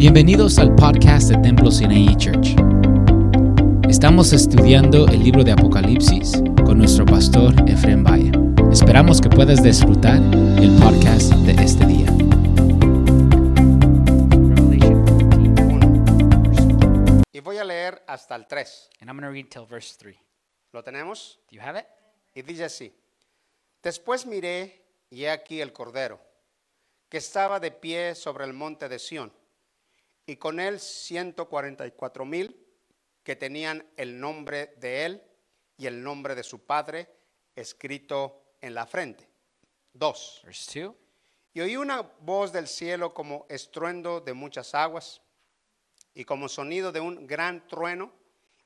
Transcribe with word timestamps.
Bienvenidos 0.00 0.58
al 0.58 0.74
podcast 0.76 1.28
de 1.28 1.36
Templo 1.42 1.70
Sinaí 1.70 2.16
Church. 2.16 2.56
Estamos 3.86 4.32
estudiando 4.32 5.06
el 5.06 5.22
libro 5.22 5.44
de 5.44 5.52
Apocalipsis 5.52 6.42
con 6.64 6.78
nuestro 6.78 7.04
pastor 7.04 7.54
Efrem 7.68 8.02
Valle. 8.02 8.32
Esperamos 8.72 9.20
que 9.20 9.28
puedas 9.28 9.62
disfrutar 9.62 10.16
el 10.16 10.74
podcast 10.80 11.34
de 11.44 11.52
este 11.62 11.84
día. 11.84 12.06
Y 17.30 17.40
voy 17.40 17.58
a 17.58 17.64
leer 17.64 18.02
hasta 18.06 18.36
el 18.36 18.46
3. 18.46 18.88
And 19.02 19.10
I'm 19.10 19.18
going 19.18 19.28
to 19.28 19.30
read 19.30 19.50
till 19.50 19.66
verse 19.70 19.98
3. 19.98 20.16
¿Lo 20.72 20.82
tenemos? 20.82 21.40
Do 21.50 21.56
you 21.56 21.62
have 21.62 21.78
it? 21.78 21.84
Y 22.34 22.40
dice 22.40 22.64
así. 22.64 22.90
Después 23.82 24.24
miré 24.24 24.82
y 25.10 25.24
he 25.24 25.30
aquí 25.30 25.60
el 25.60 25.74
Cordero, 25.74 26.18
que 27.10 27.18
estaba 27.18 27.60
de 27.60 27.70
pie 27.70 28.14
sobre 28.14 28.46
el 28.46 28.54
monte 28.54 28.88
de 28.88 28.98
Sión, 28.98 29.30
y 30.30 30.36
con 30.36 30.60
él 30.60 30.78
144 30.78 32.24
mil 32.24 32.64
que 33.24 33.34
tenían 33.34 33.84
el 33.96 34.20
nombre 34.20 34.74
de 34.76 35.04
él 35.04 35.24
y 35.76 35.86
el 35.86 36.04
nombre 36.04 36.36
de 36.36 36.44
su 36.44 36.64
padre 36.64 37.10
escrito 37.56 38.54
en 38.60 38.74
la 38.74 38.86
frente. 38.86 39.28
Dos. 39.92 40.40
Verse 40.44 40.82
2. 40.82 40.94
Y 41.54 41.62
oí 41.62 41.76
una 41.76 42.02
voz 42.20 42.52
del 42.52 42.68
cielo 42.68 43.12
como 43.12 43.44
estruendo 43.48 44.20
de 44.20 44.32
muchas 44.32 44.72
aguas 44.72 45.20
y 46.14 46.24
como 46.24 46.48
sonido 46.48 46.92
de 46.92 47.00
un 47.00 47.26
gran 47.26 47.66
trueno, 47.66 48.12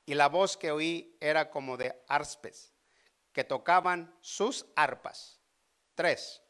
y 0.05 0.13
la 0.13 0.29
voz 0.29 0.57
que 0.57 0.69
oí 0.69 1.17
era 1.19 1.49
como 1.49 1.77
de 1.77 1.99
arpes, 2.07 2.73
que 3.33 3.43
tocaban 3.43 4.15
sus 4.21 4.67
arpas. 4.75 5.39
Tres. 5.95 6.43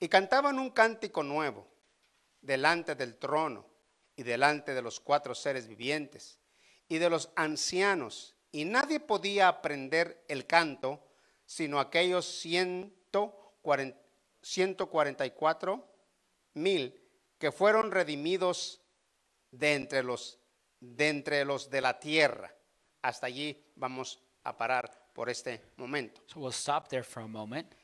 Y 0.00 0.08
cantaban 0.08 0.58
un 0.58 0.70
cántico 0.70 1.22
nuevo 1.22 1.68
delante 2.40 2.94
del 2.94 3.18
trono 3.18 3.73
y 4.16 4.22
delante 4.22 4.74
de 4.74 4.82
los 4.82 5.00
cuatro 5.00 5.34
seres 5.34 5.66
vivientes 5.66 6.38
y 6.88 6.98
de 6.98 7.10
los 7.10 7.30
ancianos, 7.36 8.34
y 8.52 8.64
nadie 8.64 9.00
podía 9.00 9.48
aprender 9.48 10.24
el 10.28 10.46
canto 10.46 11.02
sino 11.46 11.78
aquellos 11.78 12.26
140 12.26 14.04
144 14.44 15.88
mil 16.54 17.00
que 17.38 17.50
fueron 17.50 17.90
redimidos 17.90 18.82
de 19.50 19.74
entre 19.74 20.02
los 20.02 20.38
de 20.80 21.08
entre 21.08 21.44
los 21.44 21.70
de 21.70 21.80
la 21.80 21.98
tierra. 21.98 22.54
Hasta 23.00 23.26
allí 23.26 23.64
vamos 23.74 24.20
a 24.42 24.56
parar 24.56 25.08
por 25.14 25.30
este 25.30 25.62
momento. 25.76 26.22
So 26.26 26.40
we'll 26.40 26.52
stop 26.52 26.88
there 26.88 27.02
for 27.02 27.22
a 27.22 27.26
moment. 27.26 27.74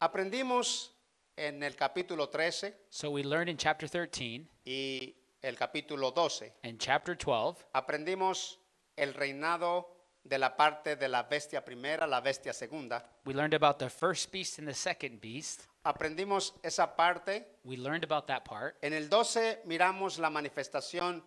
Aprendimos 0.00 0.96
en 1.36 1.62
el 1.62 1.76
capítulo 1.76 2.28
13 2.28 2.76
So 2.88 3.10
we 3.10 3.22
learned 3.22 3.48
in 3.48 3.56
chapter 3.56 3.88
13 3.88 4.48
y 4.64 5.14
el 5.42 5.56
capítulo 5.56 6.12
12. 6.12 6.52
and 6.62 6.78
chapter 6.78 7.16
12 7.16 7.64
Aprendimos 7.74 8.58
el 8.96 9.12
reinado 9.14 9.88
de 10.24 10.38
la 10.38 10.56
parte 10.56 10.94
de 10.96 11.08
la 11.08 11.24
bestia 11.24 11.64
primera, 11.64 12.06
la 12.06 12.20
bestia 12.20 12.52
segunda. 12.52 13.04
we 13.24 13.34
learned 13.34 13.54
about 13.54 13.78
the 13.78 13.90
first 13.90 14.30
beast 14.30 14.58
and 14.58 14.68
the 14.68 14.74
second 14.74 15.20
beast. 15.20 15.66
Aprendimos 15.84 16.52
esa 16.62 16.86
parte. 16.96 17.44
We 17.64 17.76
learned 17.76 18.04
about 18.04 18.26
that 18.28 18.44
part. 18.44 18.76
En 18.82 18.92
el 18.92 19.08
12 19.08 19.62
miramos 19.66 20.18
la 20.18 20.30
manifestación 20.30 21.24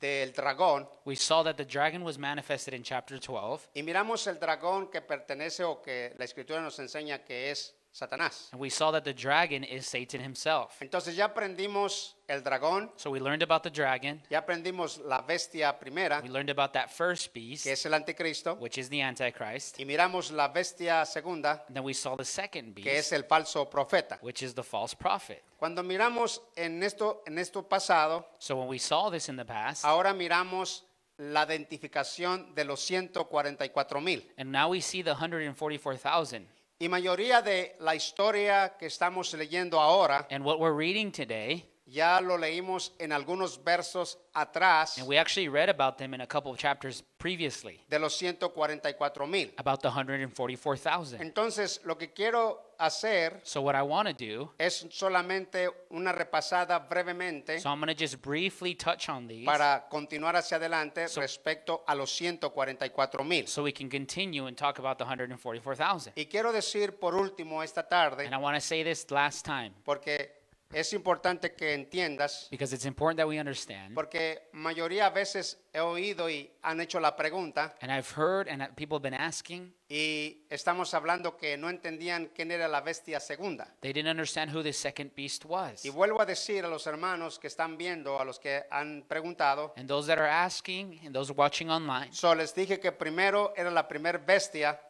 del 0.00 0.32
dragón 0.32 0.88
We 1.04 1.14
saw 1.16 1.42
that 1.44 1.56
the 1.56 1.66
dragon 1.66 2.02
was 2.02 2.16
manifested 2.16 2.72
in 2.72 2.82
chapter 2.82 3.18
12 3.20 3.68
y 3.74 3.82
miramos 3.82 4.26
el 4.26 4.38
dragón 4.38 4.90
que 4.90 5.02
pertenece 5.02 5.62
o 5.64 5.82
que 5.82 6.14
la 6.16 6.24
escritura 6.24 6.62
nos 6.62 6.78
enseña 6.78 7.22
que 7.22 7.50
es 7.50 7.74
Satanás. 7.92 8.48
and 8.52 8.60
we 8.60 8.70
saw 8.70 8.90
that 8.92 9.02
the 9.04 9.12
dragon 9.12 9.64
is 9.64 9.84
Satan 9.86 10.20
himself. 10.20 10.76
Entonces 10.80 11.16
ya 11.16 11.26
aprendimos 11.26 12.14
el 12.28 12.42
dragón, 12.42 12.90
So 12.96 13.10
we 13.10 13.18
learned 13.18 13.42
about 13.42 13.62
the 13.62 13.70
dragon. 13.70 14.22
ya 14.30 14.38
aprendimos 14.38 14.98
la 14.98 15.22
bestia 15.22 15.76
primera, 15.78 16.20
We 16.22 16.28
learned 16.28 16.50
about 16.50 16.72
that 16.74 16.90
first 16.90 17.34
beast, 17.34 17.64
que 17.64 17.72
es 17.72 17.84
el 17.86 17.92
anticristo, 17.94 18.56
which 18.60 18.78
is 18.78 18.88
the 18.88 19.02
antichrist. 19.02 19.78
y 19.80 19.84
miramos 19.84 20.30
la 20.30 20.48
bestia 20.48 21.04
segunda, 21.04 21.64
And 21.66 21.74
then 21.76 21.84
we 21.84 21.92
saw 21.94 22.14
the 22.16 22.24
second 22.24 22.74
beast. 22.74 22.86
que 22.86 22.98
es 22.98 23.12
el 23.12 23.24
falso 23.24 23.68
profeta. 23.68 24.18
which 24.22 24.42
is 24.42 24.54
the 24.54 24.62
false 24.62 24.94
prophet. 24.94 25.42
Cuando 25.58 25.82
miramos 25.82 26.40
en 26.56 26.82
esto, 26.82 27.22
en 27.26 27.38
esto 27.38 27.62
pasado, 27.68 28.24
So 28.38 28.56
when 28.56 28.68
we 28.68 28.78
saw 28.78 29.10
this 29.10 29.28
in 29.28 29.36
the 29.36 29.44
past, 29.44 29.84
ahora 29.84 30.14
miramos 30.14 30.84
la 31.18 31.44
identificación 31.44 32.54
de 32.54 32.64
los 32.64 32.80
144 32.80 34.00
mil. 34.00 34.22
and 34.38 34.50
now 34.52 34.68
we 34.70 34.80
see 34.80 35.02
the 35.02 35.10
144,000. 35.14 36.46
Y 36.82 36.88
mayoría 36.88 37.42
de 37.42 37.76
la 37.80 37.94
historia 37.94 38.78
que 38.78 38.86
estamos 38.86 39.34
leyendo 39.34 39.78
ahora, 39.78 40.26
And 40.30 40.42
what 40.42 40.58
we're 40.58 40.74
reading 40.74 41.12
today, 41.12 41.69
ya 41.90 42.20
lo 42.20 42.38
leímos 42.38 42.92
en 42.98 43.12
algunos 43.12 43.62
versos 43.62 44.18
atrás 44.32 44.96
and 44.98 45.08
we 45.08 45.18
actually 45.18 45.48
read 45.48 45.68
about 45.68 45.98
them 45.98 46.14
in 46.14 46.20
a 46.20 46.26
couple 46.26 46.52
of 46.52 46.58
chapters 46.58 47.02
previously, 47.18 47.80
de 47.88 47.98
los 47.98 48.14
144 48.16 49.26
mil. 49.26 49.50
about 49.58 49.80
the 49.82 49.88
144,000. 49.88 51.20
Entonces, 51.20 51.80
lo 51.84 51.98
que 51.98 52.12
quiero 52.12 52.74
hacer 52.78 53.40
So 53.42 53.60
what 53.60 53.74
I 53.74 53.82
want 53.82 54.08
to 54.08 54.14
do, 54.14 54.52
es 54.58 54.86
solamente 54.90 55.68
una 55.90 56.12
repasada 56.12 56.78
brevemente 56.78 57.60
so 57.60 57.68
I'm 57.68 57.78
going 57.80 57.94
to 57.94 58.00
just 58.00 58.22
briefly 58.22 58.74
touch 58.74 59.08
on 59.10 59.26
these 59.26 59.44
para 59.44 59.86
continuar 59.90 60.36
hacia 60.36 60.56
adelante 60.56 61.06
respecto 61.16 61.84
a 61.86 61.94
los 61.94 62.10
144 62.10 63.24
mil. 63.24 63.46
so 63.46 63.62
we 63.62 63.72
can 63.72 63.90
continue 63.90 64.46
and 64.46 64.56
talk 64.56 64.78
about 64.78 64.96
the 64.96 65.04
144,000. 65.04 66.12
Y 66.16 66.26
quiero 66.26 66.52
decir 66.52 66.98
por 66.98 67.14
último 67.16 67.62
esta 67.62 67.82
tarde, 67.86 68.24
And 68.24 68.34
I 68.34 68.38
want 68.38 68.54
to 68.56 68.60
say 68.60 68.82
this 68.82 69.10
last 69.10 69.44
time 69.44 69.72
porque 69.84 70.39
es 70.72 70.92
importante 70.92 71.54
que 71.54 71.74
entiendas, 71.74 72.46
because 72.50 72.72
it's 72.74 72.84
important 72.84 73.18
that 73.18 73.26
we 73.26 73.38
understand. 73.40 73.94
porque 73.94 74.48
mayoría 74.52 75.10
veces 75.10 75.58
he 75.72 75.80
oído 75.80 76.30
y 76.30 76.50
han 76.62 76.80
hecho 76.80 77.00
la 77.00 77.16
pregunta 77.16 77.74
And 77.80 77.90
I've 77.90 78.08
heard 78.16 78.48
and 78.48 78.62
people 78.76 78.96
have 78.96 79.02
been 79.02 79.14
asking, 79.14 79.74
y 79.88 80.44
estamos 80.48 80.94
hablando 80.94 81.36
que 81.36 81.56
no 81.56 81.68
entendían 81.68 82.30
quién 82.34 82.52
era 82.52 82.68
la 82.68 82.80
bestia 82.80 83.18
segunda. 83.18 83.74
they 83.80 83.92
didn't 83.92 84.10
understand 84.10 84.50
who 84.54 84.62
the 84.62 84.72
second 84.72 85.12
beast 85.16 85.44
was. 85.44 85.84
Y 85.84 85.90
vuelvo 85.90 86.20
a 86.20 86.26
decir 86.26 86.64
a 86.64 86.68
los 86.68 86.86
hermanos 86.86 87.38
que 87.38 87.48
están 87.48 87.76
viendo, 87.76 88.20
a 88.20 88.24
los 88.24 88.38
que 88.38 88.62
han 88.70 89.04
preguntado, 89.08 89.74
And 89.76 89.88
those 89.88 90.06
that 90.06 90.18
are 90.18 90.30
asking 90.30 91.00
and 91.04 91.12
those 91.12 91.32
watching 91.32 91.68
online, 91.70 92.12
so 92.12 92.32
les 92.34 92.54
dije 92.54 92.78
que 92.78 92.92
primero 92.92 93.52
era 93.56 93.70
la 93.70 93.88
primer 93.88 94.18
bestia 94.18 94.80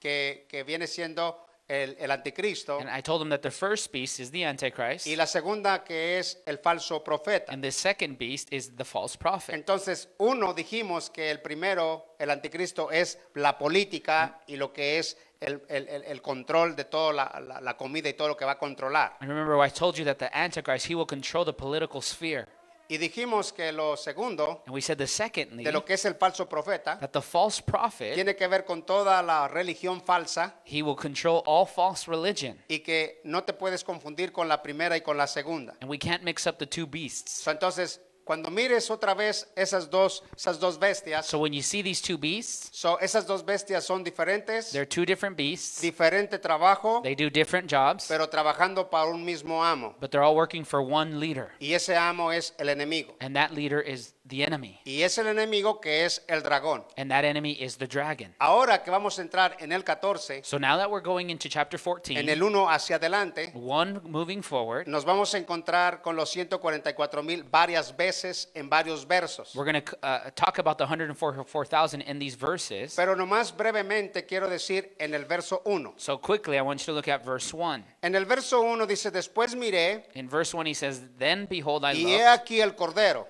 que, 0.00 0.46
que 0.48 0.64
viene 0.64 0.86
siendo 0.86 1.44
el, 1.68 1.96
el 2.00 2.10
anticristo 2.10 2.78
and 2.80 2.88
I 2.88 3.02
told 3.02 3.20
them 3.20 3.28
that 3.30 3.40
the 3.40 3.50
first 3.50 3.92
beast 3.92 4.18
is 4.20 4.30
the 4.30 4.44
antichrist 4.44 5.06
y 5.06 5.14
la 5.16 5.26
segunda 5.26 5.84
que 5.84 6.18
es 6.18 6.40
el 6.46 6.58
falso 6.58 7.04
profeta. 7.04 7.52
and 7.52 7.62
the 7.62 7.70
second 7.70 8.16
beast 8.18 8.52
is 8.52 8.74
the 8.76 8.84
false 8.84 9.16
prophet. 9.18 9.54
Entonces, 9.54 10.08
uno 10.18 10.54
dijimos 10.54 11.10
que 11.10 11.30
el 11.30 11.40
primero, 11.40 12.14
el 12.18 12.30
anticristo, 12.30 12.90
es 12.90 13.18
la 13.34 13.58
política 13.58 14.40
y 14.46 14.56
lo 14.56 14.72
que 14.72 14.98
es 14.98 15.16
el, 15.40 15.62
el- 15.68 15.86
el- 15.88 16.04
el 16.04 16.22
control 16.22 16.74
de 16.74 16.84
toda 16.86 17.12
la, 17.12 17.40
la- 17.46 17.60
la 17.60 17.76
comida 17.76 18.08
y 18.08 18.14
todo 18.14 18.28
lo 18.28 18.36
que 18.36 18.44
va 18.44 18.52
a 18.52 18.58
controlar. 18.58 19.16
And 19.20 19.28
remember, 19.30 19.56
I 19.64 19.70
told 19.70 19.96
you 19.96 20.04
that 20.06 20.16
the 20.16 20.30
Antichrist, 20.32 20.86
he 20.88 20.94
will 20.94 21.06
control 21.06 21.44
the 21.44 21.52
political 21.52 22.00
sphere. 22.02 22.46
Y 22.90 22.96
dijimos 22.96 23.52
que 23.52 23.70
lo 23.70 23.98
segundo, 23.98 24.62
And 24.66 24.74
we 24.74 24.80
said 24.80 24.96
the 24.96 25.06
secondly, 25.06 25.62
de 25.62 25.72
lo 25.72 25.84
que 25.84 25.92
es 25.92 26.04
el 26.06 26.14
falso 26.14 26.48
profeta, 26.48 26.98
that 26.98 27.10
the 27.10 27.20
false 27.20 27.62
prophet, 27.62 28.14
tiene 28.14 28.34
que 28.34 28.46
ver 28.46 28.64
con 28.64 28.82
toda 28.82 29.22
la 29.22 29.46
religión 29.46 30.00
falsa 30.00 30.54
he 30.64 30.82
will 30.82 30.96
control 30.96 31.42
all 31.44 31.66
false 31.66 32.10
religion. 32.10 32.58
y 32.66 32.78
que 32.78 33.20
no 33.24 33.44
te 33.44 33.52
puedes 33.52 33.84
confundir 33.84 34.32
con 34.32 34.48
la 34.48 34.62
primera 34.62 34.96
y 34.96 35.02
con 35.02 35.18
la 35.18 35.26
segunda. 35.26 35.76
And 35.80 35.90
we 35.90 35.98
can't 35.98 36.22
mix 36.22 36.46
up 36.46 36.56
the 36.56 36.66
two 36.66 36.86
beasts. 36.86 37.30
So, 37.42 37.50
entonces, 37.50 38.00
cuando 38.28 38.50
mires 38.50 38.90
otra 38.90 39.14
vez 39.14 39.48
esas 39.56 39.88
dos, 39.88 40.22
esas 40.36 40.60
dos 40.60 40.78
bestias, 40.78 41.24
So 41.24 41.38
when 41.38 41.54
you 41.54 41.62
see 41.62 41.80
these 41.82 42.02
two 42.02 42.18
beasts, 42.18 42.68
so, 42.78 42.98
esas 43.00 43.26
dos 43.26 43.42
bestias 43.42 43.84
son 43.86 44.04
diferentes, 44.04 44.70
they're 44.70 44.84
two 44.86 45.06
different 45.06 45.34
beasts. 45.34 45.80
diferente 45.80 46.38
trabajo, 46.38 47.00
They 47.02 47.14
do 47.14 47.30
different 47.30 47.70
jobs, 47.72 48.04
pero 48.06 48.28
trabajando 48.28 48.90
para 48.90 49.06
un 49.08 49.24
mismo 49.24 49.64
amo. 49.64 49.94
but 49.98 50.10
they're 50.10 50.22
all 50.22 50.36
working 50.36 50.62
for 50.62 50.82
one 50.82 51.18
leader. 51.18 51.52
Y 51.58 51.72
ese 51.72 51.96
amo 51.96 52.30
es 52.30 52.52
el 52.58 52.68
enemigo. 52.68 53.14
And 53.20 53.34
that 53.34 53.54
leader 53.54 53.80
is 53.80 54.12
the 54.28 54.44
enemy. 54.44 54.78
Y 54.84 55.02
es 55.02 55.18
el 55.18 55.26
enemigo 55.26 55.80
que 55.80 56.04
es 56.04 56.22
el 56.28 56.42
dragón. 56.42 56.84
And 56.96 57.10
that 57.10 57.24
enemy 57.24 57.52
is 57.52 57.76
the 57.76 57.86
dragon. 57.86 58.34
Ahora 58.38 58.82
que 58.82 58.90
vamos 58.90 59.18
a 59.18 59.22
entrar 59.22 59.56
en 59.60 59.72
el 59.72 59.84
14, 59.84 60.42
So 60.44 60.58
now 60.58 60.76
that 60.76 60.90
we're 60.90 61.02
going 61.02 61.30
into 61.30 61.48
chapter 61.48 61.78
en 62.10 62.28
el 62.28 62.38
14, 62.38 62.42
1 62.42 62.70
hacia 62.70 62.96
adelante, 62.96 63.52
one 63.54 64.00
moving 64.04 64.42
forward, 64.42 64.86
nos 64.86 65.04
vamos 65.04 65.34
a 65.34 65.38
encontrar 65.38 66.02
con 66.02 66.16
los 66.16 66.30
144 66.30 67.22
mil 67.22 67.42
varias 67.44 67.96
veces 67.96 68.50
en 68.54 68.68
varios 68.68 69.06
versos. 69.06 69.54
we're 69.54 69.70
going 69.70 69.82
to 69.82 69.96
uh, 70.02 70.30
talk 70.34 70.58
about 70.58 70.78
the 70.78 70.84
144,000 70.84 72.02
in 72.02 72.18
these 72.18 72.36
verses. 72.36 72.94
Pero 72.94 73.16
nomás 73.16 73.56
brevemente 73.56 74.26
quiero 74.26 74.48
decir 74.48 74.94
en 74.98 75.14
el 75.14 75.24
verso 75.24 75.62
1. 75.64 75.94
So 75.96 76.18
quickly, 76.18 76.58
I 76.58 76.62
want 76.62 76.80
you 76.80 76.86
to 76.86 76.92
look 76.92 77.08
at 77.08 77.24
verse 77.24 77.52
1. 77.52 77.84
En 78.02 78.14
el 78.14 78.24
verso 78.24 78.60
1 78.62 78.86
dice, 78.86 79.10
después 79.10 79.54
miré 79.54 80.04
In 80.14 80.28
verse 80.28 80.54
1, 80.54 80.66
he 80.66 80.74
says, 80.74 81.02
Then 81.18 81.46
behold, 81.46 81.84
I 81.84 81.92
y 81.92 82.04
he 82.04 82.18
looked, 82.18 82.26
aquí 82.28 82.60
el 82.60 82.74
cordero. 82.74 83.26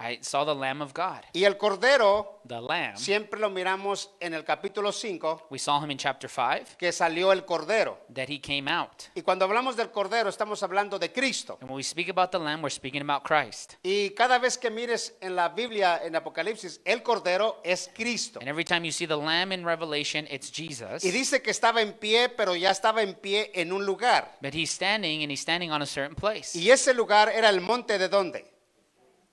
I 0.00 0.18
saw 0.22 0.44
the 0.46 0.54
Lamb 0.54 0.80
of 0.80 0.94
God. 0.94 1.20
Y 1.34 1.44
el 1.44 1.58
cordero 1.58 2.40
The 2.48 2.58
Lamb. 2.60 2.96
siempre 2.96 3.38
lo 3.38 3.50
miramos 3.50 4.10
en 4.18 4.32
el 4.32 4.44
capítulo 4.44 4.92
5, 4.92 5.48
We 5.50 5.58
saw 5.58 5.78
him 5.84 5.90
in 5.90 5.98
chapter 5.98 6.28
5 6.28 6.76
que 6.78 6.90
salió 6.90 7.32
el 7.32 7.44
cordero. 7.44 7.98
that 8.14 8.28
he 8.30 8.40
came 8.40 8.66
out. 8.66 9.04
Y 9.14 9.20
cuando 9.20 9.44
hablamos 9.44 9.76
del 9.76 9.90
cordero 9.90 10.30
estamos 10.30 10.62
hablando 10.62 10.98
de 10.98 11.12
Cristo. 11.12 11.58
And 11.60 11.68
when 11.68 11.76
we 11.76 11.82
speak 11.82 12.08
about 12.08 12.30
the 12.32 12.38
Lamb, 12.38 12.62
we're 12.62 12.70
speaking 12.74 13.02
about 13.02 13.24
Christ. 13.24 13.74
Y 13.82 14.10
cada 14.16 14.38
vez 14.38 14.56
que 14.56 14.70
mires 14.70 15.14
en 15.20 15.36
la 15.36 15.50
Biblia, 15.50 16.00
en 16.02 16.16
Apocalipsis, 16.16 16.80
el 16.86 17.02
cordero 17.02 17.60
es 17.62 17.90
Cristo. 17.94 18.40
And 18.40 18.48
every 18.48 18.64
time 18.64 18.84
you 18.86 18.92
see 18.92 19.06
the 19.06 19.18
Lamb 19.18 19.52
in 19.52 19.64
Revelation, 19.66 20.26
it's 20.30 20.50
Jesus. 20.50 21.04
Y 21.04 21.10
dice 21.10 21.42
que 21.42 21.50
estaba 21.50 21.82
en 21.82 21.92
pie, 21.92 22.30
pero 22.30 22.56
ya 22.56 22.70
estaba 22.70 23.02
en 23.02 23.14
pie 23.14 23.50
en 23.54 23.70
un 23.70 23.84
lugar. 23.84 24.38
But 24.40 24.54
he's 24.54 24.70
standing 24.70 25.22
and 25.22 25.30
he's 25.30 25.40
standing 25.42 25.70
on 25.70 25.82
a 25.82 25.86
certain 25.86 26.14
place. 26.14 26.58
Y 26.58 26.70
ese 26.70 26.94
lugar 26.94 27.28
era 27.28 27.50
el 27.50 27.60
monte 27.60 27.98
de 27.98 28.08
dónde? 28.08 28.49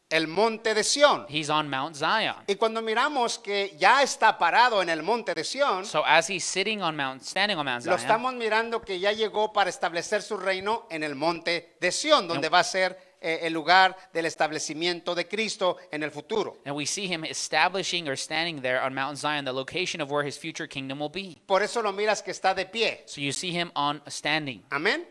El 0.09 0.27
monte 0.27 0.73
de 0.73 0.83
Sión. 0.85 1.25
He's 1.27 1.49
on 1.49 1.69
Mount 1.69 1.95
Zion. 1.95 2.35
Y 2.47 2.55
cuando 2.55 2.81
miramos 2.81 3.39
que 3.39 3.75
ya 3.77 4.01
está 4.01 4.37
parado 4.37 4.81
en 4.81 4.87
el 4.89 5.03
monte 5.03 5.33
de 5.33 5.43
Sión, 5.43 5.85
So 5.85 6.03
as 6.05 6.29
he's 6.29 6.45
sitting 6.45 6.81
on 6.81 6.95
Mount, 6.95 7.23
standing 7.23 7.57
on 7.57 7.65
Mount 7.65 7.85
lo 7.85 7.97
Zion, 7.97 7.99
estamos 7.99 8.33
mirando 8.35 8.81
que 8.81 8.99
ya 8.99 9.11
llegó 9.11 9.51
para 9.51 9.69
establecer 9.69 10.21
su 10.21 10.37
reino 10.37 10.87
en 10.89 11.03
el 11.03 11.15
monte 11.15 11.75
de 11.81 11.91
Sión, 11.91 12.25
donde 12.25 12.47
va 12.47 12.59
a 12.59 12.63
ser 12.63 12.97
eh, 13.19 13.39
el 13.41 13.51
lugar 13.51 13.97
del 14.13 14.25
establecimiento 14.27 15.13
de 15.13 15.27
Cristo 15.27 15.75
en 15.91 16.03
el 16.03 16.11
futuro. 16.11 16.57
and 16.65 16.73
we 16.73 16.85
see 16.85 17.05
him 17.07 17.25
establishing 17.25 18.07
or 18.07 18.15
standing 18.15 18.61
there 18.61 18.79
on 18.81 18.93
Mount 18.93 19.17
Zion, 19.17 19.43
the 19.43 19.51
location 19.51 19.99
of 19.99 20.09
where 20.09 20.25
his 20.25 20.37
future 20.37 20.67
kingdom 20.69 20.99
will 20.99 21.11
be. 21.11 21.35
Por 21.45 21.61
eso 21.63 21.81
lo 21.81 21.91
miras 21.91 22.21
que 22.23 22.31
está 22.31 22.53
de 22.55 22.65
pie. 22.65 23.03
So 23.07 23.19
you 23.19 23.33
see 23.33 23.51
him 23.51 23.71
on 23.75 24.01
standing. 24.07 24.63
Amén. 24.69 25.05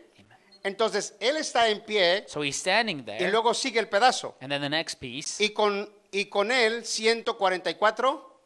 Entonces, 0.63 1.15
él 1.19 1.37
está 1.37 1.69
en 1.69 1.81
pie 1.81 2.25
So 2.27 2.43
he's 2.43 2.57
standing 2.57 2.99
y 2.99 3.03
there. 3.03 3.31
luego 3.31 3.53
sigue 3.53 3.79
el 3.79 3.87
pedazo. 3.87 4.35
And 4.41 4.51
then 4.51 4.61
the 4.61 4.69
next 4.69 4.99
piece, 4.99 5.43
Y 5.43 5.49
con, 5.49 5.91
y 6.11 6.25
con 6.25 6.51
él 6.51 6.85
144 6.85 8.41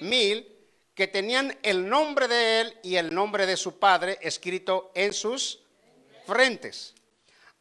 mil 0.00 0.48
que 0.94 1.06
tenían 1.06 1.56
el 1.62 1.88
nombre 1.88 2.28
de 2.28 2.60
él 2.60 2.78
y 2.82 2.96
el 2.96 3.14
nombre 3.14 3.46
de 3.46 3.56
su 3.56 3.78
padre 3.78 4.18
escrito 4.20 4.90
en 4.94 5.12
sus 5.12 5.60
frentes. 6.26 6.94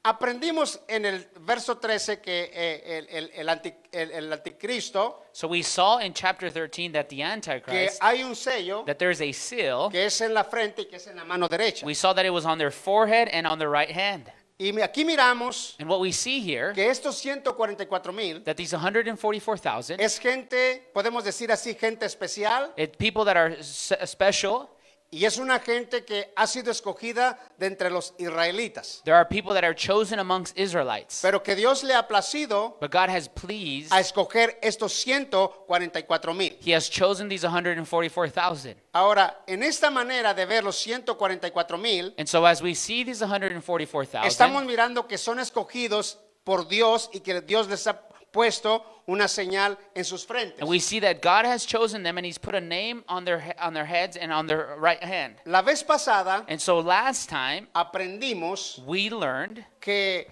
Aprendimos 0.04 0.80
en 0.88 1.06
el 1.06 1.28
verso 1.42 1.78
13 1.78 2.22
que 2.22 2.50
eh, 2.52 2.98
el, 2.98 3.08
el- 3.10 3.32
el 3.36 3.50
anti- 3.50 3.74
el- 3.92 4.34
anticristo, 4.34 5.26
so 5.32 5.48
we 5.48 5.62
saw 5.62 6.00
in 6.00 6.12
chapter 6.12 6.50
13 6.52 6.92
that 6.94 7.08
the 7.08 7.18
que 7.18 7.24
Antichrist, 7.24 8.02
hay 8.02 8.24
un 8.24 8.36
sello 8.36 8.84
that 8.86 8.98
there's 8.98 9.22
a 9.22 9.32
seal. 9.32 9.90
que 9.92 10.06
es 10.08 10.20
en 10.22 10.34
la 10.34 10.44
frente 10.44 10.82
y 10.82 10.86
que 10.86 10.96
es 10.96 11.06
en 11.06 11.18
la 11.18 11.24
mano 11.24 11.48
derecha. 11.48 11.86
We 11.86 11.94
saw 11.94 12.14
that 12.16 12.26
it 12.26 12.32
was 12.32 12.46
on 12.48 12.58
their 12.58 12.72
forehead 12.72 13.30
and 13.32 13.46
on 13.46 13.60
their 13.60 13.70
right 13.70 13.92
hand. 13.92 14.32
Y 14.58 14.72
mi- 14.74 14.82
aquí 14.82 15.06
miramos 15.06 15.76
And 15.80 15.88
what 15.88 16.00
we 16.00 16.12
see 16.12 16.40
here, 16.42 16.74
que 16.74 16.90
estos 16.90 17.18
144 17.22 18.12
mil 18.12 18.44
that 18.44 18.56
these 18.58 18.74
144,000, 18.74 20.00
es 20.02 20.18
gente, 20.20 20.90
podemos 20.96 21.24
decir 21.24 21.52
así, 21.52 21.76
gente 21.76 22.08
especial, 22.08 22.72
it's 22.76 22.96
people 22.98 23.24
that 23.26 23.38
are 23.38 23.56
s- 23.60 23.94
special. 24.06 24.68
Y 25.14 25.26
es 25.26 25.38
una 25.38 25.60
gente 25.60 26.06
que 26.06 26.32
ha 26.38 26.48
sido 26.48 26.72
escogida 26.72 27.38
de 27.58 27.66
entre 27.68 27.90
los 27.90 28.14
israelitas, 28.18 29.02
There 29.04 29.16
are 29.16 29.28
people 29.28 29.54
that 29.54 29.66
are 29.66 29.76
chosen 29.76 30.20
amongst 30.20 30.58
Israelites. 30.58 31.20
pero 31.22 31.44
que 31.44 31.54
Dios 31.54 31.84
le 31.84 31.94
ha 31.94 32.08
placido 32.08 32.78
But 32.80 32.92
God 32.92 33.10
has 33.10 33.28
pleased, 33.28 33.92
a 33.92 34.00
escoger 34.00 34.58
estos 34.62 34.94
144 34.94 36.34
mil. 36.34 36.58
He 36.66 36.74
has 36.74 36.90
chosen 36.90 37.28
these 37.28 37.46
144,000. 37.46 38.76
Ahora, 38.94 39.44
en 39.48 39.64
esta 39.64 39.90
manera 39.90 40.34
de 40.34 40.46
ver 40.46 40.64
los 40.64 40.78
144 40.78 41.78
mil, 41.78 42.14
And 42.18 42.28
so 42.28 42.46
as 42.46 42.62
we 42.62 42.74
see 42.74 43.04
these 43.04 43.20
144,000, 43.20 44.26
estamos 44.26 44.64
mirando 44.64 45.08
que 45.08 45.18
son 45.18 45.40
escogidos 45.40 46.20
por 46.44 46.68
Dios 46.68 47.10
y 47.14 47.20
que 47.20 47.42
Dios 47.42 47.68
les 47.68 47.86
ha 47.88 48.02
puesto 48.32 48.84
una 49.08 49.28
señal 49.28 49.78
en 49.96 50.04
sus 50.06 50.26
frentes. 50.26 50.60
and 50.60 50.70
we 50.70 50.80
see 50.80 51.00
that 51.00 51.22
God 51.22 51.46
has 51.46 51.66
chosen 51.66 52.04
them 52.04 52.18
and 52.18 52.26
He's 52.26 52.38
put 52.38 52.56
a 52.56 52.62
name 52.62 53.04
on 53.08 53.26
their, 53.26 53.54
on 53.60 53.74
their 53.74 53.86
heads 53.86 54.16
and 54.16 54.32
on 54.32 54.48
their 54.48 54.76
right 54.78 55.04
hand. 55.04 55.36
La 55.46 55.62
vez 55.62 55.84
pasada 55.84 56.46
And 56.48 56.60
so 56.62 56.80
last 56.80 57.30
time, 57.30 57.68
aprendimos 57.76 58.80
we 58.86 59.10
learned 59.10 59.66
que 59.80 60.26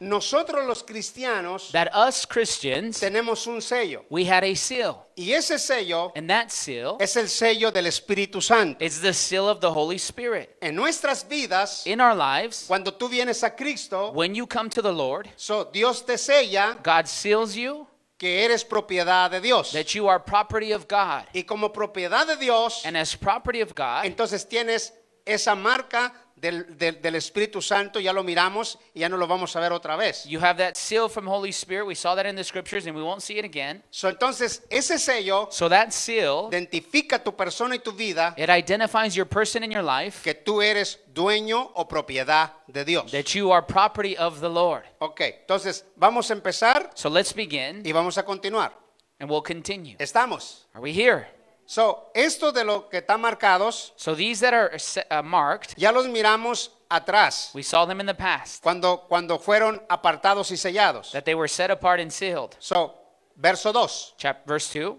nosotros 0.00 0.64
los 0.66 0.82
cristianos 0.82 1.70
that 1.72 1.88
us 1.94 2.26
Christians, 2.26 3.00
tenemos 3.00 3.46
un 3.46 3.60
sello 3.60 4.04
we 4.10 4.24
had 4.24 4.44
a 4.44 4.54
seal. 4.54 5.06
y 5.16 5.32
ese 5.32 5.58
sello 5.58 6.12
And 6.14 6.28
that 6.28 6.50
seal 6.50 6.96
es 7.00 7.16
el 7.16 7.28
sello 7.28 7.70
del 7.70 7.86
Espíritu 7.86 8.42
Santo. 8.42 8.78
the 8.78 9.12
seal 9.14 9.48
of 9.48 9.60
the 9.60 9.70
Holy 9.70 9.96
Spirit. 9.98 10.56
En 10.60 10.74
nuestras 10.76 11.26
vidas, 11.28 11.86
In 11.86 12.00
our 12.00 12.14
lives, 12.14 12.64
cuando 12.68 12.92
tú 12.92 13.08
vienes 13.08 13.42
a 13.42 13.50
Cristo, 13.54 14.10
when 14.12 14.34
you 14.34 14.46
come 14.46 14.68
to 14.70 14.82
the 14.82 14.92
Lord, 14.92 15.28
so 15.36 15.64
Dios 15.72 16.04
te 16.04 16.16
sella 16.18 16.76
God 16.82 17.06
seals 17.06 17.54
you 17.54 17.86
que 18.18 18.44
eres 18.44 18.64
propiedad 18.64 19.30
de 19.30 19.40
Dios. 19.40 19.72
that 19.72 19.94
you 19.94 20.08
are 20.08 20.18
property 20.18 20.72
of 20.72 20.86
God. 20.88 21.24
Y 21.34 21.42
como 21.42 21.70
propiedad 21.72 22.26
de 22.26 22.36
Dios, 22.36 22.82
And 22.84 22.96
as 22.96 23.14
property 23.14 23.60
of 23.60 23.74
God, 23.74 24.04
entonces 24.06 24.46
tienes 24.48 24.92
esa 25.26 25.54
marca 25.54 26.12
del, 26.36 26.76
del- 26.76 27.00
del 27.00 27.14
Espíritu 27.14 27.62
Santo, 27.62 27.98
ya 27.98 28.12
lo 28.12 28.22
miramos 28.22 28.78
y 28.94 29.00
ya 29.00 29.08
no 29.08 29.16
lo 29.16 29.26
vamos 29.26 29.56
a 29.56 29.60
ver 29.60 29.72
otra 29.72 29.96
vez. 29.96 30.24
you 30.26 30.38
have 30.38 30.58
that 30.58 30.76
seal 30.76 31.08
from 31.08 31.26
Holy 31.26 31.50
Spirit. 31.50 31.86
We 31.86 31.94
saw 31.94 32.14
that 32.14 32.26
in 32.26 32.36
the 32.36 32.44
scriptures 32.44 32.86
and 32.86 32.94
we 32.94 33.02
won't 33.02 33.22
see 33.22 33.38
it 33.38 33.44
again. 33.44 33.82
So, 33.90 34.08
entonces, 34.08 34.62
ese 34.70 34.98
sello 35.02 35.48
So 35.50 35.68
that 35.70 35.92
seal, 35.92 36.48
identifica 36.52 37.22
tu 37.24 37.34
persona 37.34 37.74
y 37.76 37.78
tu 37.78 37.92
vida 37.92 38.34
it 38.36 38.50
identifies 38.50 39.14
your 39.16 39.26
person 39.26 39.64
in 39.64 39.70
your 39.72 39.82
life 39.84 40.22
que 40.22 40.34
tú 40.34 40.60
eres 40.62 41.00
dueño 41.12 41.72
o 41.74 41.88
propiedad 41.88 42.52
de 42.66 42.84
Dios. 42.84 43.10
that 43.12 43.34
you 43.34 43.50
are 43.52 43.62
property 43.66 44.16
of 44.16 44.40
the 44.40 44.48
Lord. 44.50 44.84
Ok, 44.98 45.20
entonces 45.40 45.84
vamos 45.96 46.30
a 46.30 46.34
empezar 46.34 46.90
So 46.94 47.08
let's 47.08 47.32
begin 47.34 47.82
y 47.84 47.92
vamos 47.92 48.18
a 48.18 48.24
continuar. 48.24 48.72
and 49.18 49.30
we'll 49.30 49.42
continue. 49.42 49.96
Estamos. 49.98 50.66
Are 50.74 50.82
we 50.82 50.92
here? 50.92 51.26
So, 51.66 52.10
esto 52.14 52.52
de 52.52 52.64
lo 52.64 52.88
que 52.88 52.98
está 52.98 53.18
marcados, 53.18 53.92
So 53.96 54.14
these 54.14 54.40
that 54.40 54.54
are 54.54 54.78
se- 54.78 55.04
uh, 55.10 55.22
marked, 55.22 55.74
ya 55.76 55.90
los 55.90 56.06
miramos 56.06 56.70
atrás, 56.88 57.50
we 57.54 57.62
saw 57.62 57.84
them 57.86 58.00
in 58.00 58.06
the 58.06 58.14
past, 58.14 58.62
cuando, 58.62 58.98
cuando 59.08 59.38
fueron 59.38 59.82
apartados 59.88 60.50
y 60.52 60.56
sellados. 60.56 61.10
that 61.12 61.24
they 61.24 61.34
were 61.34 61.48
set 61.48 61.70
apart 61.70 61.98
and 62.00 62.12
sealed. 62.12 62.54
So, 62.60 62.94
verso 63.36 63.72
2. 63.72 64.14
Chap- 64.16 64.46
verse 64.46 64.68
2 64.78 64.96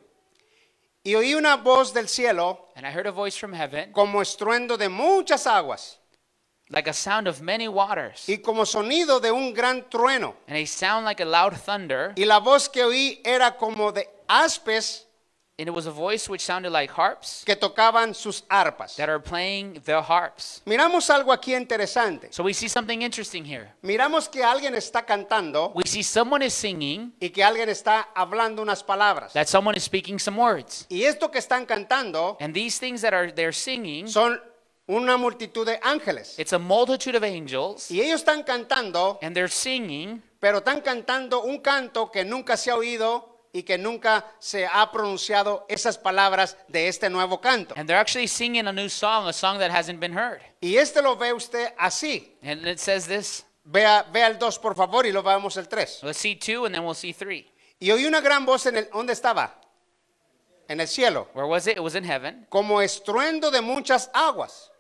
Y 1.05 1.15
oí 1.15 1.33
una 1.35 1.55
voz 1.55 1.93
del 1.93 2.09
cielo 2.09 2.67
And 2.75 2.85
I 2.85 2.91
heard 2.91 3.07
a 3.07 3.11
voice 3.11 3.37
from 3.37 3.53
heaven, 3.53 3.93
como 3.93 4.19
estruendo 4.21 4.77
de 4.77 4.89
muchas 4.89 5.47
aguas 5.47 5.99
like 6.69 6.89
a 6.89 6.93
sound 6.93 7.29
of 7.29 7.39
many 7.41 7.69
waters, 7.69 8.27
y 8.27 8.39
como 8.43 8.65
sonido 8.65 9.21
de 9.21 9.31
un 9.31 9.53
gran 9.53 9.89
trueno. 9.89 10.35
and 10.49 10.57
a 10.57 10.65
sound 10.65 11.05
like 11.05 11.21
a 11.21 11.25
loud 11.25 11.53
thunder. 11.55 12.11
Y 12.17 12.25
la 12.25 12.39
voz 12.41 12.67
que 12.67 12.83
oí 12.83 13.21
era 13.23 13.55
como 13.55 13.93
de 13.93 14.09
aspes 14.27 15.06
And 15.59 15.67
it 15.67 15.71
was 15.73 15.87
a 15.87 15.91
voice 15.91 16.29
which 16.29 16.41
sounded 16.45 16.71
like 16.71 16.91
harps 16.91 17.43
que 17.43 17.55
tocaban 17.55 18.13
sus 18.13 18.43
arpas. 18.47 18.95
that 18.97 19.09
are 19.09 19.19
playing 19.19 19.81
the 19.85 19.99
harps. 20.03 20.61
Miramos 20.67 21.09
algo 21.09 21.33
aquí 21.33 21.55
interesante. 21.55 22.27
So 22.31 22.43
we 22.43 22.53
see 22.53 22.67
something 22.69 23.01
interesting 23.01 23.43
here. 23.43 23.69
Miramos 23.81 24.29
que 24.29 24.43
alguien 24.43 24.75
está 24.75 25.03
cantando 25.03 25.71
We 25.73 25.81
see 25.87 26.03
someone 26.03 26.43
is 26.45 26.53
singing, 26.53 27.11
y 27.19 27.29
que 27.29 27.43
alguien 27.43 27.69
está 27.69 28.07
hablando 28.13 28.61
unas 28.61 28.83
palabras. 28.83 29.33
that 29.33 29.47
someone 29.47 29.75
is 29.75 29.83
speaking 29.83 30.19
some 30.19 30.37
words. 30.39 30.85
Y 30.89 31.05
esto 31.05 31.31
que 31.31 31.39
están 31.39 31.65
cantando 31.65 32.37
And 32.39 32.53
these 32.53 32.77
things 32.77 33.01
that 33.01 33.15
are 33.15 33.31
they're 33.31 33.51
singing, 33.51 34.07
son 34.07 34.39
una 34.87 35.17
multitud 35.17 35.65
de 35.65 35.79
ángeles. 35.81 36.37
it's 36.37 36.53
a 36.53 36.59
multitude 36.59 37.15
of 37.17 37.23
angels, 37.23 37.89
Y 37.89 38.01
ellos 38.01 38.21
están 38.21 38.43
cantando, 38.43 39.17
and 39.23 39.35
they're 39.35 39.49
singing, 39.49 40.21
pero 40.39 40.59
están 40.59 40.81
cantando 40.81 41.41
un 41.41 41.57
canto 41.61 42.11
que 42.11 42.23
nunca 42.23 42.55
se 42.57 42.69
ha 42.69 42.75
oído 42.75 43.36
y 43.57 43.63
que 43.63 43.77
nunca 43.77 44.23
se 44.39 44.67
ha 44.67 44.91
pronunciado 44.91 45.65
esas 45.67 45.97
palabras 45.97 46.55
de 46.67 46.87
este 46.87 47.09
nuevo 47.09 47.41
canto. 47.41 47.73
and 47.75 47.87
they're 47.89 47.99
actually 47.99 48.27
singing 48.27 48.67
a 48.67 48.71
new 48.71 48.87
song, 48.87 49.27
a 49.27 49.33
song 49.33 49.57
that 49.57 49.71
hasn't 49.71 49.99
been 49.99 50.13
heard. 50.15 50.39
Y 50.61 50.75
este 50.77 51.01
lo 51.01 51.15
ve 51.15 51.33
usted 51.33 51.73
así. 51.79 52.37
And 52.43 52.67
it 52.67 52.77
says 52.79 53.07
this. 53.07 53.45
Vea, 53.63 54.03
vea 54.13 54.27
el 54.27 54.37
2, 54.37 54.59
por 54.59 54.75
favor, 54.75 55.05
y 55.05 55.11
lo 55.11 55.23
veamos 55.23 55.57
el 55.57 55.67
3. 55.67 56.01
Let's 56.03 56.19
see 56.19 56.35
two, 56.35 56.65
and 56.65 56.73
then 56.75 56.83
we'll 56.85 56.93
see 56.95 57.11
three. 57.13 57.51
Y 57.79 57.89
oí 57.91 58.05
una 58.05 58.21
gran 58.21 58.45
voz 58.45 58.65
en 58.67 58.77
el... 58.77 58.89
¿Dónde 58.91 59.13
estaba? 59.13 59.59
En 60.69 60.79
el 60.79 60.87
cielo. 60.87 61.27
Where 61.33 61.47
was 61.47 61.65
it? 61.67 61.77
It 61.77 61.81
was 61.83 61.95
in 61.95 62.03
heaven. 62.03 62.45
Como 62.49 62.81
estruendo 62.81 63.49
de 63.51 63.61
muchas 63.61 64.09
aguas. 64.13 64.71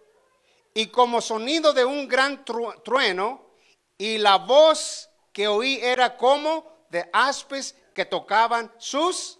Y 0.73 0.87
como 0.87 1.19
sonido 1.21 1.73
de 1.73 1.83
un 1.83 2.07
gran 2.07 2.45
tru- 2.45 2.81
trueno. 2.83 3.41
Y 3.97 4.17
la 4.19 4.37
voz 4.37 5.09
que 5.33 5.47
oí 5.47 5.79
era 5.81 6.15
como 6.17 6.85
de 6.89 7.09
aspes 7.11 7.75
que 7.97 8.05
tocaban 8.05 8.71
sus 8.77 9.39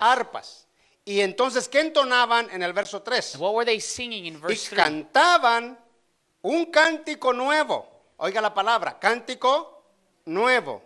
arpas. 0.00 0.66
Y 1.04 1.20
entonces, 1.20 1.68
¿qué 1.68 1.78
entonaban 1.78 2.50
en 2.50 2.64
el 2.64 2.72
verso 2.72 3.00
3? 3.00 3.36
What 3.36 3.54
were 3.54 3.64
they 3.64 3.80
singing 3.80 4.26
in 4.26 4.34
Y 4.34 4.38
verse 4.38 4.70
3? 4.70 4.82
cantaban 4.82 5.78
un 6.42 6.66
cántico 6.66 7.32
nuevo. 7.32 7.88
Oiga 8.16 8.40
la 8.40 8.52
palabra, 8.52 8.98
cántico 8.98 9.84
nuevo. 10.24 10.82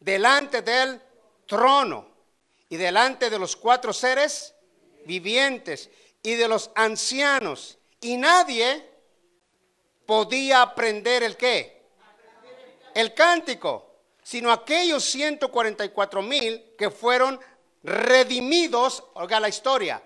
Delante 0.00 0.62
del 0.62 1.00
trono 1.46 2.08
y 2.68 2.76
delante 2.76 3.30
de 3.30 3.38
los 3.38 3.54
cuatro 3.54 3.92
seres 3.92 4.52
vivientes 5.06 5.90
y 6.24 6.34
de 6.34 6.48
los 6.48 6.72
ancianos. 6.74 7.78
Y 8.00 8.16
nadie 8.16 8.84
podía 10.06 10.62
aprender 10.62 11.22
el 11.22 11.36
qué. 11.36 11.86
El 12.96 13.14
cántico. 13.14 13.91
Sino 14.22 14.50
aquellos 14.52 15.04
144 15.04 16.22
mil 16.22 16.62
que 16.78 16.90
fueron 16.90 17.38
redimidos, 17.82 19.02
oiga 19.14 19.40
la 19.40 19.48
historia, 19.48 20.02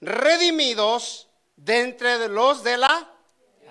redimidos 0.00 1.28
de 1.56 1.80
entre 1.80 2.28
los 2.28 2.62
de 2.62 2.76
la 2.76 3.08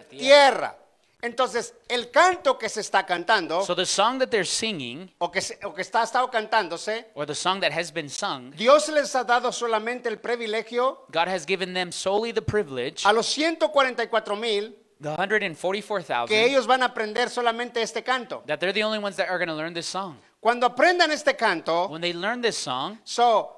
tierra. 0.10 0.76
Entonces, 1.22 1.74
el 1.90 2.12
canto 2.12 2.58
que 2.58 2.70
se 2.70 2.80
está 2.80 3.06
cantando, 3.06 3.62
So 3.66 3.76
the 3.76 3.86
song 3.86 4.20
that 4.20 4.30
they're 4.30 4.46
singing, 4.46 5.14
o 5.18 5.30
que, 5.30 5.42
se- 5.42 5.60
o 5.66 5.74
que 5.74 5.82
está 5.82 6.02
estado 6.04 6.32
cantándose, 6.32 7.08
or 7.14 7.26
the 7.28 7.36
song 7.36 7.60
that 7.60 7.74
has 7.74 7.92
been 7.92 8.10
sung, 8.10 8.52
Dios 8.56 8.88
les 8.88 9.14
ha 9.16 9.26
dado 9.26 9.52
solamente 9.52 10.08
el 10.08 10.18
privilegio 10.20 11.04
God 11.12 11.28
has 11.28 11.46
given 11.46 11.74
them 11.74 11.92
solely 11.92 12.32
the 12.32 12.42
privilege, 12.42 13.06
a 13.06 13.12
los 13.12 13.26
144 13.28 14.38
mil 14.38 14.79
the 15.02 15.10
144,000, 15.16 16.28
que 16.28 16.44
ellos 16.46 16.68
van 16.68 16.84
a 16.84 16.88
aprender 16.88 17.30
solamente 17.30 17.82
este 17.82 18.04
canto. 18.04 18.44
that 18.48 18.60
they're 18.60 18.74
the 18.74 18.84
only 18.84 19.00
ones 19.00 19.16
that 19.16 19.30
are 19.30 19.38
going 19.38 19.48
to 19.48 19.56
learn 19.56 19.74
this 19.74 19.88
song. 19.88 20.18
Cuando 20.42 20.66
aprendan 20.68 21.12
este 21.12 21.36
canto, 21.38 21.88
When 21.90 22.02
they 22.02 22.14
learn 22.14 22.42
this 22.42 22.58
song, 22.58 23.00
so, 23.04 23.50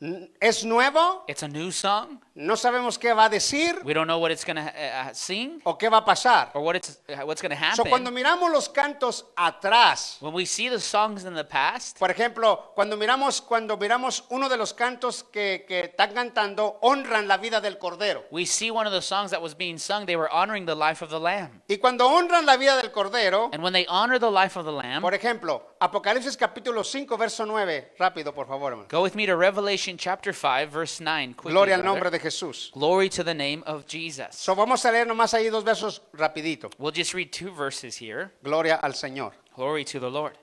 n- 0.00 0.30
es 0.40 0.64
nuevo, 0.64 1.24
it's 1.28 1.42
a 1.42 1.48
new 1.48 1.70
song. 1.70 2.20
No 2.36 2.56
sabemos 2.56 2.98
qué 2.98 3.12
va 3.12 3.26
a 3.26 3.28
decir 3.28 3.80
We 3.84 3.94
don't 3.94 4.06
know 4.08 4.18
what 4.18 4.32
it's 4.32 4.44
going 4.44 4.56
to 4.56 4.62
uh, 4.62 5.12
sing 5.14 5.60
o 5.64 5.78
qué 5.78 5.88
va 5.88 5.98
a 5.98 6.04
pasar. 6.04 6.50
or 6.54 6.62
what 6.62 6.74
it's 6.76 6.98
uh, 7.08 7.24
what's 7.24 7.40
going 7.40 7.56
to 7.56 7.74
So, 7.76 7.84
cuando 7.84 8.10
happen. 8.10 8.14
miramos 8.14 8.50
los 8.50 8.68
cantos 8.68 9.24
atrás, 9.36 10.16
When 10.20 10.34
we 10.34 10.44
see 10.44 10.68
the 10.68 10.80
songs 10.80 11.24
in 11.24 11.34
the 11.34 11.44
past, 11.44 11.98
por 11.98 12.10
ejemplo, 12.10 12.72
cuando 12.74 12.96
miramos, 12.96 13.40
cuando 13.40 13.76
miramos 13.76 14.24
uno 14.30 14.48
de 14.48 14.56
los 14.56 14.74
cantos 14.74 15.22
que, 15.22 15.64
que 15.68 15.80
están 15.84 16.12
cantando, 16.12 16.78
honran 16.82 17.28
la 17.28 17.36
vida 17.36 17.60
del 17.60 17.78
Cordero. 17.78 18.24
we 18.30 18.44
see 18.44 18.70
one 18.70 18.86
of 18.86 18.92
the 18.92 19.02
songs 19.02 19.30
that 19.30 19.40
was 19.40 19.54
being 19.56 19.78
sung, 19.78 20.04
they 20.06 20.16
were 20.16 20.28
honoring 20.32 20.66
the 20.66 20.74
life 20.74 21.02
of 21.02 21.10
the 21.10 21.20
lamb. 21.20 21.62
Y 21.68 21.76
cuando 21.76 22.08
honran 22.08 22.46
la 22.46 22.56
vida 22.56 22.76
del 22.80 22.90
Cordero, 22.90 23.50
And 23.52 23.62
when 23.62 23.72
they 23.72 23.86
honor 23.86 24.18
the 24.18 24.30
life 24.30 24.56
of 24.58 24.64
the 24.64 24.72
lamb, 24.72 25.02
por 25.02 25.14
ejemplo, 25.14 25.62
Apocalipsis 25.78 26.36
capítulo 26.36 26.82
5, 26.82 27.16
verso 27.16 27.44
9, 27.46 27.94
rápido, 27.98 28.34
por 28.34 28.46
favor, 28.48 28.72
hermano. 28.72 28.88
go 28.90 29.02
with 29.02 29.14
me 29.14 29.24
to 29.26 29.36
Revelation 29.36 29.96
chapter 29.96 30.32
5 30.34 30.70
verse 30.70 31.00
9 31.00 31.34
quickly, 31.34 31.52
Gloria 31.52 31.74
al 31.76 31.82
brother. 31.82 31.94
nombre 31.94 32.10
de 32.10 32.23
Jesús. 32.24 32.70
Glory 32.72 33.10
to 33.10 33.22
the 33.22 33.34
name 33.34 33.62
of 33.66 33.86
Jesus. 33.86 34.28
So, 34.30 34.54
vamos 34.54 34.84
a 34.84 34.90
leer 34.90 35.06
nomás 35.06 35.34
ahí 35.34 35.50
dos 35.50 35.62
versos 35.62 36.00
rapidito. 36.14 36.70
We'll 36.78 36.94
just 36.94 37.12
read 37.12 37.30
two 37.30 37.52
verses 37.52 38.00
here. 38.00 38.30
Gloria 38.42 38.76
al 38.76 38.94
Señor. 38.94 39.32
Glory 39.54 39.84
to 39.84 40.00
the 40.00 40.10
Lord. 40.10 40.36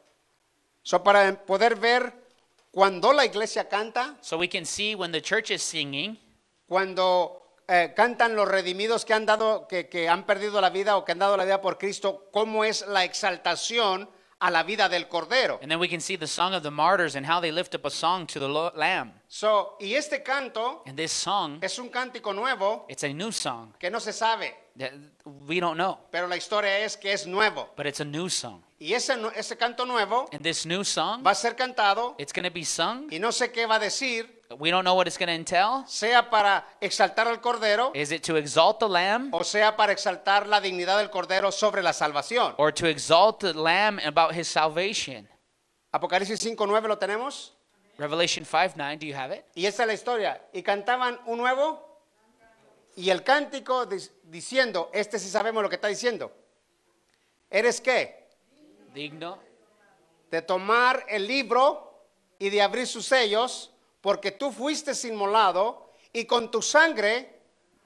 So, 0.83 1.03
para 1.03 1.35
poder 1.45 1.75
ver 1.75 2.13
cuando 2.71 3.11
la 3.11 3.25
iglesia 3.25 3.67
canta, 3.67 4.17
So 4.21 4.37
we 4.37 4.47
can 4.47 4.65
see 4.65 4.95
when 4.95 5.11
the 5.11 5.21
church 5.21 5.51
is 5.51 5.61
singing, 5.61 6.17
cuando 6.67 7.41
eh, 7.67 7.93
cantan 7.95 8.35
los 8.35 8.47
redimidos 8.47 9.03
que 9.03 9.13
han 9.13 9.25
dado, 9.25 9.67
que, 9.67 9.89
que 9.89 10.07
han 10.07 10.25
perdido 10.25 10.61
la 10.61 10.69
vida 10.69 10.97
o 10.97 11.03
que 11.03 11.11
han 11.11 11.19
dado 11.19 11.35
la 11.35 11.45
vida 11.45 11.61
por 11.61 11.77
Cristo, 11.77 12.29
cómo 12.31 12.63
es 12.63 12.85
la 12.87 13.03
exaltación 13.03 14.09
a 14.41 14.49
la 14.49 14.63
vida 14.63 14.89
del 14.89 15.07
Cordero. 15.07 15.59
and 15.61 15.69
then 15.71 15.79
we 15.79 15.87
can 15.87 15.99
see 16.01 16.15
the 16.17 16.25
song 16.27 16.53
of 16.55 16.63
the 16.63 16.71
martyrs 16.71 17.15
and 17.15 17.25
how 17.25 17.39
they 17.39 17.51
lift 17.51 17.75
up 17.75 17.85
a 17.85 17.89
song 17.91 18.25
to 18.25 18.39
the 18.39 18.47
Lo- 18.49 18.71
lamb. 18.75 19.11
So, 19.27 19.77
y 19.79 19.93
este 19.93 20.23
canto 20.23 20.81
And 20.87 20.97
this 20.97 21.11
song, 21.11 21.59
es 21.61 21.77
un 21.79 21.89
cántico 21.89 22.33
nuevo 22.33 22.85
it's 22.89 23.03
a 23.03 23.13
new 23.13 23.31
song 23.31 23.73
que 23.79 23.89
no 23.91 23.99
se 23.99 24.11
sabe, 24.11 24.53
that 24.77 24.91
we 25.47 25.59
don't 25.59 25.77
know, 25.77 25.99
pero 26.11 26.27
la 26.27 26.35
historia 26.37 26.79
es 26.79 26.97
que 26.97 27.13
es 27.13 27.27
nuevo. 27.27 27.69
but 27.75 27.85
it's 27.85 27.99
a 27.99 28.05
new 28.05 28.27
song. 28.29 28.63
Y 28.81 28.95
ese, 28.95 29.15
ese 29.35 29.55
canto 29.57 29.85
nuevo 29.85 30.27
And 30.33 30.41
this 30.41 30.65
new 30.65 30.83
song, 30.83 31.23
va 31.23 31.31
a 31.31 31.35
ser 31.35 31.55
cantado 31.55 32.15
it's 32.17 32.33
going 32.33 32.45
to 32.45 32.51
be 32.51 32.65
sung. 32.65 33.07
y 33.13 33.19
no 33.19 33.31
sé 33.31 33.51
qué 33.51 33.67
va 33.67 33.75
a 33.75 33.79
decir, 33.79 34.41
We 34.57 34.71
don't 34.71 34.83
know 34.83 34.95
what 34.95 35.05
it's 35.05 35.19
going 35.19 35.27
to 35.27 35.35
entail. 35.35 35.85
sea 35.87 36.31
para 36.31 36.65
exaltar 36.81 37.27
al 37.27 37.39
Cordero 37.41 37.91
Is 37.93 38.11
it 38.11 38.23
to 38.23 38.37
exalt 38.37 38.79
the 38.79 38.89
lamb 38.89 39.31
o 39.35 39.43
sea 39.43 39.75
para 39.77 39.91
exaltar 39.93 40.47
la 40.47 40.59
dignidad 40.59 40.97
del 40.97 41.11
Cordero 41.11 41.51
sobre 41.51 41.83
la 41.83 41.93
salvación. 41.93 42.55
or 42.57 42.73
to 42.73 42.87
exalt 42.87 43.39
the 43.39 43.53
lamb 43.53 43.99
about 44.03 44.33
his 44.33 44.47
salvation? 44.47 45.29
Apocalipsis 45.93 46.43
5.9 46.43 46.87
lo 46.87 46.97
tenemos. 46.97 47.51
Revelation 47.99 48.43
5 48.45 48.73
9, 48.77 48.97
do 48.97 49.05
you 49.05 49.13
have 49.13 49.31
it? 49.31 49.45
Y 49.53 49.67
esa 49.67 49.83
es 49.83 49.87
la 49.87 49.93
historia. 49.93 50.41
Y 50.53 50.63
cantaban 50.63 51.19
un 51.27 51.37
nuevo 51.37 52.01
y 52.95 53.11
el 53.11 53.21
cántico 53.23 53.85
diciendo, 54.23 54.89
este 54.91 55.19
sí 55.19 55.29
sabemos 55.29 55.61
lo 55.61 55.69
que 55.69 55.75
está 55.75 55.87
diciendo. 55.87 56.31
¿Eres 57.47 57.79
qué? 57.79 58.20
Digno. 58.93 59.39
De 60.29 60.41
tomar 60.41 61.05
el 61.07 61.27
libro 61.27 62.05
y 62.39 62.49
de 62.49 62.61
abrir 62.61 62.87
sus 62.87 63.05
sellos, 63.05 63.71
porque 64.01 64.31
tú 64.31 64.51
fuiste 64.51 64.91
inmolado 65.07 65.91
y 66.13 66.25
con 66.25 66.49
tu 66.49 66.61
sangre 66.61 67.39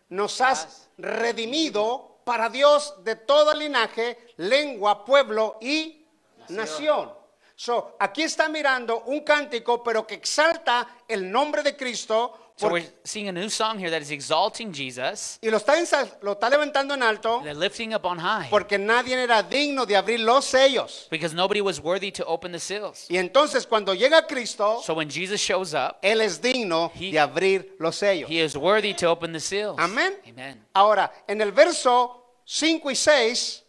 nos 0.09 0.39
has 0.41 0.89
redimido 0.97 2.19
para 2.23 2.49
Dios 2.49 3.03
de 3.03 3.15
todo 3.15 3.53
linaje, 3.53 4.33
lengua, 4.37 5.05
pueblo 5.05 5.57
y 5.61 6.05
nación. 6.49 7.13
So, 7.55 7.95
aquí 7.99 8.23
está 8.23 8.49
mirando 8.49 9.03
un 9.05 9.21
cántico, 9.21 9.81
pero 9.83 10.05
que 10.05 10.15
exalta 10.15 11.03
el 11.07 11.31
nombre 11.31 11.63
de 11.63 11.77
Cristo. 11.77 12.44
So 12.57 12.69
we're 12.69 12.85
seeing 13.03 13.27
a 13.27 13.33
new 13.33 13.49
song 13.49 13.77
here 13.79 13.89
that 13.89 14.01
is 14.01 14.11
exalting 14.11 14.71
Jesus, 14.71 15.39
y 15.41 15.49
lo 15.49 15.57
está, 15.57 15.75
lo 16.21 16.31
está 16.37 16.49
levantando 16.49 16.93
en 16.93 17.03
alto 17.03 17.41
they're 17.43 17.53
lifting 17.53 17.93
up 17.93 18.05
on 18.05 18.17
high, 18.17 18.47
porque 18.49 18.77
nadie 18.77 19.13
era 19.21 19.43
digno 19.43 19.85
de 19.85 19.97
abrir 19.97 20.21
los 20.21 20.45
sellos. 20.45 21.07
because 21.11 21.33
nobody 21.35 21.59
was 21.59 21.81
worthy 21.81 22.11
to 22.11 22.23
open 22.25 22.53
the 22.53 22.59
seals. 22.59 23.07
Y 23.09 23.17
entonces 23.17 23.67
cuando 23.67 23.93
llega 23.93 24.25
Cristo, 24.25 24.79
So 24.81 24.93
when 24.93 25.09
Jesus 25.09 25.41
shows 25.41 25.73
up, 25.73 25.97
Él 26.01 26.21
es 26.21 26.39
digno 26.41 26.93
He- 26.95 27.11
de 27.11 27.19
abrir 27.19 27.75
los 27.77 27.97
sellos. 27.97 28.29
he 28.29 28.39
is 28.41 28.55
worthy 28.55 28.93
to 28.93 29.09
open 29.09 29.33
the 29.33 29.39
seals. 29.41 29.75
Amén. 29.77 30.13
Amen. 30.25 30.65
Ahora, 30.73 31.11
en 31.27 31.41
el 31.41 31.51
verso 31.51 32.37
5 32.45 32.89
y 32.89 32.95
6, 32.95 33.63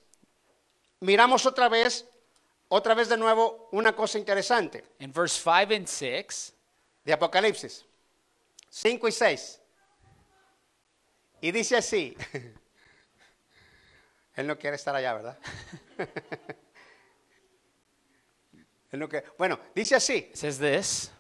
miramos 1.01 1.45
otra 1.45 1.69
vez, 1.69 2.07
otra 2.69 2.95
vez 2.95 3.09
de 3.09 3.17
nuevo, 3.17 3.69
una 3.73 3.97
cosa 3.97 4.17
interesante 4.19 4.85
In 5.01 5.13
verse 5.13 5.37
5 5.43 5.75
and 5.75 5.89
6, 5.89 6.53
de 7.05 7.13
Apocalipsis. 7.13 7.85
5 8.77 9.09
y 9.09 9.13
6. 9.13 9.63
Y 11.41 11.51
dice 11.51 11.79
así. 11.79 12.15
Él 14.35 14.47
no 14.47 14.59
quiere 14.59 14.77
estar 14.77 14.95
allá, 14.95 15.15
¿verdad? 15.15 15.39
Él 18.93 19.01
no 19.01 19.09
quiere- 19.09 19.27
Bueno, 19.39 19.59
dice 19.75 19.95
así. 19.95 20.29
it 20.31 20.37
says 20.37 20.59
this. 20.59 21.11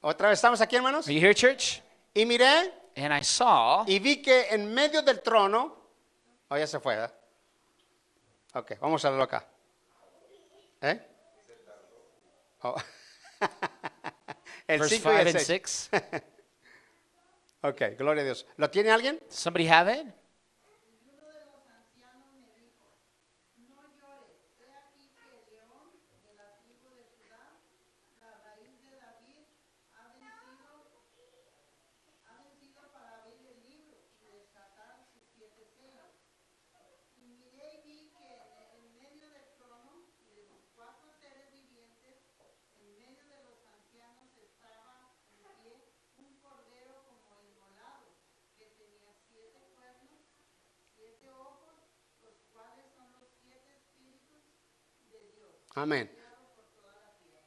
Otra 0.00 0.30
vez 0.30 0.38
estamos 0.38 0.62
aquí, 0.62 0.76
hermanos. 0.76 1.06
Are 1.06 1.14
you 1.14 1.20
here, 1.20 1.34
church? 1.34 1.82
Y 2.14 2.24
miré 2.24 2.72
And 2.96 3.12
I 3.12 3.22
saw 3.22 3.84
y 3.86 3.98
vi 3.98 4.22
que 4.22 4.46
en 4.48 4.72
medio 4.72 5.02
del 5.02 5.20
trono, 5.20 5.76
oh, 6.48 6.56
ya 6.56 6.66
se 6.66 6.80
fue, 6.80 6.94
¿verdad? 6.94 7.14
Ok, 8.54 8.78
vamos 8.80 9.04
a 9.04 9.10
verlo 9.10 9.24
acá. 9.24 9.46
¿Eh? 10.80 10.98
Oh. 12.62 12.74
el 14.66 14.80
verse 14.80 14.96
5 14.96 15.10
y 15.10 15.12
5 15.12 15.18
el 15.18 15.28
and 15.28 15.38
6. 15.38 15.90
6. 17.62 17.72
Ok, 17.72 17.98
gloria 17.98 18.22
a 18.22 18.24
Dios. 18.24 18.46
¿Lo 18.56 18.70
tiene 18.70 18.90
alguien? 18.90 19.20
Somebody 19.28 19.68
have 19.68 19.92
it? 19.92 20.21
Amén. 55.74 56.10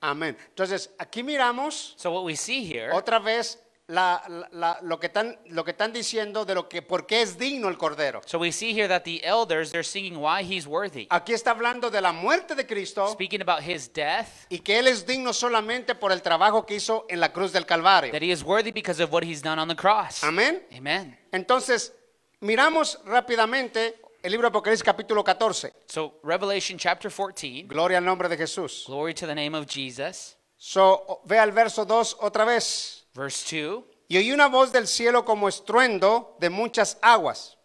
Amén. 0.02 0.38
Entonces, 0.50 0.90
aquí 1.00 1.24
miramos 1.24 1.94
So 1.98 2.12
what 2.12 2.24
we 2.24 2.36
see 2.36 2.64
here, 2.72 2.92
otra 2.92 3.20
vez 3.20 3.60
la- 3.88 4.24
la- 4.28 4.50
la- 4.52 4.80
lo, 4.82 5.00
que 5.00 5.08
están, 5.08 5.38
lo 5.48 5.64
que 5.64 5.72
están 5.72 5.94
diciendo 5.94 6.44
de 6.46 6.54
lo 6.56 6.68
que, 6.68 6.82
por 6.82 7.06
qué 7.08 7.22
es 7.22 7.38
digno 7.38 7.70
el 7.70 7.78
Cordero. 7.78 8.22
so 8.26 8.38
we 8.40 8.52
see 8.52 8.72
here 8.74 8.88
that 8.88 9.04
the 9.04 9.20
elders, 9.24 9.72
they're 9.72 9.84
singing 9.84 10.18
why 10.18 10.42
he's 10.44 10.68
worthy. 10.68 11.08
Aquí 11.10 11.34
está 11.34 11.52
hablando 11.52 11.90
de 11.90 12.02
la 12.02 12.12
muerte 12.12 12.56
de 12.56 12.66
Cristo 12.68 13.08
Speaking 13.12 13.42
about 13.42 13.62
his 13.64 13.92
death, 13.92 14.28
y 14.50 14.60
que 14.60 14.78
Él 14.80 14.88
es 14.88 15.06
digno 15.06 15.34
solamente 15.34 15.96
por 15.96 16.12
el 16.12 16.22
trabajo 16.22 16.66
que 16.66 16.76
hizo 16.76 17.06
en 17.10 17.20
la 17.20 17.32
cruz 17.32 17.52
del 17.52 17.66
Calvario. 17.66 18.12
that 18.12 18.22
he 18.24 18.32
is 18.32 18.44
worthy 18.44 18.72
because 18.72 19.02
of 19.02 19.12
what 19.14 19.24
he's 19.24 19.42
done 19.42 19.60
on 19.60 19.68
the 19.68 19.76
cross. 19.76 20.24
Amén. 20.24 20.64
Amen. 20.76 21.18
Entonces, 21.32 21.94
miramos 22.42 23.00
rápidamente 23.06 24.00
el 24.26 24.32
libro 24.32 24.48
de 24.48 24.50
Apocalipsis 24.50 24.84
capítulo 24.84 25.24
14. 25.24 25.72
So 25.88 26.20
Revelation 26.24 26.80
chapter 26.80 27.12
14, 27.12 27.64
Gloria 27.68 28.00
al 28.00 28.06
nombre 28.06 28.28
de 28.28 28.36
Jesús. 28.38 28.86
glory 28.88 29.14
to 29.14 29.28
the 29.28 29.36
name 29.36 29.56
of 29.56 29.68
Jesus. 29.68 30.36
So, 30.58 31.22
ve 31.26 31.38
al 31.38 31.52
verso 31.52 31.86
2 31.86 32.18
otra 32.22 32.44
vez. 32.44 33.06
Verse 33.14 33.46
2. 33.46 33.84
Y 34.08 34.18
oí 34.18 34.32
una 34.32 34.48
voz 34.48 34.72
del 34.72 34.88
cielo 34.88 35.24
como 35.26 35.48
estruendo 35.48 36.36
de 36.40 36.50
muchas 36.50 36.98
aguas 37.02 37.58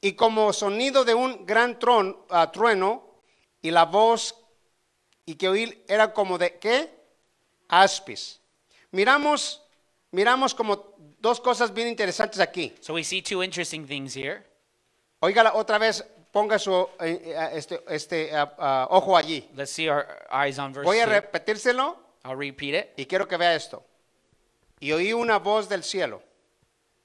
y 0.00 0.12
como 0.12 0.52
sonido 0.52 1.04
de 1.04 1.14
un 1.14 1.44
gran 1.46 1.78
tron- 1.78 2.16
ah, 2.30 2.50
trueno 2.52 3.02
y 3.62 3.70
la 3.70 3.84
voz 3.84 4.34
y 5.26 5.34
que 5.34 5.48
oí 5.48 5.84
era 5.88 6.12
como 6.12 6.38
de 6.38 6.58
¿qué? 6.58 6.90
Aspis. 7.68 8.40
Miramos, 8.92 9.60
miramos 10.12 10.54
como 10.54 10.94
dos 11.18 11.40
cosas 11.40 11.72
bien 11.74 11.88
interesantes 11.88 12.38
aquí. 12.38 12.74
So 12.80 12.94
we 12.94 13.02
see 13.02 13.22
two 13.22 13.42
interesting 13.42 13.86
things 13.86 14.14
here. 14.14 14.44
Óigala 15.24 15.54
otra 15.54 15.78
vez, 15.78 16.04
ponga 16.30 16.58
su 16.58 16.70
eh, 17.00 17.18
eh, 17.24 17.50
este, 17.54 17.82
este 17.88 18.36
ah, 18.36 18.54
ah, 18.58 18.88
ojo 18.90 19.16
allí. 19.16 19.48
Let's 19.54 19.70
see 19.70 19.88
our 19.88 20.06
eyes 20.30 20.58
on 20.58 20.74
verse 20.74 20.84
Voy 20.84 20.98
a 20.98 21.06
2. 21.06 21.14
repetírselo 21.14 21.96
I'll 22.26 22.36
repeat 22.36 22.74
it. 22.74 22.90
y 22.98 23.06
quiero 23.06 23.26
que 23.26 23.38
vea 23.38 23.54
esto. 23.54 23.82
Y 24.80 24.92
oí 24.92 25.14
una 25.14 25.38
voz 25.38 25.70
del 25.70 25.82
cielo, 25.82 26.22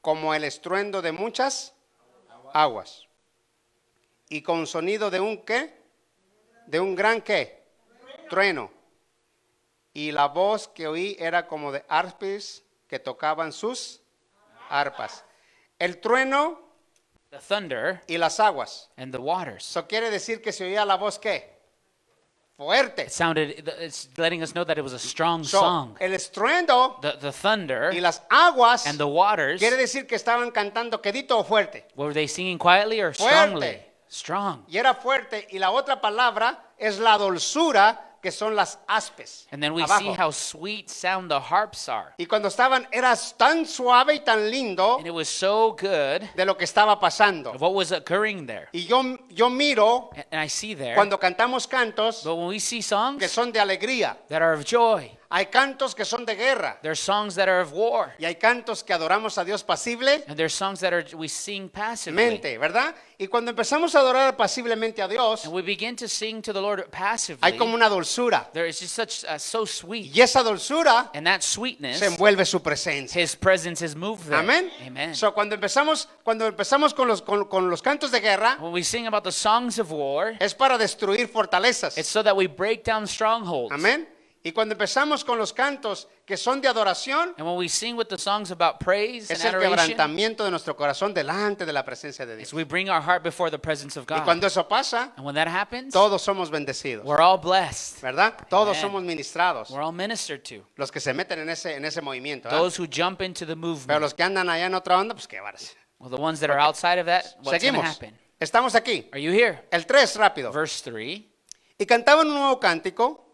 como 0.02 0.34
el 0.34 0.44
estruendo 0.44 1.02
de 1.02 1.14
muchas 1.14 1.74
aguas. 2.54 3.08
Y 4.28 4.42
con 4.42 4.68
sonido 4.68 5.10
de 5.10 5.22
un 5.22 5.46
qué? 5.46 5.82
De 6.68 6.82
un 6.82 6.98
gran 6.98 7.22
qué? 7.22 7.64
Trueno. 8.30 8.70
Y 9.94 10.12
la 10.12 10.28
voz 10.28 10.68
que 10.68 10.90
oí 10.90 11.16
era 11.20 11.48
como 11.48 11.72
de 11.72 11.86
arpis 11.88 12.66
que 12.90 13.00
tocaban 13.00 13.54
sus 13.54 14.02
arpas. 14.68 15.24
El 15.78 16.02
trueno 16.02 16.69
The 17.32 17.38
thunder 17.40 18.02
y 18.08 18.18
las 18.18 18.40
aguas. 18.40 18.90
and 18.98 19.14
the 19.14 19.20
waters. 19.22 19.64
Eso 19.70 19.88
quiere 19.88 20.10
decir 20.10 20.42
que 20.42 20.52
se 20.52 20.66
oía 20.66 20.86
la 20.86 20.96
voz 20.98 21.20
qué? 21.20 21.58
Fuerte. 22.58 23.04
It 23.04 23.12
sounded, 23.12 23.70
it's 23.80 24.10
letting 24.18 24.42
us 24.44 24.52
know 24.54 24.66
that 24.66 24.78
it 24.78 24.84
was 24.84 24.92
a 24.94 25.00
strong 25.00 25.44
So, 25.46 25.60
song. 25.60 25.96
el 26.02 26.12
estruendo 26.14 27.00
The, 27.02 27.14
the 27.22 27.32
thunder 27.32 27.92
y 27.94 28.00
las 28.02 28.22
aguas 28.30 28.86
and 28.86 28.98
the 28.98 29.08
waters, 29.08 29.60
quiere 29.62 29.78
decir 29.78 30.08
que 30.08 30.16
estaban 30.18 30.52
cantando 30.52 31.02
quedito 31.02 31.38
o 31.38 31.44
fuerte. 31.46 31.86
were 31.96 32.14
they 32.14 32.28
singing 32.28 32.58
quietly 32.58 33.00
or 33.00 33.14
Fuerte. 33.14 33.34
strongly? 33.34 33.82
Strong. 34.10 34.66
Y 34.68 34.78
era 34.78 34.94
fuerte. 34.96 35.48
Y 35.52 35.60
la 35.60 35.70
otra 35.72 36.02
palabra 36.02 36.72
es 36.78 36.98
la 37.00 37.18
dulzura, 37.18 38.09
que 38.22 38.32
son 38.32 38.56
las 38.56 38.78
aspes. 38.88 39.48
And 39.52 39.62
then 39.62 39.74
we 39.74 39.84
abajo. 39.84 40.00
see 40.00 40.14
how 40.14 40.32
sweet 40.32 40.90
sound 40.90 41.30
the 41.30 41.40
harps 41.40 41.88
are. 41.90 42.14
Y 42.18 42.26
cuando 42.26 42.48
estaban, 42.50 42.88
era 42.92 43.16
tan 43.38 43.66
suave 43.66 44.14
y 44.16 44.20
tan 44.20 44.50
lindo 44.50 44.98
And 44.98 45.08
it 45.08 45.14
was 45.14 45.30
so 45.30 45.72
good 45.72 46.22
de 46.36 46.46
lo 46.46 46.56
que 46.56 46.66
estaba 46.66 47.00
pasando. 47.00 47.54
of 47.54 47.62
what 47.62 47.74
was 47.74 47.92
occurring 47.92 48.46
there. 48.46 48.70
Y 48.74 48.80
yo, 48.88 49.18
yo 49.30 49.50
miro 49.50 50.10
And 50.32 50.42
I 50.42 50.48
see 50.48 50.74
there, 50.74 50.96
cuando 50.96 51.18
cantamos 51.20 51.68
cantos 51.68 52.24
but 52.24 52.36
when 52.36 52.48
we 52.48 52.60
see 52.60 52.80
que 52.82 53.28
son 53.28 53.52
de 53.52 53.60
alegría. 53.60 54.18
that 54.30 54.42
are 54.42 54.54
of 54.54 54.66
joy, 54.66 55.12
Hay 55.32 55.46
cantos 55.46 55.94
que 55.94 56.06
son 56.06 56.26
de 56.26 56.36
guerra. 56.36 56.80
there's 56.82 57.00
songs 57.00 57.36
that 57.36 57.48
are 57.48 57.62
of 57.62 57.72
war, 57.72 58.16
Y 58.18 58.26
hay 58.26 58.36
cantos 58.36 58.84
que 58.84 58.96
adoramos 58.96 59.38
a 59.38 59.46
Dios 59.46 59.64
pasible. 59.64 60.24
and 60.28 60.36
there's 60.36 60.56
songs 60.56 60.80
that 60.80 60.92
are 60.92 61.06
we 61.16 61.28
sing 61.28 61.70
passively. 61.70 62.16
Mente, 62.16 62.58
¿verdad? 62.58 62.96
Y 63.20 63.28
cuando 63.28 63.52
empezamos 63.52 63.94
a 63.94 64.00
adorar 64.00 64.36
pasiblemente 64.36 65.04
a 65.04 65.08
Dios, 65.08 65.46
And 65.46 65.54
we 65.54 65.62
begin 65.62 65.96
to 65.98 66.08
sing 66.08 66.42
to 66.42 66.52
the 66.52 66.60
Lord 66.60 66.90
passively. 66.90 67.42
hay 67.44 67.56
como 67.60 67.76
una 67.76 67.90
dulzura. 67.90 68.52
There 68.54 68.68
is 68.68 68.80
just 68.80 68.96
such 68.96 69.24
uh, 69.26 69.38
so 69.38 69.66
sweet, 69.68 70.16
Y 70.16 70.22
esa 70.22 70.42
dulzura 70.42 71.12
and 71.14 71.28
that 71.28 71.44
sweetness, 71.44 72.00
se 72.00 72.08
envuelve 72.08 72.44
su 72.48 72.62
presencia. 72.62 73.22
His 73.22 73.36
presence 73.36 73.84
is 73.86 73.96
moved 73.96 74.24
there. 74.30 74.40
Amén. 74.40 74.72
Amen. 74.88 75.14
So, 75.14 75.32
cuando 75.36 75.54
empezamos, 75.54 76.08
cuando 76.24 76.48
empezamos 76.48 76.96
con 76.96 77.08
los, 77.08 77.22
con, 77.22 77.46
con 77.46 77.70
los 77.70 77.84
cantos 77.84 78.10
de 78.10 78.20
guerra, 78.20 78.58
when 78.60 78.72
we 78.74 78.82
sing 78.84 79.06
about 79.06 79.24
the 79.24 79.32
songs 79.32 79.78
of 79.78 79.92
war, 79.92 80.34
es 80.40 80.56
para 80.56 80.76
destruir 80.80 81.28
fortalezas. 81.28 82.00
it's 82.00 82.10
so 82.10 82.24
that 82.24 82.36
we 82.36 82.48
break 82.48 82.84
down 82.84 83.06
strongholds. 83.06 83.72
Amén. 83.72 84.08
Y 84.42 84.54
cuando 84.54 84.74
empezamos 84.74 85.26
con 85.26 85.38
los 85.38 85.52
cantos 85.52 86.08
que 86.26 86.38
son 86.38 86.62
de 86.62 86.70
adoración, 86.70 87.34
And 87.38 87.46
when 87.46 87.58
we 87.58 87.68
sing 87.68 87.98
with 87.98 88.08
the 88.08 88.18
songs 88.18 88.52
about 88.52 88.80
praise 88.80 89.30
and 89.30 89.38
es 89.38 89.44
el 89.44 89.50
adoration, 89.56 89.76
quebrantamiento 89.76 90.46
de 90.46 90.52
nuestro 90.52 90.78
corazón 90.78 91.14
delante 91.14 91.66
de 91.66 91.74
la 91.74 91.84
presencia 91.84 92.26
de 92.26 92.38
Dios. 92.38 92.48
is 92.48 92.54
we 92.54 92.64
bring 92.64 92.90
our 92.90 93.02
heart 93.02 93.22
before 93.22 93.52
the 93.52 93.60
presence 93.60 93.98
of 94.00 94.06
Y 94.10 94.16
God. 94.16 94.24
cuando 94.24 94.48
eso 94.48 94.66
pasa, 94.66 95.12
and 95.18 95.26
when 95.26 95.36
that 95.36 95.50
happens, 95.50 95.94
todos 95.94 96.22
somos 96.22 96.50
bendecidos, 96.50 97.04
we're 97.04 97.22
all 97.22 97.38
blessed. 97.38 98.02
¿verdad? 98.02 98.34
Todos 98.50 98.78
Amen. 98.78 98.82
somos 98.82 99.04
ministrados, 99.04 99.72
We're 99.72 99.84
all 99.84 99.92
ministered 99.92 100.42
to. 100.46 100.66
los 100.78 100.90
que 100.90 101.02
se 101.02 101.14
meten 101.14 101.40
en 101.40 101.50
ese, 101.50 101.76
en 101.76 101.84
ese 101.84 102.02
movimiento. 102.02 102.48
¿verdad? 102.48 102.60
Those 102.64 102.82
who 102.82 102.88
jump 102.90 103.22
into 103.22 103.46
the 103.46 103.56
Pero 103.56 103.58
movement. 103.58 104.00
los 104.02 104.14
que 104.14 104.24
andan 104.24 104.48
allá 104.50 104.68
en 104.68 104.74
otra 104.74 104.98
onda, 104.98 105.14
pues 105.16 105.28
qué 105.28 105.42
varas. 105.42 105.76
Well, 106.00 106.10
the 106.10 106.16
ones 106.22 106.40
that 106.40 106.50
are 106.50 106.60
outside 106.62 106.98
of 106.98 107.08
that, 107.08 107.26
what's 107.44 107.62
going 107.62 107.74
to 107.74 107.82
Seguimos. 107.82 107.84
happen? 107.98 108.18
Estamos 108.40 108.74
aquí. 108.74 109.10
Are 109.12 109.20
you 109.22 109.34
here? 109.34 109.66
El 109.70 109.86
3, 109.86 110.16
rápido. 110.16 110.50
Verse 110.54 110.82
3. 110.90 111.24
Y 111.78 111.86
cantaban 111.86 112.26
un 112.28 112.36
nuevo 112.36 112.58
cántico 112.58 113.29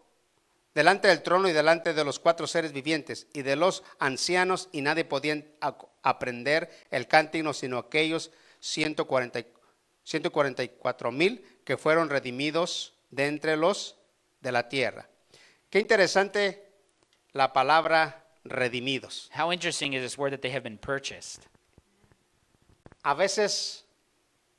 delante 0.76 1.08
del 1.08 1.22
trono 1.22 1.48
y 1.48 1.54
delante 1.54 1.94
de 1.94 2.04
los 2.04 2.18
cuatro 2.18 2.46
seres 2.46 2.70
vivientes 2.70 3.28
y 3.32 3.40
de 3.40 3.56
los 3.56 3.82
ancianos, 3.98 4.68
y 4.72 4.82
nadie 4.82 5.06
podía 5.06 5.42
aprender 6.02 6.68
el 6.90 7.08
cántico 7.08 7.54
sino 7.54 7.78
aquellos 7.78 8.30
140 8.60 9.38
y- 9.40 9.46
144 10.04 11.10
mil 11.10 11.42
que 11.64 11.78
fueron 11.78 12.10
redimidos 12.10 12.92
de 13.10 13.26
entre 13.26 13.56
los 13.56 13.96
de 14.42 14.52
la 14.52 14.68
tierra. 14.68 15.08
Qué 15.70 15.80
interesante 15.80 16.68
la 17.32 17.54
palabra 17.54 18.26
redimidos. 18.44 19.30
How 19.34 19.54
interesting 19.54 19.94
is 19.94 20.02
this 20.02 20.18
word 20.18 20.32
that 20.32 20.40
they 20.42 20.52
have 20.52 20.62
been 20.62 20.76
purchased? 20.78 21.44
A 23.02 23.14
veces, 23.14 23.86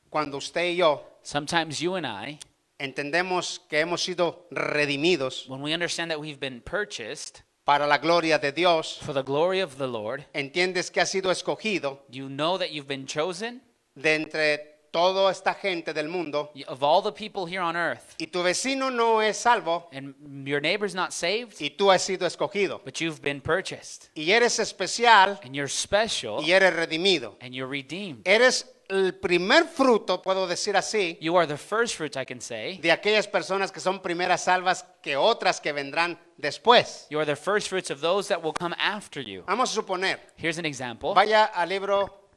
cuando 0.09 0.37
usted 0.37 0.65
y 0.71 0.77
yo 0.77 1.19
Sometimes 1.21 1.79
you 1.79 1.95
and 1.95 2.07
I, 2.07 2.39
entendemos 2.79 3.61
que 3.69 3.79
hemos 3.79 4.01
sido 4.01 4.47
redimidos 4.51 5.47
when 5.47 5.61
we 5.61 5.73
understand 5.73 6.11
that 6.11 6.19
we've 6.19 6.39
been 6.39 6.61
purchased 6.61 7.41
para 7.65 7.85
la 7.85 7.97
gloria 7.97 8.39
de 8.39 8.51
Dios, 8.51 8.97
for 9.01 9.13
the 9.13 9.23
glory 9.23 9.59
of 9.59 9.77
the 9.77 9.87
Lord, 9.87 10.25
entiendes 10.33 10.89
que 10.89 11.01
has 11.01 11.09
sido 11.11 11.31
escogido 11.31 11.99
you 12.09 12.29
know 12.29 12.57
that 12.57 12.71
you've 12.71 12.87
been 12.87 13.05
chosen 13.05 13.61
de 13.95 14.15
entre 14.15 14.77
toda 14.91 15.29
esta 15.29 15.53
gente 15.53 15.93
del 15.93 16.07
mundo 16.07 16.49
of 16.67 16.81
all 16.81 17.01
the 17.01 17.11
people 17.11 17.45
here 17.45 17.59
on 17.59 17.75
earth, 17.75 18.15
y 18.19 18.27
tu 18.27 18.41
vecino 18.41 18.89
no 18.89 19.19
es 19.19 19.37
salvo 19.37 19.89
and 19.91 20.15
your 20.47 20.61
neighbor's 20.61 20.95
not 20.95 21.11
saved, 21.11 21.59
y 21.59 21.69
tú 21.69 21.91
has 21.91 22.01
sido 22.03 22.25
escogido 22.25 22.81
but 22.85 23.01
you've 23.01 23.21
been 23.21 23.41
purchased, 23.41 24.09
y 24.15 24.31
eres 24.31 24.59
especial 24.59 25.37
and 25.43 25.53
you're 25.53 25.67
special, 25.67 26.39
y 26.41 26.51
eres 26.51 26.73
redimido. 26.73 27.35
and 27.41 27.53
you're 27.53 27.67
redeemed. 27.67 28.21
Eres 28.25 28.65
el 28.89 29.15
primer 29.15 29.65
fruto, 29.65 30.21
puedo 30.21 30.47
decir 30.47 30.75
así, 30.77 31.17
You 31.21 31.37
are 31.37 31.45
the 31.47 31.57
first 31.57 31.95
fruits, 31.95 32.15
I 32.17 32.25
can 32.25 32.39
say. 32.41 32.77
de 32.77 32.91
aquellas 32.91 33.27
personas 33.27 33.71
que 33.71 33.79
son 33.79 34.01
primeras 34.01 34.43
salvas 34.43 34.85
que 35.01 35.15
otras 35.17 35.59
que 35.61 35.71
vendrán 35.73 36.19
después. 36.37 37.07
You 37.09 37.19
are 37.19 37.25
the 37.25 37.35
first 37.35 37.67
fruits 37.69 37.89
of 37.91 38.01
those 38.01 38.27
that 38.29 38.41
will 38.41 38.53
come 38.53 38.75
after 38.79 39.21
you. 39.21 39.43
Vamos 39.47 39.71
a 39.71 39.81
suponer, 39.81 40.19
Here's 40.37 40.57
an 40.57 40.65
example. 40.65 41.13
vaya 41.13 41.45
al 41.45 41.69
libro 41.69 42.29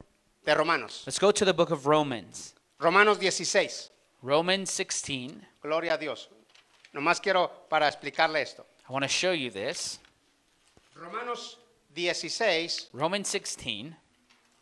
de 0.43 0.53
Romanos, 0.55 1.03
Let's 1.05 1.19
go 1.19 1.31
to 1.31 1.45
the 1.45 1.53
book 1.53 1.71
of 1.71 1.85
Romans. 1.85 2.53
Romanos 2.79 3.19
16. 3.19 3.89
Romans 4.21 4.69
16. 4.71 5.41
Gloria 5.61 5.93
a 5.93 5.97
Dios. 5.97 6.29
Nomás 6.93 7.21
quiero 7.21 7.67
para 7.69 7.87
explicarle 7.87 8.41
esto. 8.41 8.65
I 8.89 8.91
want 8.91 9.03
to 9.03 9.07
show 9.09 9.31
you 9.31 9.49
this. 9.51 9.99
Romanos 10.95 11.57
16, 11.95 12.89
Romans 12.93 13.27
16, 13.31 13.95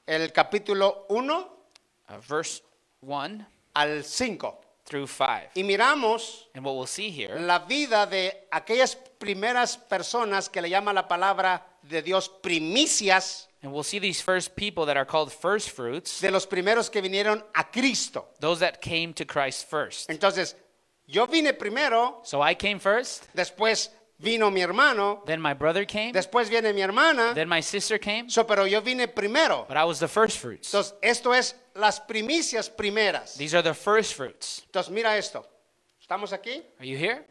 el 0.08 0.32
capítulo 0.32 1.06
1 1.10 1.59
uh, 2.10 2.18
verse 2.20 2.62
1 3.02 3.46
al 3.76 4.04
5. 4.04 4.54
through 4.86 5.08
5. 5.08 5.52
Y 5.56 5.64
miramos 5.64 6.48
And 6.56 6.66
what 6.66 6.76
we'll 6.76 6.88
see 6.88 7.12
here 7.12 7.40
la 7.40 7.60
vida 7.60 8.08
de 8.08 8.48
aquellas 8.52 8.96
primeras 9.20 9.78
personas 9.78 10.50
que 10.50 10.62
le 10.62 10.70
llama 10.70 10.92
la 10.94 11.08
palabra 11.08 11.64
de 11.84 12.02
Dios 12.02 12.28
primicias, 12.42 13.48
And 13.62 13.74
we'll 13.74 13.84
see 13.84 14.00
these 14.00 14.22
first 14.22 14.56
people 14.56 14.86
that 14.86 14.96
are 14.98 15.06
called 15.06 15.32
first 15.32 15.72
fruits, 15.72 16.22
de 16.22 16.32
los 16.32 16.46
primeros 16.48 16.90
que 16.90 17.02
vinieron 17.02 17.44
a 17.56 17.64
Cristo. 17.66 18.26
those 18.40 18.60
that 18.62 18.82
came 18.82 19.14
to 19.14 19.26
Christ 19.26 19.70
first. 19.70 20.10
Entonces, 20.10 20.56
yo 21.06 21.26
vine 21.28 21.54
primero, 21.54 22.20
So 22.24 22.42
I 22.42 22.56
came 22.56 22.80
first, 22.80 23.28
después 23.36 23.90
vino 24.18 24.50
mi 24.50 24.62
hermano, 24.62 25.22
then 25.26 25.42
my 25.42 25.54
brother 25.54 25.86
came, 25.86 26.14
después 26.14 26.50
viene 26.50 26.74
mi 26.74 26.82
hermana, 26.82 27.34
then 27.36 27.50
my 27.50 27.60
sister 27.62 27.98
came, 27.98 28.30
so, 28.30 28.44
pero 28.46 28.66
yo 28.66 28.80
vine 28.82 29.08
primero. 29.08 29.66
but 29.68 29.76
I 29.78 29.84
was 29.84 30.00
the 30.00 30.08
first 30.08 30.38
fruits. 30.40 30.74
Entonces, 30.74 30.94
esto 31.04 31.34
es 31.34 31.54
las 31.80 32.00
primicias 32.02 32.70
primeras. 32.70 33.36
These 33.36 33.56
are 33.58 33.64
the 33.64 33.74
first 33.74 34.14
fruits. 34.16 34.62
Entonces, 34.66 34.92
mira 34.92 35.18
esto. 35.18 35.48
¿Estamos 36.00 36.34
aquí? 36.34 36.64
Are 36.78 36.88
you 36.88 36.98
here? 36.98 37.26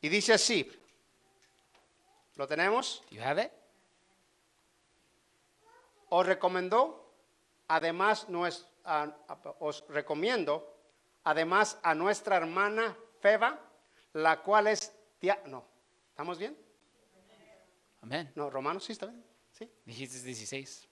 Y 0.00 0.08
dice 0.08 0.32
así. 0.34 0.70
¿Lo 2.36 2.46
tenemos? 2.46 3.02
Do 3.10 3.16
you 3.16 3.22
have 3.22 3.42
it? 3.42 3.50
Os 6.10 6.26
recomendó, 6.26 7.12
además, 7.68 8.28
nues- 8.28 8.66
a- 8.84 9.04
a- 9.28 9.54
os 9.60 9.84
recomiendo, 9.88 10.76
además, 11.24 11.78
a 11.82 11.94
nuestra 11.94 12.36
hermana 12.36 12.96
Feba, 13.20 13.58
la 14.14 14.42
cual 14.42 14.66
es 14.66 14.92
tía. 15.18 15.40
No, 15.46 15.64
¿estamos 16.10 16.38
bien? 16.38 16.56
Amen. 18.02 18.32
No, 18.34 18.50
Romanos, 18.50 18.84
sí, 18.84 18.92
está 18.92 19.06
bien. 19.06 19.24
¿Sí? 19.52 19.70
Dijiste 19.84 20.20
16. 20.22 20.88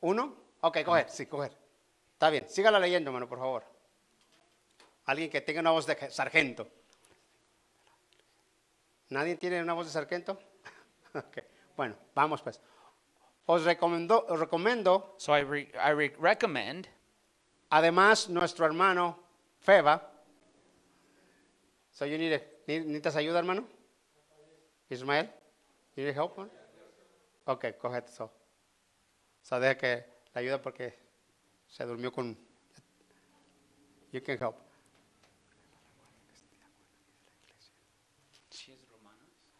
¿Uno? 0.00 0.36
Ok, 0.60 0.78
coger, 0.84 1.10
sí, 1.10 1.26
coger. 1.26 1.52
Está 2.22 2.30
bien, 2.30 2.48
sígala 2.48 2.78
leyendo, 2.78 3.10
hermano, 3.10 3.28
por 3.28 3.40
favor. 3.40 3.64
Alguien 5.06 5.28
que 5.28 5.40
tenga 5.40 5.58
una 5.58 5.72
voz 5.72 5.86
de 5.86 6.08
sargento. 6.08 6.68
¿Nadie 9.08 9.34
tiene 9.34 9.60
una 9.60 9.72
voz 9.72 9.86
de 9.86 9.92
sargento? 9.92 10.38
Ok, 11.14 11.38
Bueno, 11.76 11.96
vamos 12.14 12.40
pues. 12.40 12.60
Os 13.46 13.64
recomendó, 13.64 14.24
os 14.28 14.38
recomiendo, 14.38 15.16
So 15.18 15.36
I, 15.36 15.42
re- 15.42 15.72
I 15.74 15.92
re- 15.94 16.16
recommend, 16.20 16.86
además, 17.70 18.28
nuestro 18.28 18.66
hermano 18.66 19.18
Feba. 19.58 20.08
So 21.90 22.06
you 22.06 22.18
need 22.18 22.38
to 22.38 22.44
¿Ne- 22.68 22.82
¿Necesitas 22.82 23.16
ayuda, 23.16 23.40
hermano? 23.40 23.66
Ismael? 24.90 25.28
You 25.96 26.04
need 26.04 26.14
help, 26.16 26.38
man? 26.38 26.52
Ok, 27.46 27.64
coge 27.80 27.98
eso. 28.06 28.26
O 28.26 28.30
sea, 29.44 29.58
deja 29.58 29.76
que 29.76 30.06
la 30.32 30.40
ayuda 30.40 30.62
porque 30.62 31.02
se 31.72 31.84
durmió 31.86 32.12
con... 32.12 32.36
You 34.12 34.22
can 34.22 34.36
help. 34.38 34.56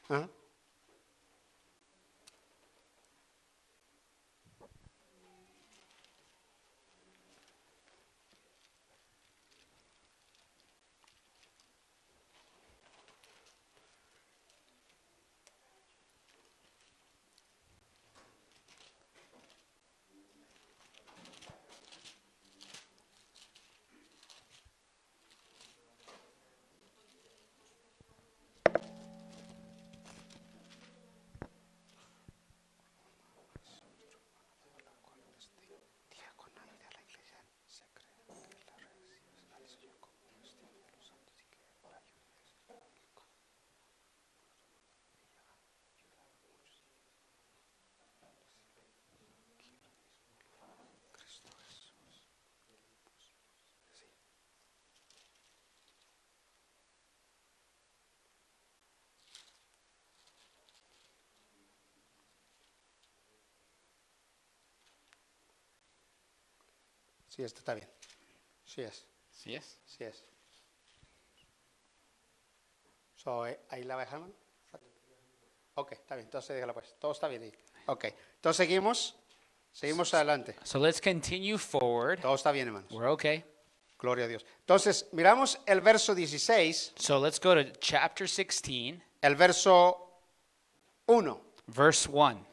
Ajá. 0.09 0.29
Sí, 67.35 67.42
esto 67.42 67.61
está 67.61 67.73
bien. 67.73 67.88
Sí 68.66 68.83
es, 68.83 69.07
Sí 69.31 69.55
es. 69.55 69.79
sí 69.87 70.05
es. 70.05 70.23
So, 73.16 73.47
eh, 73.47 73.59
¿Ahí 73.71 73.85
la 73.85 74.03
hermano? 74.03 74.35
Ok, 75.75 75.92
está 75.92 76.14
bien. 76.14 76.27
Entonces 76.27 76.55
déjala 76.55 76.75
pues. 76.75 76.95
Todo 76.99 77.12
está 77.12 77.29
bien 77.29 77.42
ahí. 77.45 77.53
Ok. 77.87 78.05
Entonces 78.35 78.59
seguimos. 78.59 79.16
Seguimos 79.73 80.12
adelante. 80.12 80.57
So 80.64 80.79
let's 80.79 81.01
continue 81.01 81.57
forward. 81.57 82.21
Todo 82.21 82.35
está 82.35 82.53
bien, 82.53 82.66
hermanos. 82.66 82.92
We're 82.92 83.09
okay. 83.09 83.42
Gloria 83.99 84.27
a 84.27 84.29
Dios. 84.29 84.45
Entonces, 84.59 85.09
miramos 85.12 85.59
el 85.64 85.81
verso 85.81 86.14
16, 86.14 86.92
So 86.97 87.18
let's 87.18 87.40
go 87.40 87.55
to 87.55 87.73
chapter 87.81 88.29
16, 88.29 89.03
el 89.23 89.37
verso 89.37 90.21
1. 91.07 91.40
verse 91.68 92.07
1. 92.11 92.47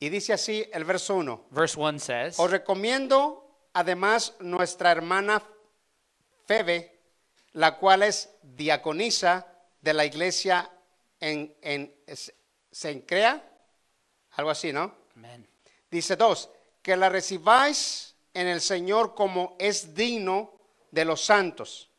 Y 0.00 0.08
dice 0.08 0.32
así 0.32 0.68
el 0.72 0.84
verso 0.84 1.14
1. 1.14 1.46
Verse 1.50 1.78
1 1.78 2.00
says, 2.00 2.40
Os 2.40 2.50
recomiendo 2.50 3.39
además 3.72 4.34
nuestra 4.40 4.90
hermana 4.90 5.42
Febe, 6.46 6.98
la 7.52 7.76
cual 7.76 8.02
es 8.02 8.30
diaconisa 8.42 9.46
de 9.80 9.94
la 9.94 10.04
iglesia 10.04 10.70
en, 11.18 11.54
en 11.62 11.94
Sencrea, 12.70 13.48
algo 14.32 14.50
así, 14.50 14.72
¿no? 14.72 14.94
Amen. 15.16 15.48
Dice 15.90 16.16
dos, 16.16 16.50
que 16.82 16.96
la 16.96 17.08
recibáis 17.08 18.14
en 18.32 18.46
el 18.46 18.60
Señor 18.60 19.14
como 19.14 19.56
es 19.58 19.94
digno 19.94 20.52
de 20.90 21.04
los 21.04 21.24
santos 21.24 21.90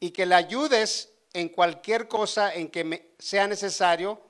y 0.00 0.10
que 0.10 0.26
le 0.26 0.34
ayudes 0.34 1.12
en 1.32 1.48
cualquier 1.48 2.08
cosa 2.08 2.54
en 2.54 2.68
que 2.68 2.84
me 2.84 3.10
sea 3.18 3.46
necesario 3.46 4.20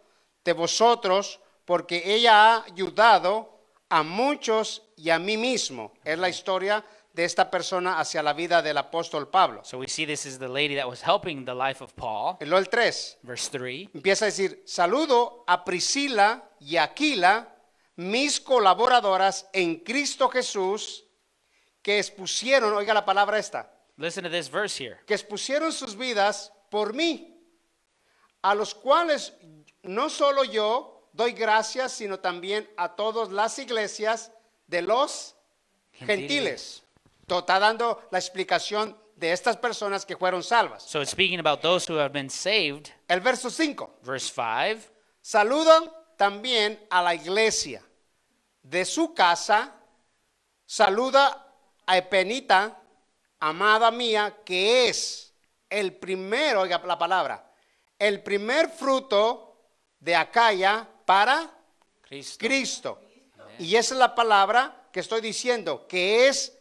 de 0.44 0.52
vosotros, 0.52 1.40
porque 1.64 2.02
ella 2.14 2.54
ha 2.54 2.64
ayudado 2.64 3.57
a 3.88 4.02
muchos 4.02 4.82
y 4.96 5.10
a 5.10 5.18
mí 5.18 5.36
mismo. 5.36 5.92
Es 6.04 6.18
la 6.18 6.28
historia 6.28 6.84
de 7.12 7.24
esta 7.24 7.50
persona 7.50 7.98
hacia 7.98 8.22
la 8.22 8.32
vida 8.32 8.62
del 8.62 8.78
apóstol 8.78 9.28
Pablo. 9.28 9.62
So 9.64 9.78
we 9.78 9.88
see 9.88 10.06
this 10.06 10.24
is 10.24 10.38
the 10.38 10.48
lady 10.48 10.76
that 10.76 10.86
was 10.86 11.02
helping 11.02 11.44
the 11.44 11.54
life 11.54 11.82
of 11.82 11.92
Paul. 11.94 12.36
El 12.40 12.50
3 12.68 13.18
Verse 13.22 13.50
3. 13.50 13.90
empieza 13.94 14.24
a 14.24 14.26
decir, 14.26 14.62
saludo 14.66 15.44
a 15.46 15.64
Priscila 15.64 16.48
y 16.60 16.76
Aquila, 16.76 17.56
mis 17.96 18.40
colaboradoras 18.40 19.48
en 19.52 19.76
Cristo 19.80 20.28
Jesús, 20.28 21.04
que 21.82 21.98
expusieron, 21.98 22.72
oiga 22.74 22.94
la 22.94 23.04
palabra 23.04 23.38
esta, 23.38 23.72
Listen 23.96 24.22
to 24.22 24.30
this 24.30 24.48
verse 24.48 24.78
here. 24.78 24.98
que 25.06 25.14
expusieron 25.14 25.72
sus 25.72 25.96
vidas 25.96 26.52
por 26.70 26.94
mí, 26.94 27.36
a 28.42 28.54
los 28.54 28.74
cuales 28.74 29.32
no 29.82 30.08
solo 30.08 30.44
yo 30.44 30.97
doy 31.18 31.32
gracias, 31.32 31.92
sino 31.92 32.20
también 32.20 32.70
a 32.76 32.94
todas 32.94 33.30
las 33.30 33.58
iglesias 33.58 34.30
de 34.68 34.82
los 34.82 35.34
gentiles. 35.92 36.84
To- 37.26 37.40
Está 37.40 37.58
dando 37.58 38.06
la 38.12 38.18
explicación 38.18 38.96
de 39.16 39.32
estas 39.32 39.56
personas 39.56 40.06
que 40.06 40.16
fueron 40.16 40.42
salvas. 40.44 40.84
So 40.84 41.02
it's 41.02 41.10
speaking 41.10 41.40
about 41.40 41.60
those 41.60 41.86
who 41.90 41.98
have 41.98 42.12
been 42.12 42.30
saved. 42.30 42.90
El 43.08 43.20
verso 43.20 43.50
5. 43.50 43.98
Verse 44.02 44.30
5. 44.32 44.80
Saludan 45.20 45.90
también 46.16 46.78
a 46.88 47.02
la 47.02 47.14
iglesia 47.16 47.82
de 48.62 48.84
su 48.84 49.12
casa. 49.12 49.74
Saluda 50.66 51.46
a 51.84 51.96
Epenita, 51.98 52.80
amada 53.40 53.90
mía, 53.90 54.36
que 54.44 54.88
es 54.88 55.34
el 55.68 55.96
primero, 55.96 56.60
oiga 56.60 56.80
la 56.84 56.96
palabra, 56.96 57.50
el 57.98 58.22
primer 58.22 58.68
fruto 58.70 59.56
de 59.98 60.14
Acaya 60.14 60.86
para 61.08 61.50
Cristo. 62.02 62.38
Cristo. 62.38 63.00
Y 63.58 63.76
esa 63.76 63.94
es 63.94 63.98
la 63.98 64.14
palabra 64.14 64.88
que 64.92 65.00
estoy 65.00 65.22
diciendo, 65.22 65.86
que 65.88 66.28
es 66.28 66.52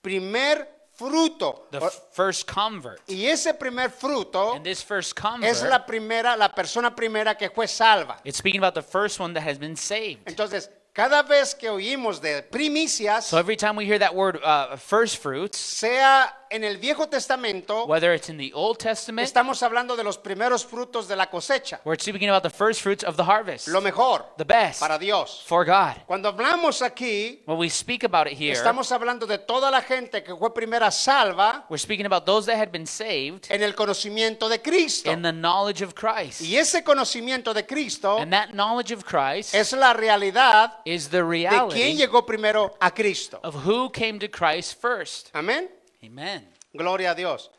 primer 0.00 0.86
fruto. 0.92 1.66
The 1.72 1.80
first 2.12 2.48
convert. 2.48 3.02
Y 3.08 3.26
ese 3.26 3.52
primer 3.52 3.90
fruto 3.90 4.54
And 4.54 4.62
this 4.64 4.80
first 4.80 5.10
es 5.10 5.22
convert, 5.22 5.62
la 5.68 5.84
primera, 5.84 6.36
la 6.36 6.54
persona 6.54 6.94
primera 6.94 7.36
que 7.36 7.50
fue 7.50 7.66
salva. 7.66 8.20
it's 8.22 8.38
speaking 8.38 8.62
about 8.62 8.74
the 8.74 8.82
first 8.82 9.18
one 9.18 9.34
that 9.34 9.42
has 9.42 9.58
been 9.58 9.76
saved. 9.76 10.20
Entonces, 10.26 10.70
cada 10.92 11.24
vez 11.24 11.52
que 11.52 11.68
oímos 11.68 12.20
de 12.20 12.42
primicias, 12.44 13.24
So 13.24 13.38
every 13.38 13.56
time 13.56 13.74
we 13.74 13.86
hear 13.86 13.98
that 13.98 14.14
word 14.14 14.38
uh, 14.44 14.76
first 14.76 15.16
fruits, 15.18 15.58
sea 15.58 16.32
en 16.50 16.64
el 16.64 16.78
Viejo 16.78 17.08
Testamento, 17.08 17.86
whether 17.86 18.14
it's 18.14 18.28
in 18.28 18.38
the 18.38 18.52
Old 18.54 18.78
Testament 18.78 19.26
estamos 19.26 19.62
hablando 19.62 19.96
de 19.96 20.04
los 20.04 20.18
primeros 20.18 20.64
frutos 20.64 21.08
de 21.08 21.16
la 21.16 21.26
cosecha, 21.30 21.80
it's 21.86 22.04
speaking 22.04 22.28
about 22.28 22.42
the 22.42 22.50
first 22.50 22.80
fruits 22.82 23.04
of 23.04 23.16
the 23.16 23.24
harvest, 23.24 23.68
lo 23.68 23.80
mejor 23.80 24.24
the 24.36 24.44
best 24.44 24.80
para 24.80 24.98
Dios. 24.98 25.42
for 25.46 25.64
God. 25.64 25.96
Cuando 26.06 26.28
hablamos 26.28 26.82
aquí, 26.82 27.42
When 27.46 27.58
we 27.58 27.68
speak 27.68 28.04
about 28.04 28.26
it 28.26 28.38
here, 28.38 28.52
estamos 28.52 28.90
hablando 28.92 29.26
de 29.26 29.38
toda 29.38 29.70
la 29.70 29.82
gente 29.82 30.22
que 30.22 30.34
fue 30.34 30.52
primera 30.54 30.90
salva 30.90 31.64
we're 31.68 31.78
speaking 31.78 32.06
about 32.06 32.24
those 32.26 32.46
that 32.46 32.58
had 32.58 32.70
been 32.70 32.86
saved 32.86 33.46
en 33.50 33.62
el 33.62 33.74
conocimiento 33.74 34.48
de 34.48 34.60
Cristo. 34.60 35.10
in 35.10 35.22
the 35.22 35.32
knowledge 35.32 35.82
of 35.82 35.94
Christ. 35.94 36.40
Y 36.42 36.56
ese 36.56 36.82
conocimiento 36.84 37.54
de 37.54 37.64
Cristo 37.66 38.18
And 38.18 38.32
that 38.32 38.50
knowledge 38.52 38.92
of 38.92 39.04
Christ 39.04 39.54
es 39.54 39.72
la 39.72 39.92
realidad 39.92 40.80
is 40.84 41.08
the 41.08 41.18
de 41.18 41.24
quién 41.24 41.30
reality 41.50 41.96
llegó 41.96 42.26
primero 42.26 42.74
a 42.80 42.90
Cristo. 42.90 43.40
of 43.42 43.66
who 43.66 43.90
came 43.90 44.18
to 44.18 44.28
Christ 44.28 44.80
first. 44.80 45.30
Amén. 45.34 45.68
Amen. 46.06 46.52
Gloria 46.72 47.10
a 47.12 47.14
Dios. 47.14 47.50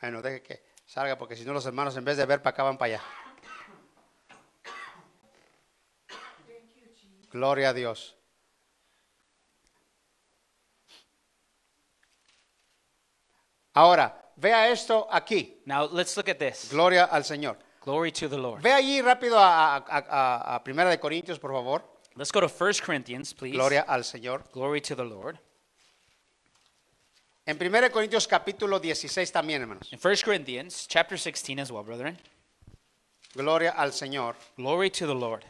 Bueno, 0.00 0.20
deje 0.22 0.42
que 0.42 0.62
salga 0.86 1.16
porque 1.16 1.36
si 1.36 1.44
no 1.44 1.52
los 1.52 1.64
hermanos 1.66 1.96
en 1.96 2.04
vez 2.04 2.16
de 2.16 2.26
ver 2.26 2.42
para 2.42 2.52
acá 2.54 2.62
van 2.62 2.76
para 2.78 2.94
allá. 2.96 3.04
Gloria 7.30 7.70
a 7.70 7.72
Dios. 7.72 8.16
Ahora, 13.74 14.32
vea 14.36 14.68
esto 14.70 15.06
aquí. 15.10 15.62
Now 15.66 15.88
let's 15.90 16.16
look 16.16 16.28
at 16.28 16.38
this. 16.38 16.68
Gloria 16.70 17.04
al 17.04 17.24
Señor. 17.24 17.56
Glory 17.84 18.12
to 18.12 18.28
the 18.28 18.38
Lord. 18.38 18.62
Ve 18.62 18.72
allí 18.72 19.02
rápido 19.02 19.38
a, 19.38 19.76
a- 19.76 19.82
a- 19.86 20.54
a 20.56 20.64
Primera 20.64 20.88
de 20.90 20.98
Corintios, 20.98 21.38
por 21.38 21.52
favor. 21.52 21.82
Let's 22.16 22.30
go 22.32 22.40
to 22.40 22.48
1 22.48 22.80
Corinthians, 22.84 23.34
please. 23.34 23.54
Gloria 23.56 23.82
al 23.82 24.04
Señor. 24.04 24.44
Glory 24.52 24.80
to 24.80 24.94
the 24.94 25.04
Lord. 25.04 25.38
En 27.46 27.58
Primera 27.58 27.88
de 27.88 27.92
Corintios 27.92 28.26
capítulo 28.26 28.80
16 28.80 29.30
también, 29.30 29.60
hermanos. 29.60 29.92
In 29.92 29.98
1 30.02 30.14
Corinthians, 30.24 30.86
chapter 30.88 31.18
16 31.18 31.58
as 31.60 31.70
well, 31.70 31.84
brethren. 31.84 32.18
Gloria 33.34 33.72
al 33.72 33.92
Señor. 33.92 34.34
Glory 34.56 34.90
to 34.90 35.06
the 35.06 35.14
Lord. 35.14 35.44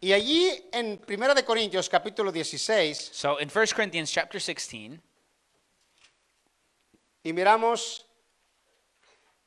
Y 0.00 0.12
allí 0.14 0.50
en 0.72 0.96
Primera 0.96 1.34
de 1.34 1.44
Corintios 1.44 1.90
capítulo 1.90 2.32
16 2.32 3.10
So 3.12 3.38
in 3.38 3.50
1 3.50 3.66
Corinthians 3.74 4.10
chapter 4.10 4.40
16, 4.40 4.98
y 7.22 7.32
miramos 7.34 8.06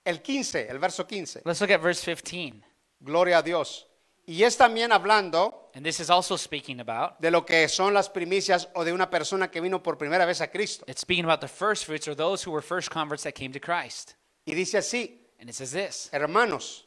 el 0.06 0.22
15, 0.22 0.68
el 0.70 0.78
verso 0.78 1.08
15. 1.08 1.42
Let's 1.46 1.60
look 1.62 1.72
at 1.72 1.82
verse 1.82 2.04
15. 2.04 2.62
Gloria 3.00 3.40
a 3.40 3.42
Dios. 3.42 3.88
Y 4.26 4.44
es 4.44 4.56
también 4.58 4.92
hablando 4.92 5.70
And 5.76 5.84
this 5.86 6.00
is 6.00 6.10
also 6.10 6.38
speaking 6.38 6.80
about, 6.80 7.20
de 7.20 7.32
lo 7.32 7.46
que 7.46 7.68
son 7.68 7.94
las 7.94 8.08
primicias 8.10 8.70
o 8.76 8.84
de 8.86 8.94
una 8.94 9.10
persona 9.10 9.50
que 9.50 9.60
vino 9.60 9.82
por 9.82 9.98
primera 9.98 10.26
vez 10.26 10.40
a 10.40 10.48
Cristo. 10.48 10.86
it's 10.88 11.02
speaking 11.02 11.26
about 11.26 11.42
the 11.42 11.48
first 11.48 11.86
fruits 11.86 12.08
or 12.08 12.16
those 12.16 12.44
who 12.48 12.52
were 12.52 12.62
first 12.62 12.90
converts 12.92 13.24
that 13.24 13.34
came 13.34 13.52
to 13.52 13.60
Christ. 13.60 14.14
Y 14.46 14.54
dice 14.54 14.78
así, 14.78 15.20
And 15.40 15.50
it 15.50 15.56
says 15.56 15.72
this 15.72 16.10
hermanos, 16.14 16.86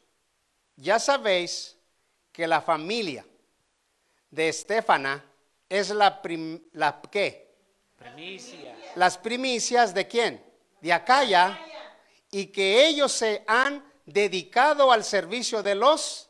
ya 0.77 0.99
sabéis 0.99 1.75
que 2.33 2.47
la 2.47 2.61
familia 2.61 3.25
de 4.31 4.49
Estefana 4.49 5.23
es 5.69 5.91
la, 5.91 6.23
prim- 6.23 6.61
la 6.73 7.01
¿qué? 7.11 7.45
Las 8.95 9.19
primicias 9.19 9.93
de 9.93 10.07
quién? 10.07 10.41
De 10.81 10.93
Acaya 10.93 11.59
y 12.31 12.47
que 12.47 12.87
ellos 12.87 13.13
se 13.13 13.43
han 13.47 13.83
dedicado 14.07 14.93
al 14.93 15.03
servicio 15.05 15.63
de 15.63 15.75
los 15.75 16.26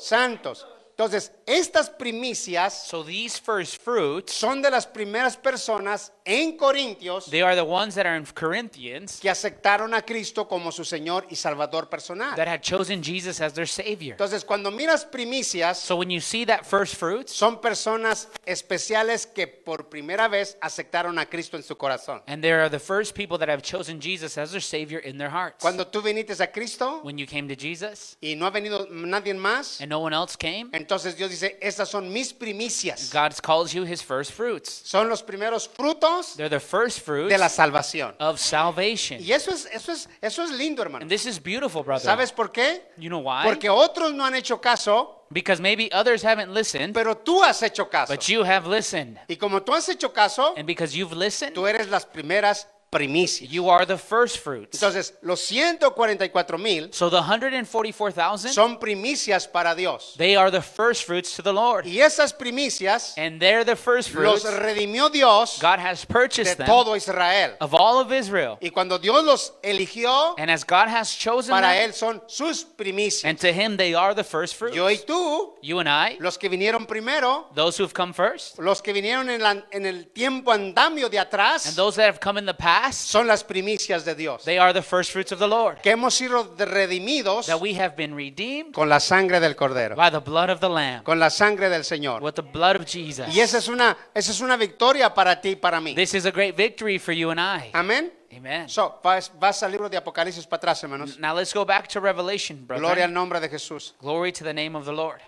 santos. 0.00 0.66
Entonces, 0.90 1.32
estas 1.46 1.88
primicias 1.88 2.86
So 2.86 3.02
these 3.02 3.40
first 3.40 3.80
fruits, 3.82 4.34
son 4.34 4.60
de 4.60 4.70
las 4.70 4.86
primeras 4.86 5.36
personas 5.36 6.12
en 6.30 6.56
Corintios 6.56 7.26
they 7.30 7.42
are 7.42 7.54
the 7.56 7.62
ones 7.64 7.94
that 7.94 8.06
are 8.06 8.16
in 8.16 8.24
Corinthians 8.24 9.18
que 9.20 9.28
aceptaron 9.30 9.94
a 9.94 10.02
Cristo 10.02 10.46
como 10.46 10.70
su 10.70 10.84
Señor 10.84 11.26
y 11.30 11.36
Salvador 11.36 11.88
personal. 11.88 12.34
that 12.36 12.46
had 12.46 12.60
chosen 12.62 13.02
Jesus 13.02 13.40
as 13.40 13.52
their 13.54 13.66
Savior. 13.66 14.12
Entonces, 14.14 14.44
cuando 14.44 14.70
miras 14.70 15.04
primicias, 15.04 15.78
So 15.78 15.96
when 15.96 16.10
you 16.10 16.20
see 16.20 16.44
that 16.46 16.64
first 16.64 16.96
fruits, 16.96 17.32
son 17.32 17.60
personas 17.60 18.28
especiales 18.46 19.26
que 19.26 19.46
por 19.46 19.88
primera 19.88 20.28
vez 20.28 20.56
aceptaron 20.60 21.18
a 21.18 21.26
Cristo 21.26 21.56
en 21.56 21.62
su 21.62 21.76
corazón. 21.76 22.22
and 22.26 22.42
they 22.42 22.52
are 22.52 22.68
the 22.68 22.78
first 22.78 23.14
people 23.14 23.38
that 23.38 23.48
have 23.48 23.62
chosen 23.62 24.00
Jesus 24.00 24.36
as 24.38 24.50
their 24.52 24.60
Savior 24.60 25.00
in 25.00 25.18
their 25.18 25.30
hearts. 25.30 25.60
Cuando 25.62 25.86
tú 25.86 26.02
viniste 26.02 26.40
a 26.40 26.46
Cristo 26.52 27.00
When 27.02 27.18
you 27.18 27.26
came 27.26 27.48
to 27.48 27.56
Jesus 27.56 28.16
y 28.20 28.34
no 28.36 28.46
ha 28.46 28.50
venido 28.50 28.86
nadie 28.90 29.34
más, 29.34 29.80
and 29.80 29.88
no 29.90 29.98
one 30.00 30.14
else 30.14 30.36
came, 30.36 30.68
entonces 30.72 31.16
Dios 31.16 31.30
dice, 31.30 31.58
estas 31.60 31.88
son 31.88 32.12
mis 32.12 32.32
primicias. 32.32 33.10
God 33.12 33.32
calls 33.42 33.72
you 33.72 33.84
His 33.84 34.02
first 34.02 34.32
fruits. 34.32 34.82
Son 34.84 35.08
los 35.08 35.22
primeros 35.22 35.68
frutos 35.68 36.19
They're 36.36 36.48
the 36.48 36.60
first 36.60 37.00
fruits 37.00 37.28
de 37.30 37.38
la 37.38 37.48
salvación. 37.48 38.14
of 38.18 38.38
salvation. 38.38 39.20
Y 39.22 39.32
eso 39.32 39.50
es, 39.50 39.66
eso 39.72 39.92
es, 39.92 40.08
eso 40.20 40.42
es 40.42 40.50
lindo, 40.50 40.82
hermano. 40.82 41.02
And 41.02 41.10
this 41.10 41.26
is 41.26 41.38
beautiful, 41.42 41.82
brother. 41.82 42.04
¿Sabes 42.04 42.32
por 42.32 42.50
qué? 42.52 42.82
You 42.96 43.08
know 43.08 43.20
why? 43.20 43.44
Porque 43.44 43.68
otros 43.68 44.12
no 44.14 44.24
han 44.24 44.34
hecho 44.34 44.60
caso, 44.60 45.16
Because 45.32 45.60
maybe 45.62 45.88
others 45.92 46.24
haven't 46.24 46.52
listened, 46.52 46.92
pero 46.92 47.16
tú 47.16 47.42
has 47.44 47.62
hecho 47.62 47.88
caso. 47.88 48.12
but 48.12 48.22
you 48.28 48.42
have 48.44 48.66
listened. 48.66 49.18
Y 49.28 49.36
como 49.36 49.60
tú 49.62 49.72
has 49.74 49.88
hecho 49.88 50.12
caso, 50.12 50.54
And 50.56 50.66
because 50.66 50.92
you've 50.96 51.12
listened, 51.16 51.54
tú 51.54 51.66
eres 51.68 51.88
las 51.88 52.04
primeras 52.04 52.66
primicias. 52.90 53.48
you 53.50 53.68
are 53.70 53.86
the 53.86 53.96
first 53.96 54.38
fruits. 54.38 54.74
Entonces, 54.82 55.14
los 55.22 55.40
144 55.40 56.58
mil 56.58 56.88
So 56.92 57.08
the 57.08 57.20
144,000, 57.20 58.52
son 58.52 58.78
primicias 58.78 59.46
para 59.46 59.74
Dios. 59.74 60.14
they 60.18 60.34
are 60.36 60.50
the 60.50 60.60
first 60.60 61.04
fruits 61.04 61.34
to 61.36 61.42
the 61.42 61.52
Lord. 61.52 61.86
Y 61.86 62.00
esas 62.00 62.32
primicias 62.32 63.14
And 63.16 63.40
they're 63.40 63.64
the 63.64 63.76
first 63.76 64.12
los 64.14 64.42
fruits. 64.42 64.56
redimió 64.58 65.08
Dios 65.10 65.58
God 65.60 65.78
has 65.78 66.00
de 66.02 66.06
purchased 66.12 66.56
them 66.58 66.66
todo 66.66 66.94
Israel. 66.96 67.52
of 67.60 67.74
all 67.74 68.00
of 68.00 68.12
Israel. 68.12 68.58
Y 68.60 68.70
cuando 68.70 68.98
Dios 68.98 69.24
los 69.24 69.52
eligió, 69.62 70.34
And 70.38 70.50
as 70.50 70.64
God 70.64 70.88
has 70.88 71.14
chosen 71.14 71.50
para 71.54 71.68
them, 71.68 71.90
Él 71.90 71.94
son 71.94 72.22
sus 72.26 72.64
primicias. 72.64 73.24
and 73.24 73.38
to 73.38 73.52
Him 73.52 73.76
they 73.76 73.94
are 73.94 74.14
the 74.14 74.24
first 74.24 74.56
fruits. 74.56 74.74
Yo 74.74 74.86
y 74.88 74.96
tú, 75.06 75.54
You 75.62 75.78
and 75.78 75.88
I, 75.88 76.16
los 76.20 76.36
que 76.38 76.48
vinieron 76.48 76.86
primero, 76.86 77.46
those 77.54 77.76
who 77.78 77.84
have 77.84 77.94
come 77.94 78.12
first, 78.12 78.58
los 78.58 78.82
que 78.82 78.92
vinieron 78.92 79.30
en, 79.30 79.40
la- 79.42 79.62
en 79.70 79.86
el 79.86 80.06
tiempo 80.12 80.50
andamio 80.52 81.08
de 81.08 81.18
atrás, 81.18 81.66
and 81.66 81.76
those 81.76 81.96
that 81.96 82.06
have 82.06 82.18
come 82.20 82.38
in 82.38 82.46
the 82.46 82.54
past, 82.80 83.08
son 83.10 83.26
las 83.26 83.44
primicias 83.44 84.04
de 84.04 84.14
Dios. 84.14 84.44
they 84.44 84.58
are 84.58 84.72
the 84.72 84.82
first 84.82 85.12
fruits 85.12 85.32
of 85.32 85.38
the 85.38 85.46
Lord. 85.48 85.80
Que 85.82 85.92
hemos 85.92 86.14
sido 86.14 86.54
redimidos 86.56 87.46
That 87.46 87.60
we 87.60 87.74
have 87.74 87.96
been 87.96 88.14
redeemed 88.14 88.72
con 88.72 88.88
la 88.88 89.00
sangre 89.00 89.40
del 89.40 89.54
Cordero, 89.54 89.96
by 89.96 90.10
the 90.10 90.20
blood 90.20 90.50
of 90.50 90.60
the 90.60 90.68
Lamb, 90.68 91.02
con 91.02 91.18
la 91.18 91.30
sangre 91.30 91.68
del 91.68 91.84
Señor. 91.84 92.22
with 92.22 92.34
the 92.34 92.42
blood 92.42 92.76
of 92.76 92.86
Jesus. 92.86 93.34
Y 93.34 93.40
esa 93.40 93.58
es 93.58 93.68
una, 93.68 93.96
esa 94.14 94.30
es 94.32 94.40
una 94.40 94.56
victoria 94.56 95.12
para 95.12 95.40
ti 95.40 95.50
y 95.50 95.56
para 95.56 95.80
mí. 95.80 95.94
This 95.94 96.14
is 96.14 96.26
a 96.26 96.30
great 96.30 96.56
victory 96.56 96.98
for 96.98 97.12
you 97.12 97.30
and 97.30 97.40
I. 97.40 97.70
Amén. 97.72 98.12
Amen. 98.32 98.68
So, 98.68 99.00
vas, 99.02 99.30
vas 99.40 99.62
al 99.62 99.72
libro 99.72 99.88
de 99.88 99.96
Apocalipsis 99.96 100.46
para 100.46 100.58
atrás, 100.58 100.82
hermanos. 100.82 101.18
Now 101.18 101.34
let's 101.34 101.52
go 101.52 101.64
back 101.64 101.88
to 101.88 102.00
Revelation, 102.00 102.64
Gloria 102.66 102.88
al 102.88 102.94
brother. 102.94 103.10
nombre 103.10 103.40
de 103.40 103.48
Jesús. 103.48 103.94
Glory 104.00 104.32
to 104.32 104.44
the 104.44 104.54
name 104.54 104.76
of 104.76 104.84
the 104.84 104.92
Lord. 104.92 105.20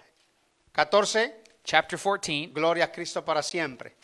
14. 0.75 1.33
Chapter 1.65 1.99
14. 1.99 2.53
Gloria 2.53 2.85
a 2.85 2.93
Cristo 2.93 3.25
para 3.25 3.43
siempre. 3.43 3.95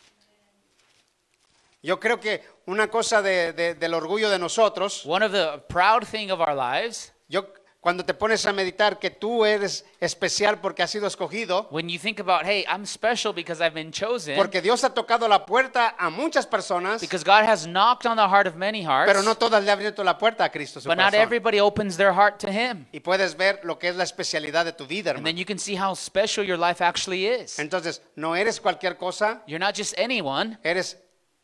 Yo 1.88 1.98
creo 1.98 2.20
que 2.20 2.42
una 2.66 2.88
cosa 2.88 3.22
de- 3.22 3.54
de- 3.54 3.74
del 3.74 3.94
orgullo 3.94 4.28
de 4.28 4.38
nosotros, 4.38 5.06
One 5.06 5.24
of 5.24 5.32
the 5.32 5.58
proud 5.68 6.02
thing 6.04 6.30
of 6.30 6.38
our 6.38 6.54
lives, 6.54 7.14
yo 7.30 7.46
cuando 7.80 8.04
te 8.04 8.12
pones 8.12 8.44
a 8.44 8.52
meditar 8.52 8.98
que 8.98 9.08
tú 9.08 9.46
eres 9.46 9.86
especial 9.98 10.60
porque 10.60 10.82
has 10.82 10.90
sido 10.90 11.06
escogido, 11.06 11.66
when 11.70 11.88
you 11.88 11.98
think 11.98 12.20
about, 12.20 12.42
hey, 12.44 12.66
I'm 12.68 12.84
special 12.84 13.32
because 13.32 13.64
I've 13.64 13.72
been 13.72 13.90
chosen, 13.90 14.36
porque 14.36 14.60
Dios 14.60 14.84
ha 14.84 14.92
tocado 14.92 15.26
la 15.28 15.46
puerta 15.46 15.94
a 15.98 16.10
muchas 16.10 16.46
personas, 16.46 17.00
because 17.00 17.24
God 17.24 17.44
has 17.48 17.66
knocked 17.66 18.04
on 18.04 18.16
the 18.18 18.28
heart 18.28 18.46
of 18.46 18.56
many 18.56 18.84
hearts, 18.84 19.10
pero 19.10 19.22
no 19.22 19.34
todas 19.36 19.64
le 19.64 19.70
han 19.70 19.78
abierto 19.78 20.04
la 20.04 20.18
puerta 20.18 20.44
a 20.44 20.50
Cristo. 20.50 20.80
Su 20.80 20.90
but 20.90 20.98
not 20.98 21.12
corazón. 21.12 21.22
everybody 21.22 21.58
opens 21.58 21.96
their 21.96 22.12
heart 22.12 22.38
to 22.40 22.48
Him. 22.50 22.86
Y 22.92 23.00
puedes 23.00 23.34
ver 23.34 23.60
lo 23.62 23.78
que 23.78 23.88
es 23.88 23.96
la 23.96 24.04
especialidad 24.04 24.66
de 24.66 24.72
tu 24.74 24.86
vida, 24.86 25.12
And 25.12 25.20
then 25.24 25.28
hermano. 25.28 25.38
you 25.38 25.46
can 25.46 25.58
see 25.58 25.74
how 25.80 25.94
special 25.94 26.44
your 26.44 26.58
life 26.58 26.84
actually 26.84 27.26
is. 27.26 27.58
Entonces, 27.58 28.02
no 28.14 28.36
eres 28.36 28.60
cualquier 28.60 28.98
cosa, 28.98 29.42
You're 29.46 29.64
not 29.64 29.74
just 29.74 29.98
anyone, 29.98 30.58
eres 30.64 30.98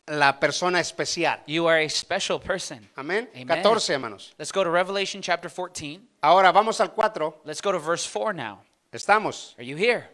la 0.07 0.38
persona 0.38 0.81
especial. 0.81 1.43
you 1.47 1.67
are 1.67 1.79
a 1.85 1.88
special 1.88 2.38
person. 2.40 2.87
Amén. 2.97 3.29
Amen. 3.35 3.47
14, 3.62 3.93
hermanos. 3.95 4.35
Let's 4.38 4.53
go 4.53 4.62
to 4.64 4.71
Revelation 4.71 5.23
chapter 5.23 5.51
14. 5.51 6.01
Ahora 6.23 6.53
vamos 6.53 6.81
al 6.81 6.93
4. 6.93 7.43
Let's 7.45 7.62
go 7.62 7.73
to 7.73 7.79
verse 7.79 8.07
4 8.07 8.33
now. 8.35 8.62
Estamos. 8.93 9.55
Are 9.59 9.64
you 9.64 9.77
here? 9.77 10.09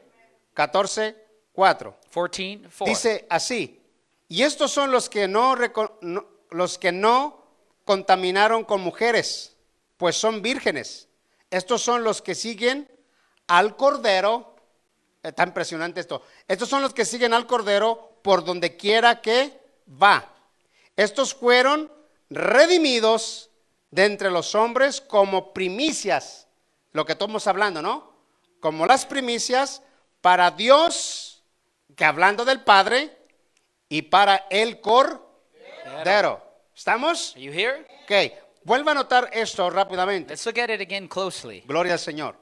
14, 0.54 1.14
4. 1.52 1.94
14, 2.12 2.60
4. 2.78 2.86
Dice 2.86 3.26
así, 3.28 3.80
y 4.28 4.42
estos 4.42 4.70
son 4.70 4.90
los 4.90 5.08
que 5.08 5.26
no, 5.28 5.56
no- 6.00 6.26
los 6.50 6.78
que 6.78 6.92
no 6.92 7.44
contaminaron 7.84 8.64
con 8.64 8.80
mujeres, 8.80 9.56
pues 9.96 10.16
son 10.16 10.40
vírgenes. 10.42 11.08
Estos 11.50 11.82
son 11.82 12.04
los 12.04 12.22
que 12.22 12.34
siguen 12.36 12.88
al 13.48 13.76
Cordero. 13.76 14.54
Está 15.22 15.42
impresionante 15.42 16.00
esto. 16.00 16.22
Estos 16.46 16.68
son 16.68 16.80
los 16.80 16.94
que 16.94 17.04
siguen 17.04 17.34
al 17.34 17.46
Cordero 17.46 18.20
por 18.22 18.44
donde 18.44 18.76
quiera 18.76 19.20
que 19.20 19.59
va. 19.90 20.32
Estos 20.96 21.34
fueron 21.34 21.90
redimidos 22.28 23.50
de 23.90 24.04
entre 24.04 24.30
los 24.30 24.54
hombres 24.54 25.00
como 25.00 25.52
primicias. 25.52 26.46
Lo 26.92 27.04
que 27.04 27.12
estamos 27.12 27.46
hablando, 27.46 27.82
¿no? 27.82 28.12
Como 28.60 28.86
las 28.86 29.06
primicias 29.06 29.82
para 30.20 30.50
Dios, 30.50 31.42
que 31.96 32.04
hablando 32.04 32.44
del 32.44 32.62
Padre, 32.62 33.16
y 33.88 34.02
para 34.02 34.46
el 34.48 34.80
Cordero. 34.80 36.42
¿Estamos? 36.74 37.32
Are 37.34 37.42
you 37.42 37.52
here? 37.52 37.86
Ok. 38.04 38.32
Vuelva 38.62 38.92
a 38.92 38.94
notar 38.94 39.28
esto 39.32 39.68
rápidamente. 39.68 40.32
Let's 40.32 40.46
look 40.46 40.58
at 40.60 40.70
it 40.70 40.80
again 40.80 41.08
closely. 41.08 41.62
Gloria 41.66 41.94
al 41.94 41.98
Señor. 41.98 42.36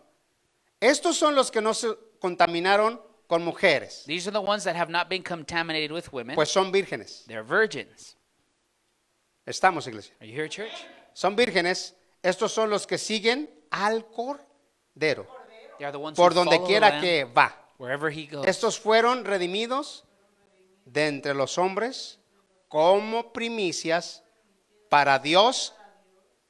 Estos 0.79 1.17
son 1.17 1.35
los 1.35 1.51
que 1.51 1.61
no 1.61 1.75
se 1.75 1.89
contaminaron 2.21 3.01
con 3.29 3.45
mujeres, 3.45 4.03
These 4.07 4.27
are 4.29 4.33
the 4.33 4.41
ones 4.41 4.65
that 4.65 4.75
have 4.75 4.91
not 4.91 5.09
been 5.09 5.23
contaminated 5.23 5.93
with 5.93 6.09
women. 6.13 6.35
pues 6.35 6.51
son 6.51 6.73
vírgenes. 6.73 7.25
They're 7.27 7.45
virgins. 7.45 8.17
Estamos, 9.47 9.87
iglesia. 9.87 10.15
Are 10.21 10.27
you 10.27 10.35
here, 10.35 10.49
church? 10.49 10.73
Son 11.15 11.37
vírgenes. 11.37 11.95
Estos 12.23 12.53
son 12.53 12.69
los 12.71 12.87
que 12.87 12.99
siguen 12.99 13.49
al 13.71 14.07
Cordero, 14.07 15.27
They 15.79 15.85
are 15.85 15.93
the 15.93 15.99
ones 15.99 16.17
por 16.17 16.33
who 16.33 16.35
donde 16.35 16.57
follow 16.57 16.67
the 16.67 16.73
quiera 16.73 16.89
Lamb 16.91 17.01
que 17.01 17.25
va. 17.25 17.55
wherever 17.79 18.11
he 18.11 18.27
goes. 18.27 18.47
Estos 18.47 18.79
fueron 18.81 19.25
redimidos 19.25 20.05
de 20.85 21.07
entre 21.07 21.35
los 21.35 21.57
hombres 21.59 22.19
como 22.69 23.33
primicias 23.33 24.23
para 24.89 25.19
Dios. 25.19 25.75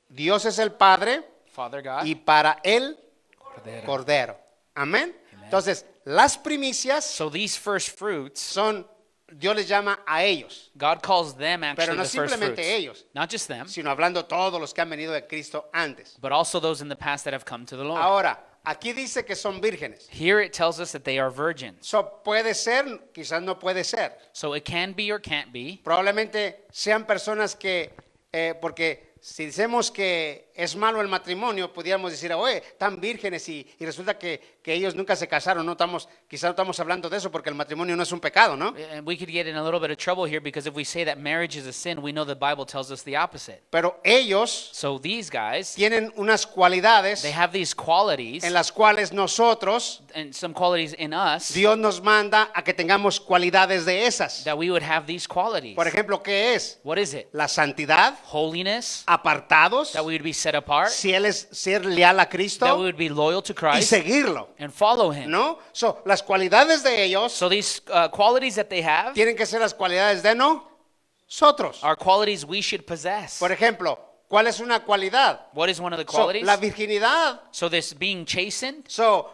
Dios 0.09 0.45
es 0.47 0.59
el 0.59 0.73
Padre 0.73 1.23
Father 1.53 1.83
God. 1.83 2.05
y 2.05 2.15
para 2.15 2.61
el 2.63 2.99
Cordero. 3.37 3.85
Cordero. 3.87 4.41
Amén. 4.75 5.15
Entonces, 5.45 5.85
las 6.09 6.37
primicias 6.39 7.05
So 7.05 7.29
these 7.31 7.57
first 7.57 7.91
fruits, 7.99 8.41
son, 8.41 8.87
Dios 9.31 9.55
les 9.57 9.69
llama 9.69 9.99
a 10.07 10.23
ellos, 10.25 10.71
God 10.77 11.03
calls 11.03 11.35
them 11.35 11.63
actually 11.63 11.87
Pero 11.87 11.97
no 11.97 12.03
the 12.03 12.09
first 12.09 12.33
simplemente 12.35 12.55
fruits. 12.57 12.69
ellos. 12.69 13.05
Not 13.15 13.31
just 13.31 13.47
them, 13.49 13.67
sino 13.69 13.91
hablando 13.91 14.25
todos 14.25 14.59
los 14.59 14.73
que 14.73 14.81
han 14.83 14.89
venido 14.91 15.13
de 15.13 15.27
Cristo 15.27 15.67
antes. 15.75 16.17
but 16.21 16.33
also 16.33 16.61
those 16.61 16.81
in 16.81 16.89
the 16.89 16.97
past 16.97 17.25
that 17.25 17.33
have 17.35 17.45
come 17.45 17.67
to 17.67 17.77
the 17.77 17.85
Lord. 17.85 18.01
Ahora, 18.01 18.39
aquí 18.65 18.95
dice 18.95 19.25
que 19.27 19.37
son 19.37 19.61
vírgenes. 19.61 20.09
Here 20.09 20.41
it 20.41 20.53
tells 20.55 20.81
us 20.81 20.93
that 20.93 21.05
they 21.05 21.19
are 21.19 21.31
virgins. 21.31 21.87
So, 21.87 22.03
puede 22.25 22.55
ser, 22.55 22.85
quizás 23.13 23.43
no 23.43 23.57
puede 23.59 23.85
ser. 23.85 24.13
So 24.33 24.55
it 24.55 24.65
can 24.65 24.93
be 24.95 25.11
or 25.11 25.19
can't 25.19 25.53
be. 25.53 25.81
Probablemente 25.85 26.65
sean 26.73 27.05
personas 27.05 27.55
que, 27.55 27.91
eh, 28.33 28.55
porque 28.61 29.13
si 29.21 29.45
decimos 29.47 29.91
que 29.91 30.48
es 30.59 30.75
malo 30.75 31.01
el 31.01 31.07
matrimonio, 31.07 31.73
pudiéramos 31.73 32.11
decir, 32.11 32.33
oye, 32.33 32.57
están 32.59 33.01
vírgenes 33.01 33.49
y, 33.49 33.65
y 33.79 33.87
resulta 33.87 34.19
que, 34.19 34.59
que 34.61 34.75
ellos 34.75 34.97
nunca 34.97 35.15
se 35.15 35.29
casaron. 35.29 35.65
No 35.65 35.73
estamos, 35.73 36.09
quizás 36.29 36.45
no 36.45 36.51
estamos 36.51 36.81
hablando 36.81 37.09
de 37.09 37.17
eso 37.17 37.31
porque 37.31 37.49
el 37.49 37.55
matrimonio 37.55 37.95
no 37.95 38.03
es 38.03 38.11
un 38.11 38.19
pecado, 38.19 38.57
¿no? 38.57 38.75
And 38.93 39.07
we 39.07 39.17
could 39.17 39.31
get 39.31 39.47
in 39.47 39.55
a 39.55 39.63
little 39.63 39.79
bit 39.79 39.93
of 39.93 39.97
trouble 39.99 40.25
here 40.29 40.41
because 40.41 40.69
if 40.69 40.75
we 40.75 40.85
say 40.85 41.05
that 41.05 41.17
marriage 41.17 41.57
is 41.57 41.65
a 41.69 41.73
sin, 41.73 42.03
we 42.03 42.11
know 42.11 42.25
the 42.25 42.35
Bible 42.35 42.67
tells 42.67 42.91
us 42.91 43.05
the 43.05 43.17
opposite. 43.17 43.63
Pero 43.71 44.01
ellos 44.05 44.71
So 44.73 44.99
these 44.99 45.31
guys, 45.31 45.77
tienen 45.77 46.13
unas 46.17 46.45
cualidades 46.45 47.23
they 47.23 47.33
have 47.33 47.53
these 47.53 47.73
qualities 47.73 48.43
en 48.43 48.53
las 48.53 48.73
cuales 48.73 49.13
nosotros, 49.13 50.03
and 50.17 50.35
some 50.35 50.53
qualities 50.53 50.93
in 50.95 51.15
us 51.15 51.53
Dios 51.55 51.79
nos 51.79 52.03
manda 52.03 52.51
a 52.53 52.63
que 52.63 52.75
tengamos 52.75 53.21
cualidades 53.21 53.85
de 53.85 54.07
esas. 54.07 54.43
that 54.43 54.59
we 54.59 54.71
would 54.71 54.83
have 54.83 55.07
these 55.07 55.29
qualities. 55.29 55.77
Por 55.77 55.87
ejemplo, 55.87 56.21
¿qué 56.21 56.55
es? 56.55 56.81
What 56.83 56.99
is 56.99 57.15
it? 57.15 57.29
La 57.33 57.47
santidad, 57.47 58.19
Holiness, 58.33 59.05
apartados, 59.07 59.93
that 59.93 60.05
we 60.05 60.15
would 60.15 60.25
be 60.25 60.33
set 60.49 60.55
apart, 60.55 60.89
si 60.91 61.13
él 61.13 61.27
es 61.27 61.49
ser 61.53 61.85
leal 61.85 62.19
a 62.19 62.25
that 62.25 62.29
we 62.33 62.37
Cristo 62.39 62.77
would 62.79 62.97
be 62.97 63.09
loyal 63.09 63.43
to 63.43 63.53
y 63.53 63.55
Christ 63.55 63.91
seguirlo, 63.91 64.49
and 64.59 64.73
follow 64.73 65.11
Him. 65.13 65.31
¿no? 65.31 65.59
So, 65.73 66.01
las 66.05 66.23
cualidades 66.23 66.83
de 66.83 67.05
ellos 67.05 67.33
So 67.33 67.49
these 67.49 67.81
uh, 67.93 68.09
qualities 68.09 68.55
that 68.57 68.69
they 68.69 68.83
have 68.83 69.13
tienen 69.15 69.37
que 69.37 69.47
ser 69.47 69.61
las 69.61 69.75
cualidades 69.75 70.23
de 70.23 70.35
nosotros. 70.35 71.81
are 71.83 71.97
qualities 71.97 72.45
we 72.45 72.61
should 72.61 72.85
possess. 72.87 73.39
Por 73.39 73.51
ejemplo, 73.53 73.99
¿cuál 74.29 74.47
es 74.47 74.61
una 74.61 74.81
cualidad? 74.85 75.47
What 75.53 75.69
is 75.69 75.81
one 75.81 75.93
of 75.93 75.99
the 75.99 76.11
So, 76.11 76.17
qualities? 76.19 76.45
la 76.47 76.57
virginidad. 76.57 77.41
So 77.51 77.69
this 77.69 77.93
being 77.95 78.25
chastened. 78.25 78.85
So, 78.89 79.29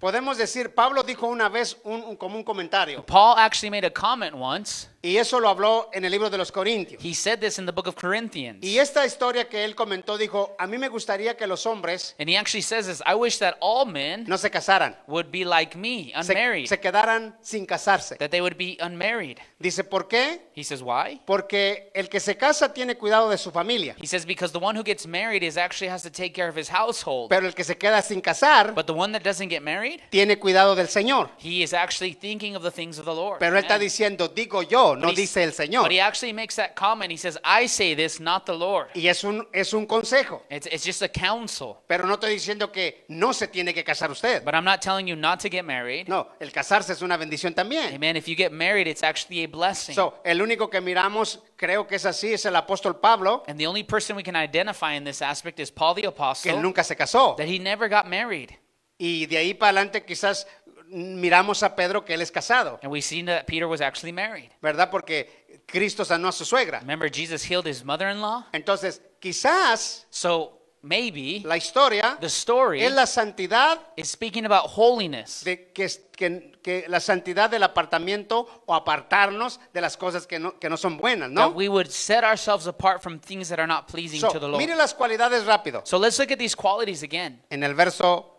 podemos 0.00 0.36
decir, 0.38 0.74
Pablo 0.74 1.02
dijo 1.02 1.26
una 1.26 1.48
vez 1.48 1.76
un, 1.84 2.02
un- 2.02 2.16
como 2.16 2.36
un 2.36 2.44
comentario, 2.44 3.04
Paul 3.06 3.36
actually 3.38 3.70
made 3.70 3.84
a 3.86 3.90
comment 3.92 4.34
once. 4.34 4.88
Y 5.04 5.18
eso 5.18 5.38
lo 5.38 5.50
habló 5.50 5.90
en 5.92 6.04
el 6.06 6.10
libro 6.10 6.30
de 6.30 6.38
los 6.38 6.50
Corintios. 6.50 7.04
He 7.04 7.12
said 7.14 7.38
this 7.38 7.58
in 7.58 7.66
the 7.66 7.72
book 7.72 7.86
of 7.86 7.94
Corinthians. 7.94 8.64
Y 8.64 8.78
esta 8.78 9.04
historia 9.04 9.48
que 9.50 9.62
él 9.64 9.74
comentó 9.74 10.16
dijo, 10.16 10.56
a 10.58 10.66
mí 10.66 10.78
me 10.78 10.88
gustaría 10.88 11.36
que 11.36 11.46
los 11.46 11.66
hombres 11.66 12.14
And 12.18 12.30
he 12.30 12.38
actually 12.38 12.62
says 12.62 12.86
this 12.86 13.02
I 13.06 13.14
wish 13.14 13.38
that 13.40 13.56
all 13.60 13.84
men 13.84 14.24
no 14.26 14.38
se 14.38 14.50
casaran, 14.50 14.96
would 15.06 15.30
be 15.30 15.44
like 15.44 15.76
me, 15.76 16.10
se, 16.22 16.32
unmarried, 16.32 16.68
se 16.68 16.80
quedaran 16.80 17.36
sin 17.42 17.66
casarse. 17.66 18.16
that 18.16 18.30
they 18.30 18.40
would 18.40 18.56
be 18.56 18.78
unmarried. 18.80 19.38
Dice, 19.58 19.84
¿por 19.84 20.08
qué? 20.08 20.40
He 20.54 20.64
says, 20.64 20.80
Why? 20.82 21.20
Porque 21.26 21.90
el 21.94 22.08
que 22.08 22.20
se 22.20 22.36
casa 22.36 22.72
tiene 22.72 22.96
cuidado 22.96 23.28
de 23.28 23.36
su 23.36 23.50
familia, 23.50 23.94
He 24.00 24.06
says, 24.06 24.24
Because 24.24 24.52
the 24.52 24.58
one 24.58 24.74
who 24.78 24.82
gets 24.84 25.06
married 25.06 25.42
is 25.42 25.58
actually 25.58 25.90
has 25.90 26.02
to 26.02 26.10
take 26.10 26.32
care 26.32 26.48
of 26.48 26.56
his 26.56 26.70
household. 26.70 27.28
pero 27.28 27.46
el 27.46 27.52
que 27.54 27.64
se 27.64 27.76
queda 27.76 28.00
sin 28.00 28.22
casar 28.22 28.74
But 28.74 28.86
the 28.86 28.94
one 28.94 29.12
that 29.12 29.22
doesn't 29.22 29.50
get 29.50 29.60
married, 29.62 30.00
tiene 30.10 30.38
cuidado 30.38 30.74
del 30.74 30.88
Señor. 30.88 31.28
he 31.38 31.62
is 31.62 31.74
actually 31.74 32.14
thinking 32.14 32.56
of 32.56 32.62
the 32.62 32.70
things 32.70 32.98
of 32.98 33.04
the 33.04 33.14
Lord. 33.14 33.38
Pero 33.40 33.56
él 33.58 33.62
está 33.64 33.74
Amen. 33.74 33.86
diciendo, 33.86 34.28
digo 34.28 34.62
yo, 34.62 34.93
no 34.96 35.08
he's- 35.08 35.16
dice 35.16 35.42
el 35.42 35.52
Señor. 35.52 35.82
But 35.82 35.92
he 35.92 36.00
actually 36.00 36.32
makes 36.32 36.56
that 36.56 36.74
comment. 36.74 37.10
He 37.10 37.16
says, 37.18 37.38
I 37.44 37.66
say 37.66 37.94
this, 37.94 38.20
not 38.20 38.46
the 38.46 38.54
Lord. 38.54 38.88
Y 38.94 39.08
es 39.08 39.24
un, 39.24 39.46
es 39.52 39.72
un 39.72 39.86
consejo. 39.86 40.42
It's, 40.50 40.66
it's 40.66 40.84
just 40.84 41.02
a 41.02 41.08
counsel. 41.08 41.78
Pero 41.86 42.06
no 42.06 42.14
estoy 42.14 42.30
diciendo 42.34 42.72
que 42.72 43.04
no 43.08 43.32
se 43.32 43.48
tiene 43.48 43.72
que 43.74 43.84
casar 43.84 44.10
usted. 44.10 44.44
But 44.44 44.54
I'm 44.54 44.64
not 44.64 44.80
telling 44.80 45.06
you 45.06 45.16
not 45.16 45.40
to 45.40 45.48
get 45.48 45.64
married. 45.64 46.08
No, 46.08 46.28
el 46.40 46.50
casarse 46.52 46.92
es 46.92 47.02
una 47.02 47.16
bendición 47.16 47.54
también. 47.54 47.94
Amen. 47.94 48.16
If 48.16 48.26
you 48.28 48.36
get 48.36 48.52
married, 48.52 48.86
it's 48.86 49.02
actually 49.02 49.44
a 49.44 49.48
blessing. 49.48 49.94
So, 49.94 50.14
el 50.24 50.40
único 50.40 50.70
que 50.70 50.80
miramos, 50.80 51.40
creo 51.56 51.86
que 51.86 51.96
es 51.96 52.04
así, 52.04 52.32
es 52.32 52.44
el 52.46 52.56
apóstol 52.56 53.00
Pablo, 53.00 53.42
and 53.46 53.58
the 53.58 53.66
only 53.66 53.82
person 53.84 54.16
we 54.16 54.22
can 54.22 54.36
identify 54.36 54.94
in 54.94 55.04
this 55.04 55.22
aspect 55.22 55.58
is 55.60 55.70
Paul 55.70 55.94
the 55.94 56.02
que 56.02 56.08
Apostle, 56.08 56.52
él 56.52 56.62
nunca 56.62 56.84
se 56.84 56.96
casó. 56.96 57.36
that 57.36 57.46
he 57.46 57.58
never 57.58 57.88
got 57.88 58.06
married. 58.06 58.50
Y 58.96 59.26
de 59.26 59.38
ahí 59.38 59.54
para 59.54 59.70
adelante 59.70 60.04
quizás 60.04 60.46
miramos 60.94 61.62
a 61.62 61.74
Pedro 61.74 62.04
que 62.04 62.14
él 62.14 62.20
es 62.22 62.30
casado, 62.30 62.78
And 62.82 62.92
we 62.92 63.02
see 63.02 63.22
that 63.24 63.44
Peter 63.46 63.66
was 63.66 63.80
actually 63.80 64.12
married. 64.12 64.50
¿verdad? 64.62 64.90
Porque 64.90 65.62
Cristo 65.66 66.04
sanó 66.04 66.28
a 66.28 66.32
su 66.32 66.44
suegra. 66.44 66.80
Remember, 66.80 67.10
Jesus 67.10 67.42
healed 67.42 67.66
his 67.66 67.84
mother 67.84 68.08
in 68.10 68.20
law? 68.20 68.46
Entonces, 68.52 69.00
quizás 69.20 70.06
So 70.10 70.60
maybe 70.82 71.40
la 71.44 71.56
historia 71.56 72.18
the 72.20 72.26
story 72.26 72.82
es 72.84 72.92
la 72.92 73.06
santidad 73.06 73.80
is 73.96 74.10
speaking 74.10 74.44
about 74.44 74.70
holiness. 74.76 75.42
de 75.42 75.72
que, 75.72 75.88
que- 76.16 76.52
que 76.62 76.84
la 76.88 77.00
santidad 77.00 77.48
del 77.50 77.62
apartamiento 77.62 78.46
o 78.66 78.74
apartarnos 78.74 79.60
de 79.72 79.80
las 79.80 79.96
cosas 79.96 80.26
que 80.26 80.38
no, 80.38 80.58
que 80.58 80.68
no 80.70 80.76
son 80.76 80.96
buenas, 80.98 81.28
That 81.34 81.34
¿no? 81.34 81.48
we 81.50 81.68
would 81.68 81.88
set 81.90 82.22
ourselves 82.24 82.66
apart 82.66 83.02
from 83.02 83.18
things 83.18 83.48
that 83.48 83.58
are 83.58 83.66
not 83.66 83.86
pleasing 83.86 84.20
So, 84.20 84.28
to 84.30 84.38
the 84.40 84.46
Lord. 84.48 84.58
mire 84.62 84.76
las 84.76 84.94
cualidades 84.94 85.44
rápido. 85.46 85.82
So 85.84 85.98
let's 85.98 86.18
look 86.18 86.30
at 86.30 86.38
these 86.38 86.54
qualities 86.54 87.02
again. 87.02 87.42
En 87.50 87.62
el 87.64 87.74
verso 87.74 88.33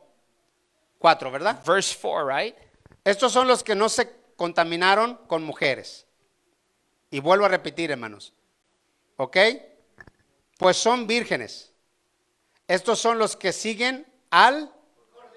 4, 1.00 1.32
¿verdad? 1.32 1.62
Verse 1.66 1.96
4, 2.02 2.28
right? 2.28 2.56
Estos 3.04 3.32
son 3.32 3.48
los 3.48 3.64
que 3.64 3.76
no 3.76 3.90
se 3.90 4.10
contaminaron 4.36 5.16
con 5.28 5.44
mujeres. 5.44 6.06
Y 7.12 7.20
vuelvo 7.20 7.46
a 7.46 7.50
repetir, 7.50 7.92
hermanos. 7.92 8.34
¿Ok? 9.18 9.38
Pues 10.58 10.78
son 10.78 11.08
vírgenes. 11.08 11.72
Estos 12.68 13.00
son 13.00 13.20
los 13.20 13.36
que 13.36 13.54
siguen 13.54 14.06
al 14.32 14.72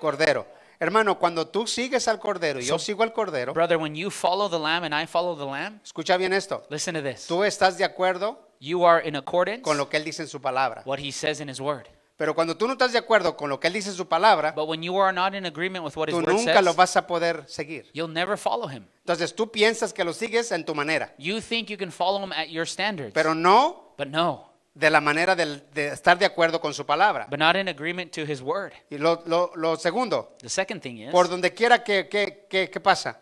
Cordero. 0.00 0.46
Hermano, 0.80 1.18
cuando 1.18 1.48
tú 1.48 1.66
sigues 1.66 2.06
al 2.08 2.20
Cordero 2.20 2.60
y 2.60 2.64
yo 2.64 2.78
So- 2.78 2.84
sigo 2.84 3.02
al 3.02 3.12
Cordero, 3.12 3.52
Brother, 3.52 3.76
when 3.78 3.94
you 3.96 4.10
follow 4.10 4.48
the 4.48 4.58
Lamb 4.58 4.84
and 4.84 4.94
I 4.94 5.06
follow 5.06 5.36
the 5.36 5.44
Lamb, 5.44 5.80
escucha 5.82 6.16
bien 6.16 6.32
esto. 6.32 6.64
listen 6.70 6.94
to 6.94 7.02
this. 7.02 7.26
Tú 7.26 7.42
estás 7.44 7.76
de 7.76 7.84
acuerdo 7.84 8.38
You 8.60 8.84
are 8.86 9.06
in 9.06 9.16
accordance 9.16 9.62
con 9.62 9.76
lo 9.76 9.88
que 9.88 9.96
Él 9.98 10.04
dice 10.04 10.22
en 10.22 10.28
su 10.28 10.40
palabra. 10.40 10.82
what 10.84 10.98
he 11.00 11.10
says 11.12 11.40
in 11.40 11.48
his 11.48 11.60
word. 11.60 11.86
Pero 12.18 12.34
cuando 12.34 12.56
tú 12.56 12.66
no 12.66 12.72
estás 12.72 12.92
de 12.92 12.98
acuerdo 12.98 13.36
con 13.36 13.48
lo 13.48 13.58
que 13.60 13.68
Él 13.68 13.72
dice 13.74 13.90
en 13.90 13.94
su 13.94 14.06
palabra, 14.08 14.50
But 14.52 14.68
when 14.68 14.82
you 14.82 15.00
are 15.00 15.12
not 15.14 15.34
in 15.34 15.46
agreement 15.46 15.84
with 15.84 15.96
what 15.96 16.08
his 16.08 16.14
tú 16.14 16.18
word 16.20 16.28
nunca 16.34 16.60
lo 16.60 16.72
says, 16.72 16.76
vas 16.76 16.96
a 16.96 17.06
poder 17.06 17.44
seguir. 17.46 17.88
you'll 17.94 18.12
never 18.12 18.36
follow 18.36 18.68
him. 18.68 18.86
Entonces 19.06 19.34
tú 19.34 19.50
piensas 19.52 19.92
que 19.92 20.02
lo 20.04 20.12
sigues 20.12 20.50
en 20.52 20.64
tu 20.64 20.74
manera, 20.74 21.14
You 21.16 21.40
think 21.40 21.68
you 21.68 21.78
can 21.78 21.92
follow 21.92 22.22
him 22.22 22.32
at 22.32 22.48
your 22.48 22.66
standards. 22.66 23.12
pero 23.14 23.34
no 23.36 23.94
but 23.96 24.08
no. 24.08 24.52
de 24.74 24.90
la 24.90 25.00
manera 25.00 25.36
del- 25.36 25.62
de 25.72 25.88
estar 25.92 26.18
de 26.18 26.26
acuerdo 26.26 26.60
con 26.60 26.74
su 26.74 26.84
palabra. 26.84 27.28
But 27.30 27.38
not 27.38 27.54
in 27.54 27.68
agreement 27.68 28.12
to 28.14 28.22
his 28.22 28.40
word. 28.42 28.72
Y 28.90 28.98
lo, 28.98 29.22
lo- 29.26 29.52
lo 29.54 29.76
segundo, 29.76 30.34
The 30.40 30.48
second 30.48 30.82
thing 30.82 30.96
is 30.98 31.12
por 31.12 31.28
donde 31.28 31.54
quiera 31.54 31.84
que, 31.84 32.08
que, 32.08 32.46
que- 32.50 32.68
que 32.68 32.80
pasa, 32.80 33.20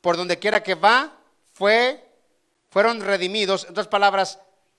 por 0.00 0.16
donde 0.16 0.38
quiera 0.38 0.62
que 0.62 0.76
va, 0.76 1.12
fue, 1.52 2.00
fueron 2.70 3.00
redimidos. 3.00 3.64
En 3.64 3.70
otras 3.70 3.88
palabras, 3.88 4.38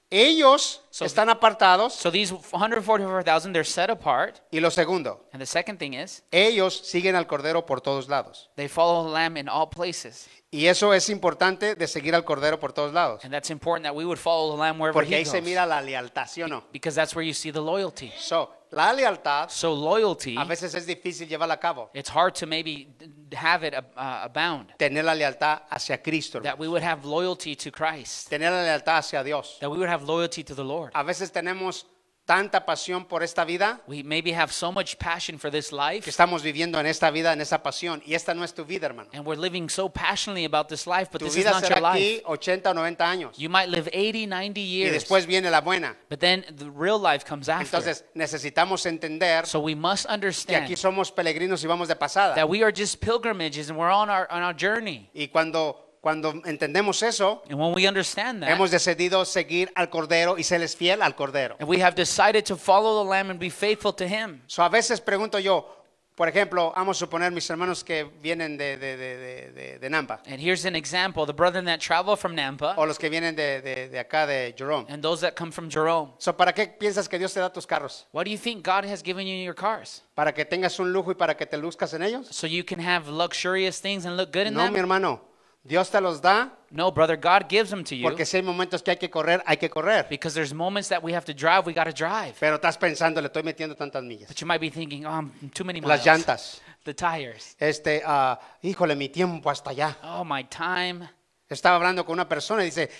ellos 0.09 0.83
So- 0.97 1.05
están 1.05 1.29
apartados. 1.29 1.93
so 1.93 2.09
these 2.11 2.33
144,000 2.33 3.53
they're 3.53 3.63
set 3.63 3.89
apart. 3.89 4.37
Y 4.51 4.59
lo 4.59 4.71
segundo, 4.71 5.27
And 5.31 5.41
the 5.41 5.45
second 5.45 5.77
thing 5.77 5.93
is 5.93 6.23
ellos 6.31 6.75
siguen 6.75 7.15
al 7.15 7.27
Cordero 7.27 7.65
por 7.65 7.81
todos 7.81 8.07
lados. 8.07 8.49
they 8.55 8.67
follow 8.67 9.05
the 9.05 9.11
lamb 9.11 9.37
in 9.37 9.47
all 9.49 9.69
places. 9.69 10.27
Y 10.49 10.67
eso 10.67 10.93
es 10.93 11.09
importante 11.09 11.75
de 11.75 11.87
seguir 11.87 12.15
al 12.15 12.23
Cordero 12.23 12.57
por 12.59 12.71
todos 12.71 12.93
lados. 12.93 13.23
And 13.25 13.33
that's 13.33 13.49
important 13.49 13.83
that 13.85 13.93
we 13.93 14.05
would 14.05 14.17
follow 14.17 14.55
the 14.55 14.61
lamb 14.61 14.79
wherever 14.79 14.93
Porque 14.93 15.09
he 15.13 15.17
ahí 15.17 15.25
se 15.25 15.41
mira 15.41 15.65
la 15.65 15.81
lealtad, 15.81 16.25
¿sí 16.27 16.41
o 16.41 16.47
no? 16.47 16.63
Because 16.71 16.95
that's 16.95 17.13
where 17.15 17.27
you 17.27 17.33
see 17.33 17.51
the 17.51 17.59
loyalty. 17.59 18.13
So, 18.17 18.49
la 18.71 18.93
lealtad 18.93 19.49
So 19.49 19.73
loyalty, 19.75 20.35
a 20.37 20.45
veces 20.45 20.73
es 20.73 20.85
difícil 20.87 21.27
llevarla 21.27 21.55
a 21.55 21.59
cabo. 21.59 21.89
it's 21.93 22.09
hard 22.09 22.33
to 22.33 22.47
maybe 22.47 22.87
have 23.35 23.65
it 23.67 23.73
uh, 23.73 24.23
abound. 24.23 24.71
Tener 24.77 25.03
la 25.03 25.13
lealtad 25.15 25.63
hacia 25.69 26.01
Cristo. 26.01 26.39
That 26.39 26.53
hermano. 26.53 26.61
we 26.61 26.67
would 26.69 26.83
have 26.83 27.05
loyalty 27.05 27.53
to 27.57 27.69
Christ. 27.69 28.29
Tener 28.29 28.49
la 28.49 28.63
lealtad 28.63 28.99
hacia 28.99 29.21
Dios. 29.25 29.57
That 29.59 29.69
we 29.69 29.77
would 29.77 29.89
have 29.89 30.05
loyalty 30.05 30.45
to 30.45 30.55
the 30.55 30.63
Lord. 30.63 30.86
A 30.93 31.03
veces 31.03 31.31
tenemos 31.31 31.87
tanta 32.25 32.65
pasión 32.65 33.05
por 33.05 33.23
esta 33.23 33.45
vida 33.45 33.79
We 33.87 34.03
maybe 34.03 34.33
have 34.35 34.51
so 34.51 34.69
much 34.69 34.97
passion 34.97 35.39
for 35.39 35.49
this 35.49 35.69
que 35.69 35.77
life. 35.77 36.09
estamos 36.09 36.43
viviendo 36.43 36.77
en 36.77 36.85
esta 36.85 37.09
vida, 37.09 37.31
en 37.31 37.39
esa 37.39 37.63
pasión. 37.63 38.03
Y 38.05 38.15
esta 38.15 38.33
no 38.33 38.43
es 38.43 38.53
tu 38.53 38.65
vida, 38.65 38.85
hermano. 38.85 39.09
And 39.13 39.25
we're 39.25 39.39
living 39.39 39.69
so 39.69 39.87
passionately 39.87 40.43
about 40.43 40.67
this 40.67 40.85
life, 40.85 41.07
but 41.09 41.19
Tu 41.19 41.25
this 41.27 41.37
is 41.37 41.45
vida 41.45 41.51
not 41.51 41.61
your 41.61 41.77
será 41.77 41.93
life. 41.93 42.17
aquí 42.17 42.21
80 42.25 42.71
o 42.71 42.73
90 42.73 43.09
años. 43.09 43.37
You 43.37 43.49
might 43.49 43.69
live 43.69 43.89
80, 43.93 44.27
90 44.27 44.59
Y 44.59 44.63
years. 44.65 44.91
después 44.93 45.25
viene 45.25 45.49
la 45.49 45.61
buena. 45.61 45.95
But 46.09 46.19
then 46.19 46.43
the 46.53 46.69
real 46.69 46.99
life 46.99 47.23
comes 47.25 47.47
after. 47.47 47.65
Entonces 47.65 48.03
necesitamos 48.13 48.85
entender 48.85 49.45
So 49.45 49.61
we 49.61 49.73
must 49.73 50.05
que 50.05 50.11
aquí 50.11 50.13
understand 50.25 50.77
somos 50.77 51.13
peregrinos 51.13 51.63
y 51.63 51.67
vamos 51.67 51.87
de 51.87 51.95
pasada. 51.95 52.35
that 52.35 52.49
we 52.49 52.61
are 52.61 52.73
just 52.75 52.99
pilgrimages 52.99 53.69
and 53.69 53.79
we're 53.79 53.89
on 53.89 54.09
our 54.09 54.27
on 54.29 54.43
our 54.43 54.53
journey. 54.53 55.09
Y 55.13 55.29
cuando, 55.29 55.86
cuando 56.07 56.31
entendemos 56.45 57.03
eso, 57.03 57.43
And 57.49 57.59
when 57.59 57.73
we 57.75 57.85
understand 57.85 58.41
that, 58.41 58.49
hemos 58.49 58.71
decidido 58.71 59.25
seguir 59.25 59.69
al 59.75 59.89
Cordero 59.89 60.37
y 60.37 60.43
serles 60.43 60.73
fiel 60.73 61.01
al 61.01 61.15
Cordero. 61.17 61.57
and 61.59 61.67
we 61.67 61.81
have 61.83 61.95
decided 61.95 62.45
to 62.45 62.55
follow 62.55 63.03
the 63.03 63.09
Lamb 63.09 63.29
and 63.29 63.37
be 63.37 63.49
faithful 63.49 63.93
to 63.93 64.05
Him. 64.07 64.41
So, 64.47 64.63
a 64.63 64.69
veces 64.69 65.01
pregunto 65.01 65.37
yo, 65.39 65.67
por 66.15 66.29
ejemplo, 66.29 66.71
vamos 66.75 66.95
a 66.97 66.99
suponer 67.05 67.31
mis 67.33 67.47
hermanos 67.49 67.83
que 67.83 68.05
vienen 68.23 68.57
de, 68.57 68.77
de, 68.77 68.95
de, 68.97 69.17
de, 69.17 69.51
de- 69.51 69.79
de 69.79 69.89
Nampa 69.89 70.19
And 70.25 70.39
here's 70.39 70.65
an 70.65 70.75
example: 70.77 71.25
the 71.27 71.33
brethren 71.33 71.65
that 71.65 71.79
travel 71.81 72.15
from 72.15 72.33
Nampa 72.35 72.73
o 72.77 72.85
los 72.85 72.97
que 72.97 73.09
vienen 73.09 73.35
de, 73.35 73.61
de, 73.61 73.89
de 73.89 73.99
acá 73.99 74.25
de 74.25 74.55
Jerome. 74.57 74.85
and 74.89 75.03
those 75.03 75.19
that 75.21 75.35
come 75.35 75.51
from 75.51 75.69
Jerome. 75.69 76.13
So, 76.19 76.31
¿Para 76.37 76.53
qué 76.53 76.67
piensas 76.79 77.09
que 77.09 77.19
Dios 77.19 77.33
te 77.33 77.41
da 77.41 77.49
tus 77.51 77.67
carros? 77.67 78.07
What 78.13 78.23
do 78.23 78.31
you 78.31 78.37
think 78.37 78.65
God 78.65 78.85
has 78.85 79.03
given 79.03 79.27
you 79.27 79.35
your 79.43 79.53
cars? 79.55 80.03
¿Para 80.15 80.31
que 80.33 80.45
tengas 80.45 80.79
un 80.79 80.93
lujo 80.93 81.11
y 81.11 81.15
para 81.15 81.35
que 81.35 81.45
te 81.45 81.57
luzcas 81.57 81.93
en 81.93 82.01
ellos? 82.01 82.27
So 82.31 82.47
you 82.47 82.63
can 82.63 82.79
have 82.79 83.09
luxurious 83.09 83.79
things 83.81 84.05
and 84.05 84.15
look 84.15 84.31
good 84.31 84.47
in 84.47 84.53
No, 84.53 84.61
mi 84.61 84.67
them? 84.69 84.75
hermano. 84.77 85.21
Dios 85.67 85.89
te 85.91 85.99
los 85.99 86.21
da 86.21 86.53
No, 86.69 86.91
brother, 86.91 87.17
God 87.17 87.47
gives 87.49 87.69
them 87.69 87.83
to 87.83 87.95
you 87.95 88.03
porque 88.03 88.25
si 88.25 88.37
hay 88.37 88.43
momentos 88.43 88.81
que 88.81 88.91
hay 88.91 88.97
que 88.97 89.09
correr, 89.09 89.41
hay 89.45 89.57
que 89.57 89.69
correr. 89.69 90.05
because 90.09 90.33
there's 90.33 90.53
moments 90.53 90.89
that 90.89 91.03
we 91.03 91.13
have 91.13 91.25
to 91.25 91.33
drive, 91.33 91.65
we 91.65 91.73
got 91.73 91.85
to 91.85 91.91
drive. 91.93 92.35
Pero 92.39 92.55
estás 92.55 92.77
pensando, 92.77 93.21
le 93.21 93.27
estoy 93.27 93.43
metiendo 93.43 93.75
tantas 93.75 94.01
millas. 94.03 94.27
But 94.29 94.37
you 94.39 94.47
might 94.47 94.61
be 94.61 94.69
thinking, 94.69 95.05
oh, 95.05 95.11
I'm 95.11 95.31
too 95.53 95.63
many 95.65 95.79
Las 95.81 96.05
miles. 96.05 96.05
llantas. 96.05 96.61
The 96.83 96.93
tires. 96.93 97.55
Este, 97.59 98.01
ah, 98.05 98.39
híjole, 98.61 98.95
mi 98.95 99.09
tiempo 99.09 99.49
hasta 99.49 99.71
allá. 99.71 99.97
Oh, 100.03 100.23
my 100.23 100.45
time. 100.45 101.09
Estaba 101.49 101.75
hablando 101.77 102.05
con 102.05 102.13
una 102.13 102.27
persona 102.29 102.61
y 102.63 102.65
dice, 102.67 102.87
"Ta- 102.87 102.93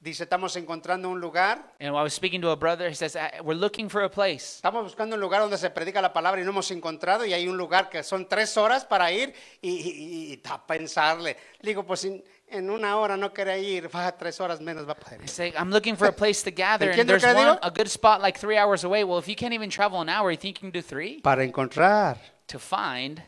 dice, 0.00 0.24
estamos 0.24 0.56
encontrando 0.56 1.08
un 1.10 1.20
lugar, 1.20 1.74
And 1.78 1.88
I 1.88 2.02
was 2.02 2.14
speaking 2.14 2.40
to 2.40 2.50
a 2.50 2.56
brother. 2.56 2.88
He 2.88 2.94
says, 2.94 3.16
"I- 3.16 3.40
We're 3.42 3.54
looking 3.58 3.88
for 3.90 4.02
a 4.02 4.10
place. 4.10 4.56
estamos 4.56 4.82
buscando 4.82 5.14
un 5.16 5.20
lugar 5.20 5.40
donde 5.42 5.58
se 5.58 5.68
predica 5.70 6.00
la 6.00 6.12
palabra 6.12 6.40
y 6.40 6.44
no 6.44 6.50
hemos 6.50 6.70
encontrado 6.70 7.24
y 7.26 7.32
hay 7.34 7.46
un 7.48 7.56
lugar 7.56 7.88
que 7.90 8.02
son 8.02 8.26
tres 8.28 8.56
horas 8.56 8.84
para 8.84 9.12
ir 9.12 9.34
y, 9.60 9.70
y, 9.70 9.90
y- 9.90 10.32
y 10.34 10.42
a 10.48 10.66
pensarle. 10.66 11.36
Le 11.60 11.68
digo, 11.70 11.84
pues 11.84 12.04
en, 12.04 12.24
en 12.48 12.70
una 12.70 12.96
hora 12.96 13.16
no 13.16 13.32
quiere 13.32 13.60
ir, 13.60 13.94
va 13.94 14.10
tres 14.16 14.40
horas 14.40 14.60
menos 14.60 14.88
va 14.88 14.92
a 14.92 14.96
poder 14.96 15.20
I 15.20 15.24
ir. 15.24 15.28
say, 15.28 15.52
I'm 15.56 15.70
looking 15.70 15.96
for 15.96 16.08
a 16.08 16.12
place 16.12 16.42
to 16.42 16.50
gather. 16.50 16.90
And 16.90 16.98
¿Entiende 16.98 17.12
lo 17.12 17.18
there's 17.20 17.34
one, 17.36 17.58
a 17.62 17.70
good 17.70 17.88
spot 17.88 18.20
like 18.22 18.38
three 18.38 18.56
hours 18.56 18.84
away. 18.84 19.04
Well, 19.04 19.18
if 19.18 19.28
you 19.28 19.36
can't 19.36 19.52
even 19.54 19.68
travel 19.70 20.00
an 20.00 20.08
hour, 20.08 20.30
you 20.30 20.36
think 20.38 20.56
you 20.62 20.70
can 20.70 20.72
do 20.72 20.82
three? 20.82 21.20
Para 21.20 21.44
encontrar 21.44 22.16
To 22.48 22.58
find 22.58 23.22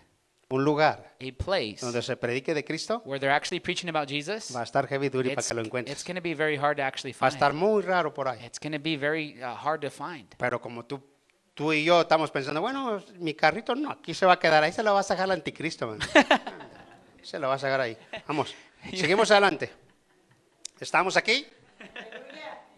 un 0.52 0.64
lugar 0.64 1.14
a 1.20 1.32
place 1.44 1.78
donde 1.80 2.02
se 2.02 2.16
predique 2.16 2.52
de 2.54 2.64
Cristo, 2.64 3.02
where 3.04 3.18
they're 3.18 3.34
actually 3.34 3.60
preaching 3.60 3.88
about 3.88 4.08
Jesus, 4.08 4.54
va 4.54 4.60
a 4.60 4.64
estar 4.64 4.86
heavy 4.86 5.08
duty 5.08 5.30
para 5.30 5.40
it's, 5.40 5.48
que 5.48 5.54
lo 5.54 5.60
it's 5.62 5.68
encuentres. 5.68 6.04
going 6.04 6.16
to 6.16 6.22
be 6.22 6.34
very 6.34 6.56
hard 6.56 6.76
to 6.76 6.82
actually 6.82 7.12
Va 7.12 7.26
a 7.26 7.30
find. 7.30 7.34
estar 7.34 7.52
muy 7.54 7.82
raro 7.82 8.12
por 8.12 8.28
ahí. 8.28 8.44
It's 8.44 8.58
going 8.58 8.72
to 8.72 8.78
be 8.78 8.96
very 8.96 9.42
uh, 9.42 9.54
hard 9.54 9.80
to 9.80 9.90
find. 9.90 10.34
Pero 10.36 10.60
como 10.60 10.84
tú, 10.84 11.02
tú 11.54 11.72
y 11.72 11.84
yo 11.84 12.02
estamos 12.02 12.30
pensando, 12.30 12.60
bueno, 12.60 13.02
mi 13.18 13.34
carrito 13.34 13.74
no, 13.74 13.90
aquí 13.90 14.14
se 14.14 14.26
va 14.26 14.34
a 14.34 14.38
quedar, 14.38 14.62
ahí 14.62 14.72
se 14.72 14.82
lo 14.82 14.92
va 14.94 15.00
a 15.00 15.04
sacar 15.04 15.24
el 15.26 15.32
anticristo, 15.32 15.86
man. 15.86 15.98
se 17.22 17.38
lo 17.38 17.48
va 17.48 17.54
a 17.54 17.58
sacar 17.58 17.80
ahí. 17.80 17.96
Vamos, 18.26 18.54
seguimos 18.94 19.30
adelante. 19.30 19.70
¿Estamos 20.78 21.16
aquí? 21.16 21.46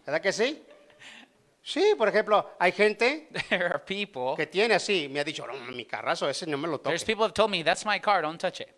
¿Verdad 0.05 0.21
que 0.21 0.31
sí? 0.31 0.63
Sí, 1.67 1.95
por 1.97 2.07
ejemplo, 2.07 2.51
hay 2.59 2.71
gente 2.71 3.27
There 3.49 3.65
are 3.65 3.79
people, 3.79 4.35
que 4.37 4.45
tiene 4.45 4.75
así, 4.75 5.09
me 5.09 5.19
ha 5.19 5.23
dicho, 5.23 5.47
no, 5.47 5.53
mi 5.71 5.85
carrazo, 5.85 6.29
ese 6.29 6.45
no 6.45 6.57
me 6.59 6.67
lo 6.67 6.79
there's 6.79 7.01
toque. 7.01 7.11
people 7.11 7.23
have 7.23 7.33
told 7.33 7.49
me, 7.49 7.63
that's 7.63 7.85
my 7.85 7.99
car, 7.99 8.21
don't 8.21 8.39
touch 8.39 8.61
it. 8.61 8.69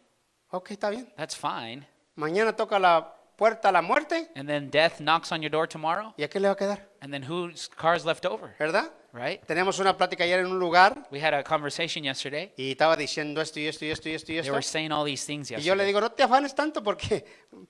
Ok, 0.51 0.71
está 0.71 0.89
bien. 0.89 1.11
That's 1.17 1.35
fine. 1.35 1.85
Mañana 2.15 2.55
toca 2.55 2.79
la 2.79 3.13
puerta 3.35 3.67
a 3.69 3.71
la 3.73 3.81
muerte, 3.81 4.29
And 4.35 4.47
then 4.47 4.69
death 4.69 4.99
knocks 5.01 5.33
on 5.33 5.41
your 5.41 5.51
door 5.51 5.67
tomorrow, 5.67 6.13
¿y 6.17 6.23
a 6.23 6.29
qué 6.29 6.39
le 6.39 6.47
va 6.47 6.53
a 6.53 6.55
quedar? 6.57 6.87
and 7.01 7.11
then 7.13 7.21
whose 7.29 7.69
car's 7.75 8.05
left 8.05 8.25
over, 8.25 8.55
¿Verdad? 8.57 8.89
right? 9.11 9.45
Tenemos 9.45 9.79
una 9.79 9.95
plática 9.97 10.23
ayer 10.23 10.39
en 10.39 10.45
un 10.47 10.57
lugar 10.57 11.07
We 11.11 11.19
had 11.21 11.33
a 11.33 11.43
conversation 11.43 12.05
yesterday. 12.05 12.53
y 12.55 12.71
estaba 12.71 12.95
diciendo 12.95 13.41
esto 13.41 13.59
y 13.59 13.67
esto 13.67 13.83
y 13.85 13.89
esto 13.91 14.07
y 14.09 14.13
esto 14.13 14.31
y 14.31 14.35
They 14.35 14.39
esto. 14.39 14.53
were 14.53 14.63
saying 14.63 14.91
all 14.93 15.05
these 15.05 15.25
things 15.25 15.51
Y 15.51 15.55
yo 15.55 15.75
le 15.75 15.83
yesterday. 15.83 15.87
digo, 15.87 15.99
no 16.01 16.11
te 16.13 16.23
afanes 16.23 16.55
tanto 16.55 16.81
porque 16.81 17.25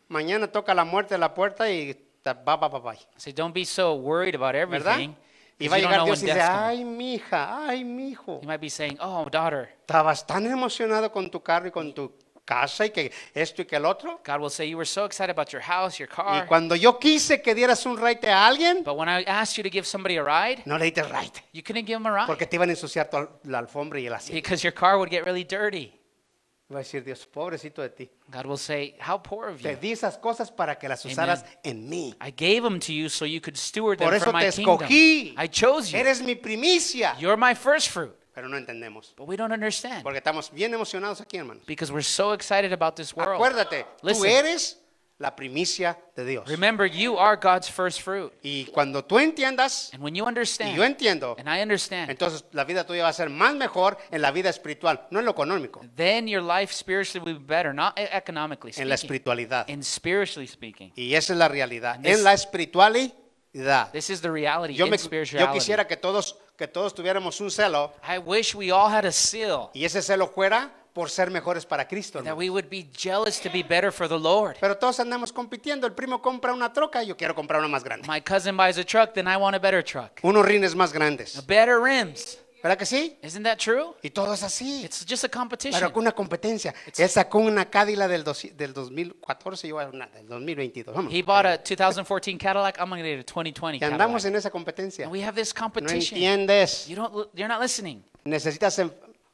mañana 0.10 0.48
toca 0.52 0.76
la 0.76 0.86
muerte 0.86 1.16
a 1.16 1.18
la 1.18 1.34
puerta 1.34 1.70
y 1.70 2.07
va, 2.34 2.56
va, 2.58 2.68
va. 2.68 2.94
I 2.94 2.98
said, 3.18 3.36
don't 3.36 3.54
be 3.54 3.66
so 3.66 3.96
worried 3.96 4.36
about 4.36 4.56
everything. 4.56 5.16
Y 5.60 5.68
va 5.68 5.78
a 5.78 5.80
llegar 5.80 6.04
Dios 6.06 6.22
y 6.22 6.26
dice, 6.28 6.40
ay, 6.42 6.84
mi 6.86 7.16
hija, 7.16 7.68
ay, 7.68 7.84
mi 7.84 8.10
hijo. 8.12 8.40
You 8.42 8.48
might 8.48 8.62
be 8.62 8.70
saying, 8.70 8.98
oh, 9.02 9.26
daughter. 9.30 9.70
Estabas 9.82 10.26
tan 10.28 10.46
emocionado 10.46 11.12
con 11.12 11.30
tu 11.32 11.42
carro 11.42 11.68
y 11.68 11.72
con 11.72 11.94
tu 11.96 12.14
casa 12.46 12.86
y 12.86 12.92
que 12.92 13.12
esto 13.34 13.64
y 13.64 13.66
que 13.66 13.76
el 13.76 13.86
otro. 13.86 14.22
God 14.24 14.40
will 14.40 14.52
say, 14.52 14.70
you 14.70 14.78
were 14.78 14.86
so 14.86 15.06
excited 15.06 15.32
about 15.32 15.50
your 15.52 15.62
house, 15.64 15.98
your 16.00 16.08
Y 16.10 16.16
car. 16.16 16.46
cuando 16.48 16.76
yo 16.76 17.00
quise 17.00 17.42
que 17.42 17.56
dieras 17.56 17.84
un 17.88 17.98
raite 17.98 18.30
a 18.30 18.46
alguien, 18.46 18.84
But 18.84 18.96
when 18.98 19.10
I 19.10 19.24
asked 19.24 19.58
you 19.58 19.64
to 19.64 19.70
give 19.72 19.86
somebody 19.88 20.18
a 20.18 20.24
ride, 20.24 20.62
no 20.68 20.78
le 20.78 20.86
diste 20.86 21.02
raite. 21.04 21.42
you 21.54 21.64
couldn't 21.64 21.86
give 21.88 21.98
them 21.98 22.06
a 22.06 22.12
ride 22.12 22.28
Porque 22.28 22.46
te 22.46 22.56
iban 22.58 22.70
a 22.70 22.74
ensuciar 22.74 23.10
tu 23.10 23.28
la 23.46 23.58
alfombra 23.58 24.00
y 24.00 24.06
el 24.06 24.14
asiento. 24.14 24.36
because 24.36 24.64
your 24.64 24.74
car 24.74 24.98
would 25.00 25.10
get 25.10 25.26
really 25.26 25.44
dirty. 25.44 25.92
Va 26.70 26.76
a 26.76 26.80
decir 26.80 27.02
Dios, 27.04 27.26
pobrecito 27.26 27.82
de 27.82 27.90
ti. 27.90 28.10
God 28.30 28.46
will 28.46 28.58
say, 28.58 28.96
how 29.00 29.18
poor 29.18 29.48
of 29.50 29.62
Te 29.62 29.72
you. 29.72 29.78
di 29.80 29.92
esas 29.94 30.18
cosas 30.18 30.52
para 30.52 30.78
que 30.78 30.90
las 30.90 31.06
usaras 31.06 31.46
en 31.64 31.88
mí. 31.90 32.14
I 32.22 32.32
gave 32.32 32.62
them 32.62 32.80
to 32.82 32.92
you 32.92 33.08
so 33.08 33.24
you 33.26 33.40
could 33.40 33.56
steward 33.58 34.00
them 34.00 34.10
Por 34.10 34.20
for 34.20 34.28
eso 34.30 34.34
my 34.34 34.42
te 34.50 34.52
kingdom. 34.52 34.80
escogí. 34.82 35.34
I 35.38 35.48
chose 35.48 35.92
you. 35.92 35.98
Eres 35.98 36.22
mi 36.22 36.36
primicia. 36.36 37.16
You're 37.20 37.38
my 37.38 37.56
first 37.56 37.90
fruit. 37.90 38.12
Pero 38.34 38.50
no 38.50 38.58
entendemos. 38.58 39.14
But 39.16 39.28
we 39.28 39.38
don't 39.38 39.54
understand 39.54 40.04
Porque 40.04 40.18
estamos 40.20 40.52
bien 40.52 40.74
emocionados 40.74 41.22
aquí, 41.22 41.38
hermanos. 41.38 41.64
because 41.66 41.90
we're 41.92 42.04
so 42.04 42.34
excited 42.34 42.74
about 42.74 42.96
this 42.98 43.16
world. 43.16 43.36
Acuérdate, 43.42 43.86
tú 44.02 44.08
Listen. 44.10 44.30
eres 44.30 44.78
la 45.20 45.36
primicia 45.36 45.98
de 46.16 46.26
Dios. 46.26 46.48
Remember, 46.48 46.86
you 46.88 47.18
are 47.18 47.38
God's 47.42 47.70
first 47.72 48.02
fruit. 48.02 48.32
Y 48.44 48.66
cuando 48.66 49.04
tú 49.04 49.18
entiendas, 49.18 49.90
And 49.94 50.04
when 50.04 50.14
you 50.14 50.24
y 50.24 50.28
understand, 50.28 50.76
yo 50.76 50.84
entiendo, 50.84 51.36
and 51.40 51.48
I 51.50 51.62
understand, 51.62 52.12
entonces 52.12 52.44
la 52.52 52.64
vida 52.66 52.86
tuya 52.86 53.02
va 53.04 53.10
a 53.10 53.14
ser 53.14 53.30
más 53.32 53.56
mejor 53.56 53.98
en 54.12 54.22
la 54.22 54.30
vida 54.32 54.50
espiritual, 54.50 55.08
no 55.10 55.20
en 55.20 55.26
lo 55.26 55.32
económico, 55.32 55.82
then 55.96 56.28
your 56.28 56.44
life 56.44 56.72
spiritually 56.74 57.20
will 57.26 57.40
be 57.40 57.46
better, 57.46 57.74
not 57.74 57.98
e- 57.98 58.08
economically 58.12 58.72
en 58.78 58.88
la 58.90 58.96
speaking, 58.96 59.16
espiritualidad. 59.16 59.68
in 59.70 59.84
spiritually 59.84 60.48
speaking. 60.48 60.92
Y 60.96 61.16
esa 61.16 61.34
es 61.34 61.40
la 61.40 61.48
realidad. 61.48 61.96
And 61.96 62.06
this- 62.06 62.18
En 62.18 62.24
la 62.24 62.34
espiritualidad. 62.34 63.92
This 63.92 64.10
is 64.12 64.22
the 64.22 64.30
reality 64.30 64.76
Yo, 64.76 64.86
in 64.86 64.92
me- 64.92 64.98
yo 64.98 65.04
spirituality. 65.04 65.54
quisiera 65.54 65.88
que 65.88 65.98
todos, 65.98 66.38
que 66.56 66.68
todos 66.68 66.94
tuviéramos 66.94 67.42
un 67.42 67.50
celo 67.50 67.92
I 68.08 68.20
wish 68.20 68.54
we 68.54 68.72
all 68.72 68.92
had 68.94 69.06
a 69.06 69.12
seal 69.12 69.70
y 69.74 69.84
ese 69.86 70.02
celo 70.04 70.28
fuera 70.28 70.72
por 70.98 71.12
ser 71.12 71.30
mejores 71.30 71.64
para 71.64 71.88
Cristo. 71.88 72.24
that 72.24 72.36
we 72.36 72.50
would 72.50 72.68
be 72.70 72.90
jealous 72.98 73.40
to 73.40 73.52
be 73.52 73.62
better 73.62 73.92
for 73.92 74.08
the 74.10 74.18
Lord. 74.18 74.58
Pero 74.60 74.76
todos 74.80 75.00
andamos 75.00 75.32
compitiendo. 75.32 75.86
El 75.86 75.94
primo 75.94 76.20
compra 76.24 76.52
una 76.54 76.74
troca 76.74 77.04
yo 77.04 77.16
quiero 77.16 77.36
comprar 77.36 77.60
una 77.60 77.68
más 77.68 77.84
grande. 77.84 78.08
My 78.08 78.20
cousin 78.20 78.58
buys 78.58 78.80
a 78.80 78.84
truck, 78.84 79.14
then 79.14 79.28
I 79.28 79.36
want 79.38 79.56
a 79.56 79.60
better 79.60 79.84
truck. 79.84 80.20
Unos 80.24 80.44
rines 80.44 80.74
más 80.76 80.92
grandes. 80.92 81.46
Better 81.46 81.80
rims. 81.80 82.40
¿Verdad 82.64 82.80
que 82.80 82.88
sí? 82.88 83.16
Isn't 83.22 83.44
that 83.44 83.60
true? 83.60 83.94
Y 84.02 84.10
todo 84.10 84.34
es 84.34 84.42
así. 84.42 84.84
It's 84.84 85.06
just 85.08 85.24
a 85.24 85.30
competition. 85.30 85.80
Pero 85.80 85.94
con 85.94 86.02
una 86.02 86.12
competencia. 86.14 86.74
Él 86.98 87.08
sacó 87.08 87.38
una 87.38 87.70
Cadillac 87.70 88.10
del, 88.10 88.24
dos- 88.24 88.48
del 88.58 88.74
2014 88.74 89.68
y 89.68 89.70
yo 89.70 89.78
una 89.78 90.08
del 90.08 90.28
2022. 90.28 90.96
Vamos. 90.96 91.14
He 91.14 91.22
bought 91.22 91.46
a 91.46 91.58
2014 91.60 92.36
Cadillac. 92.40 92.80
I'm 92.80 92.90
going 92.90 93.04
to 93.04 93.08
get 93.08 93.20
a 93.20 93.24
2020 93.24 93.78
Y 93.78 93.84
andamos 93.86 94.24
Cadillac. 94.24 94.26
en 94.34 94.36
esa 94.38 94.50
competencia. 94.50 95.06
And 95.06 95.14
we 95.14 95.24
have 95.24 95.36
this 95.40 95.54
No 95.56 95.62
competition. 95.62 96.18
entiendes. 96.18 96.88
You 96.88 96.96
don't. 96.96 97.30
You're 97.36 97.48
not 97.48 97.62
listening. 97.62 98.04
Necesitas. 98.26 98.82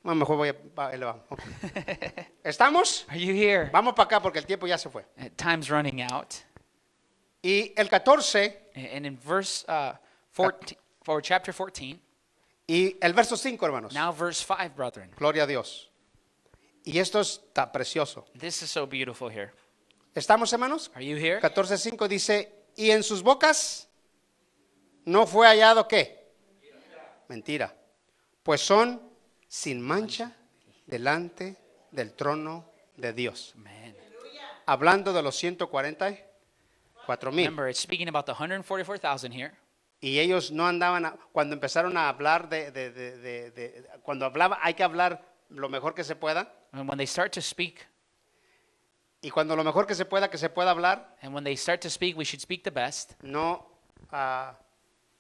En- 0.04 0.20
Bueno, 0.20 0.20
mejor 0.20 0.38
voy 0.38 0.50
a. 0.50 0.56
va, 0.78 0.90
ahí 0.90 0.98
le 0.98 1.06
vamos. 1.06 1.24
Ok. 1.30 1.40
¿Estamos? 2.44 3.06
Are 3.10 3.20
you 3.20 3.34
here? 3.34 3.70
Vamos 3.72 3.94
para 3.94 4.06
acá 4.06 4.22
porque 4.22 4.40
el 4.40 4.46
tiempo 4.46 4.68
ya 4.68 4.78
se 4.78 4.90
fue. 4.90 5.06
Uh, 5.18 5.30
Time's 5.36 5.70
running 5.70 6.02
out. 6.02 6.34
Y 7.42 7.74
el 7.76 7.90
14 7.90 8.70
A- 8.76 8.96
And 8.98 9.06
in 9.06 9.18
verse 9.18 9.66
uh, 9.68 9.94
14, 10.34 10.78
for 11.04 11.22
chapter 11.22 11.54
14, 11.54 12.00
y 12.68 12.96
el 13.02 13.14
verso 13.14 13.36
5, 13.38 13.66
hermanos. 13.66 13.94
now 13.94 14.12
verse 14.14 14.42
5, 14.44 14.76
brethren. 14.76 15.12
Gloria 15.18 15.44
a 15.44 15.48
Dios. 15.48 15.90
Y 16.86 16.98
esto 17.00 17.20
está 17.22 17.72
precioso. 17.72 18.26
This 18.38 18.62
is 18.62 18.70
so 18.72 18.86
beautiful 18.86 19.30
here. 19.30 19.52
¿Estamos, 20.16 20.52
hermanos? 20.54 20.92
Are 20.96 21.04
you 21.06 21.16
here? 21.18 21.40
14.5 21.42 22.08
dice, 22.08 22.52
y 22.76 22.92
en 22.92 23.04
sus 23.04 23.22
bocas 23.24 23.88
no 25.06 25.26
fue 25.26 25.48
hallado 25.48 25.88
qué? 25.88 26.32
Mentira. 27.30 27.74
Pues 28.44 28.62
son 28.62 29.02
sin 29.54 29.80
mancha 29.80 30.32
delante 30.88 31.56
del 31.92 32.14
trono 32.14 32.66
de 32.98 33.14
Dios. 33.14 33.54
Man. 33.56 33.96
Hablando 34.66 35.14
de 35.14 35.22
los 35.22 35.36
144 35.36 37.32
mil. 37.32 37.46
Remember, 37.46 37.70
it's 37.70 37.80
speaking 37.80 38.08
about 38.08 38.26
the 38.26 38.32
144,000 38.34 39.32
here. 39.32 39.52
Y 40.02 40.18
ellos 40.20 40.52
no 40.52 40.66
andaban, 40.66 41.06
a- 41.06 41.16
cuando 41.32 41.54
empezaron 41.54 41.96
a 41.98 42.10
hablar 42.10 42.50
de, 42.50 42.72
de- 42.72 42.92
de- 42.92 43.52
de- 43.52 43.86
cuando 44.02 44.26
hablaba, 44.26 44.58
hay 44.64 44.74
que 44.74 44.84
hablar 44.84 45.22
lo 45.50 45.70
mejor 45.70 45.94
que 45.94 46.04
se 46.04 46.16
pueda. 46.16 46.52
And 46.72 46.90
when 46.90 46.98
they 46.98 47.06
start 47.08 47.32
to 47.34 47.42
speak, 47.42 47.86
Y 49.22 49.30
cuando 49.30 49.56
lo 49.56 49.64
mejor 49.64 49.86
que 49.86 49.94
se 49.96 50.04
pueda, 50.04 50.30
que 50.32 50.38
se 50.40 50.50
pueda 50.50 50.72
hablar, 50.72 51.16
and 51.22 51.34
when 51.34 51.44
they 51.44 51.56
start 51.56 51.80
to 51.82 51.90
speak, 51.92 52.18
we 52.18 52.26
should 52.26 52.42
speak 52.42 52.64
the 52.64 52.72
best. 52.72 53.14
no, 53.22 53.66
ah, 54.12 54.58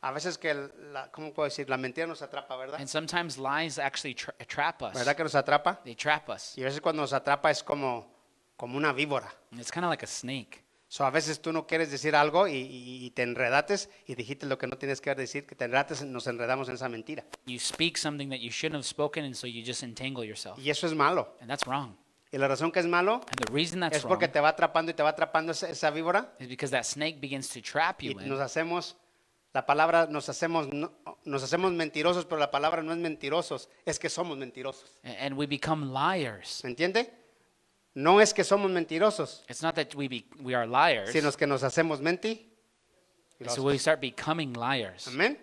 a 0.03 0.11
veces 0.11 0.37
que, 0.37 0.53
la, 0.91 1.09
¿cómo 1.11 1.33
puedo 1.33 1.45
decir? 1.45 1.69
La 1.69 1.77
mentira 1.77 2.05
nos 2.05 2.21
atrapa, 2.21 2.55
¿verdad? 2.57 2.79
And 2.79 2.87
sometimes 2.89 3.37
lies 3.37 3.79
actually 3.79 4.13
tra- 4.15 4.35
trap 4.47 4.81
us. 4.81 4.93
¿Verdad 4.93 5.15
que 5.15 5.23
nos 5.23 5.35
atrapa? 5.35 5.81
They 5.83 5.95
trap 5.95 6.29
us. 6.29 6.57
Y 6.57 6.61
a 6.61 6.65
veces 6.65 6.81
cuando 6.81 7.01
nos 7.01 7.13
atrapa 7.13 7.49
es 7.49 7.63
como, 7.63 8.13
como 8.57 8.77
una 8.77 8.91
víbora. 8.93 9.33
And 9.51 9.59
It's 9.59 9.71
kind 9.71 9.85
of 9.85 9.89
like 9.89 10.03
a 10.03 10.07
snake. 10.07 10.61
So, 10.89 11.05
a 11.05 11.09
veces 11.09 11.41
tú 11.41 11.51
no 11.51 11.65
quieres 11.65 11.89
decir 11.89 12.15
algo 12.15 12.47
y, 12.47 12.53
y- 12.55 13.05
y 13.05 13.09
te 13.11 13.23
enredates 13.23 13.89
y 14.05 14.13
dijiste 14.13 14.45
lo 14.45 14.59
que 14.59 14.67
no 14.67 14.77
tienes 14.77 15.01
que 15.01 15.15
decir, 15.15 15.47
que 15.47 15.55
te 15.55 15.65
enredates, 15.65 16.03
nos 16.03 16.27
enredamos 16.27 16.69
en 16.69 16.75
esa 16.75 16.87
mentira. 16.87 17.25
You 17.47 17.57
speak 17.57 17.97
something 17.97 18.29
that 18.29 18.37
you 18.39 18.51
shouldn't 18.51 18.75
have 18.75 18.85
spoken, 18.85 19.25
and 19.25 19.33
so 19.33 19.47
you 19.47 19.63
just 19.65 19.81
entangle 19.81 20.23
yourself. 20.23 20.59
Y 20.59 20.69
eso 20.69 20.85
es 20.85 20.93
malo. 20.93 21.35
And 21.41 21.49
that's 21.49 21.65
wrong. 21.65 21.95
Y 22.31 22.37
la 22.37 22.47
razón 22.47 22.71
que 22.71 22.79
es 22.79 22.85
malo 22.87 23.21
es 23.91 24.03
porque 24.03 24.25
wrong 24.25 24.31
te 24.33 24.39
va 24.39 24.49
atrapando 24.49 24.91
y 24.91 24.93
te 24.95 25.01
va 25.03 25.09
atrapando 25.09 25.51
esa, 25.51 25.69
esa 25.69 25.89
víbora 25.91 26.33
is 26.39 26.47
because 26.47 26.71
that 26.71 26.83
snake 26.83 27.19
begins 27.19 27.47
to 27.49 27.61
trap 27.61 28.01
y 28.03 28.09
you 28.09 28.15
nos 28.15 28.25
in. 28.37 28.41
hacemos, 28.41 28.95
la 29.53 29.65
palabra 29.65 30.07
nos 30.09 30.27
hacemos, 30.29 30.67
no- 30.73 30.91
nos 31.25 31.43
hacemos 31.43 31.71
mentirosos, 31.71 32.25
pero 32.25 32.39
la 32.39 32.49
palabra 32.51 32.81
no 32.81 32.91
es 32.91 32.97
mentirosos, 32.97 33.69
es 33.85 33.99
que 33.99 34.09
somos 34.09 34.37
mentirosos. 34.37 34.99
And 35.03 35.37
we 35.37 35.45
become 35.45 35.85
liars. 35.93 36.61
¿Me 36.63 36.71
entiende? 36.71 37.13
No 37.93 38.19
es 38.19 38.33
que 38.33 38.43
somos 38.43 38.71
mentirosos, 38.71 39.43
It's 39.47 39.61
not 39.61 39.75
that 39.75 39.93
we 39.95 40.07
be, 40.07 40.25
we 40.41 40.55
are 40.55 40.65
liars. 40.65 41.11
sino 41.11 41.29
es 41.29 41.37
que 41.37 41.45
nos 41.45 41.61
hacemos 41.63 42.01
menti. 42.01 42.49
So 43.47 43.61
we 43.63 43.77
start 43.77 43.99
becoming 44.01 44.53
liars. 44.53 45.07
Amén. 45.07 45.37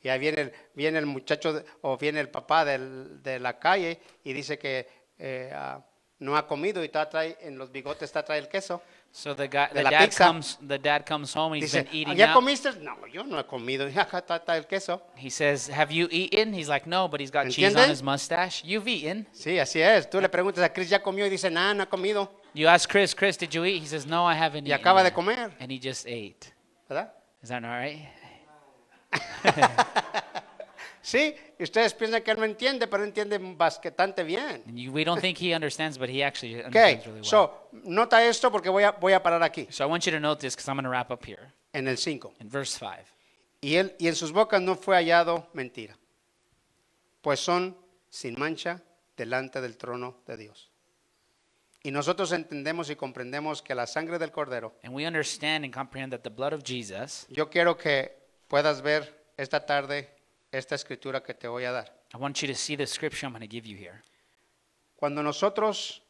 Y 0.00 0.08
ahí 0.10 0.18
viene 0.20 0.40
el, 0.42 0.52
viene 0.74 0.98
el 0.98 1.06
muchacho 1.06 1.52
de- 1.54 1.64
o 1.80 1.96
viene 1.96 2.20
el 2.20 2.28
papá 2.28 2.64
del- 2.64 3.20
de 3.22 3.40
la 3.40 3.58
calle 3.58 4.00
y 4.22 4.32
dice 4.32 4.58
que 4.58 4.86
eh, 5.18 5.50
ah, 5.52 5.84
no 6.20 6.36
ha 6.36 6.46
comido 6.46 6.80
y 6.82 6.86
está 6.86 7.08
trae, 7.08 7.36
en 7.40 7.58
los 7.58 7.72
bigotes 7.72 8.04
está 8.04 8.24
trae 8.24 8.38
el 8.38 8.48
queso. 8.48 8.80
So 9.10 9.34
the 9.34 9.48
guy, 9.48 9.68
the 9.72 9.82
dad 9.82 10.04
pizza. 10.10 10.18
comes, 10.24 10.58
the 10.60 10.78
dad 10.78 11.04
comes 11.04 11.32
home 11.34 11.54
and 11.54 11.62
he's 11.62 11.72
Dice, 11.72 11.82
been 11.84 11.94
eating 11.94 12.16
¿ya 12.16 12.26
out. 12.28 12.34
comiste? 12.36 12.70
No, 12.82 12.94
yo 13.12 13.24
no 13.24 13.38
he 13.38 13.42
comido. 13.44 13.88
Está, 13.88 14.56
el 14.56 14.66
queso. 14.66 15.02
He 15.16 15.30
says, 15.30 15.68
"Have 15.68 15.90
you 15.92 16.08
eaten?" 16.10 16.52
He's 16.52 16.68
like, 16.68 16.86
"No," 16.86 17.08
but 17.08 17.20
he's 17.20 17.30
got 17.32 17.48
cheese 17.50 17.74
on 17.74 17.88
his 17.90 18.02
mustache. 18.02 18.62
You've 18.64 18.86
eaten. 18.86 19.26
Sí, 19.32 19.58
así 19.58 19.80
es. 19.80 20.08
Tú 20.08 20.20
le 20.20 20.28
preguntas 20.28 20.62
a 20.62 20.68
Chris, 20.72 20.88
¿ya 20.90 21.00
comió? 21.02 21.26
Y 21.26 21.30
dice, 21.30 21.50
nada, 21.50 21.74
no 21.74 21.82
ha 21.82 21.86
comido. 21.86 22.30
You 22.54 22.68
ask 22.68 22.88
Chris, 22.88 23.14
Chris, 23.14 23.36
did 23.36 23.50
you 23.52 23.64
eat? 23.64 23.82
He 23.82 23.86
says, 23.88 24.06
No, 24.06 24.24
I 24.26 24.34
haven't 24.34 24.66
y 24.66 24.70
eaten. 24.72 24.80
acaba 24.80 25.02
de 25.02 25.08
yet." 25.08 25.14
comer, 25.14 25.50
And 25.58 25.72
he 25.72 25.78
just 25.80 26.06
ate. 26.06 26.52
¿verdad? 26.88 27.10
Is 27.42 27.48
that 27.48 27.64
all 27.64 27.70
right? 27.70 28.08
Sí, 31.08 31.34
ustedes 31.58 31.94
piensan 31.94 32.22
que 32.22 32.32
él 32.32 32.38
no 32.38 32.44
entiende, 32.44 32.86
pero 32.86 33.02
entiende 33.02 33.38
bastante 33.38 34.22
bien. 34.24 34.62
You, 34.66 34.92
we 34.92 35.06
don't 35.06 35.22
think 35.22 35.38
he 35.40 35.54
understands, 35.54 35.96
but 35.96 36.10
he 36.10 36.22
actually 36.22 36.56
understands 36.56 37.06
really 37.06 37.20
well. 37.20 37.24
so, 37.24 37.70
nota 37.84 38.22
esto 38.22 38.52
porque 38.52 38.68
voy 38.68 38.82
a, 38.84 38.90
voy 38.90 39.14
a 39.14 39.22
parar 39.22 39.42
aquí, 39.42 39.66
So 39.70 39.84
I 39.84 39.86
want 39.86 40.04
you 40.04 40.12
to 40.12 40.20
note 40.20 40.38
this 40.40 40.54
because 40.54 40.68
I'm 40.68 40.76
going 40.76 40.84
to 40.84 40.90
wrap 40.90 41.10
up 41.10 41.24
here 41.24 41.54
en 41.72 41.88
el 41.88 41.96
5. 41.96 42.34
in 42.40 42.50
verse 42.50 42.78
5. 42.78 43.06
Y, 43.62 43.76
él, 43.76 43.96
y 43.98 44.08
en 44.08 44.16
sus 44.16 44.32
bocas 44.32 44.60
no 44.60 44.76
fue 44.76 44.96
hallado 44.96 45.48
mentira, 45.54 45.96
pues 47.22 47.40
son 47.40 47.74
sin 48.10 48.38
mancha 48.38 48.82
delante 49.16 49.62
del 49.62 49.78
trono 49.78 50.18
de 50.26 50.36
Dios. 50.36 50.70
Y 51.82 51.90
nosotros 51.90 52.32
entendemos 52.32 52.90
y 52.90 52.96
comprendemos 52.96 53.62
que 53.62 53.74
la 53.74 53.86
sangre 53.86 54.18
del 54.18 54.30
cordero, 54.30 54.74
And 54.82 54.94
we 54.94 55.06
understand 55.06 55.64
and 55.64 55.72
comprehend 55.72 56.12
that 56.12 56.20
the 56.20 56.28
blood 56.28 56.52
of 56.52 56.64
Jesus, 56.64 57.26
yo 57.30 57.48
quiero 57.48 57.78
que 57.78 58.12
puedas 58.46 58.82
ver 58.82 59.24
esta 59.38 59.64
tarde 59.64 60.17
esta 60.50 60.74
escritura 60.74 61.22
que 61.22 61.34
te 61.34 61.46
voy 61.48 61.64
a 61.64 61.72
dar. 61.72 61.92
I 62.14 62.16
want 62.16 62.40
you 62.42 62.48
to 62.48 62.54
see 62.54 62.76
the 62.76 62.86
scripture 62.86 63.26
I'm 63.26 63.32
going 63.32 63.46
to 63.46 63.50
give 63.52 63.66
you 63.68 63.76
here. 63.76 64.02
Cuando 64.96 65.22
nosotros, 65.22 66.02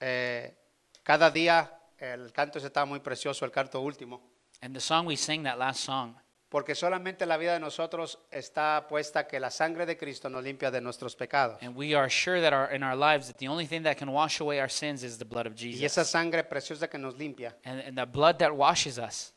eh, 0.00 0.54
cada 1.02 1.30
día, 1.30 1.72
el 1.98 2.32
canto 2.32 2.58
ese 2.58 2.66
estaba 2.68 2.86
muy 2.86 3.00
precioso, 3.00 3.44
el 3.44 3.50
canto 3.52 3.80
último, 3.80 4.20
And 4.62 4.74
the 4.74 4.80
song 4.80 5.06
we 5.06 5.16
sang, 5.16 5.42
that 5.44 5.58
last 5.58 5.80
song, 5.80 6.14
porque 6.48 6.74
solamente 6.74 7.26
la 7.26 7.36
vida 7.36 7.52
de 7.52 7.60
nosotros 7.60 8.18
está 8.30 8.86
puesta 8.88 9.26
que 9.26 9.38
la 9.38 9.50
sangre 9.50 9.84
de 9.84 9.96
Cristo 9.98 10.28
nos 10.30 10.42
limpia 10.44 10.70
de 10.70 10.80
nuestros 10.80 11.14
pecados. 11.14 11.58
and 11.62 11.76
we 11.76 11.94
are 11.94 12.08
sure 12.08 12.40
that 12.40 12.52
our, 12.54 12.72
in 12.74 12.82
our 12.82 12.96
lives 12.96 13.26
that 13.28 13.36
the 13.38 13.48
only 13.48 13.66
thing 13.66 13.82
that 13.82 13.96
can 13.98 14.10
wash 14.10 14.40
away 14.40 14.58
our 14.60 14.68
sins 14.70 15.02
is 15.02 15.18
the 15.18 15.24
blood 15.24 15.46
of 15.46 15.52
Y 15.60 15.84
esa 15.84 16.00
Jesus. 16.02 16.08
sangre 16.08 16.42
preciosa 16.44 16.88
que 16.88 16.98
nos 16.98 17.16
limpia 17.18 17.54
And, 17.64 17.80
and 17.80 17.96
the 17.98 18.06
blood 18.06 18.38
that 18.38 18.50
washes 18.54 18.98
us, 18.98 19.32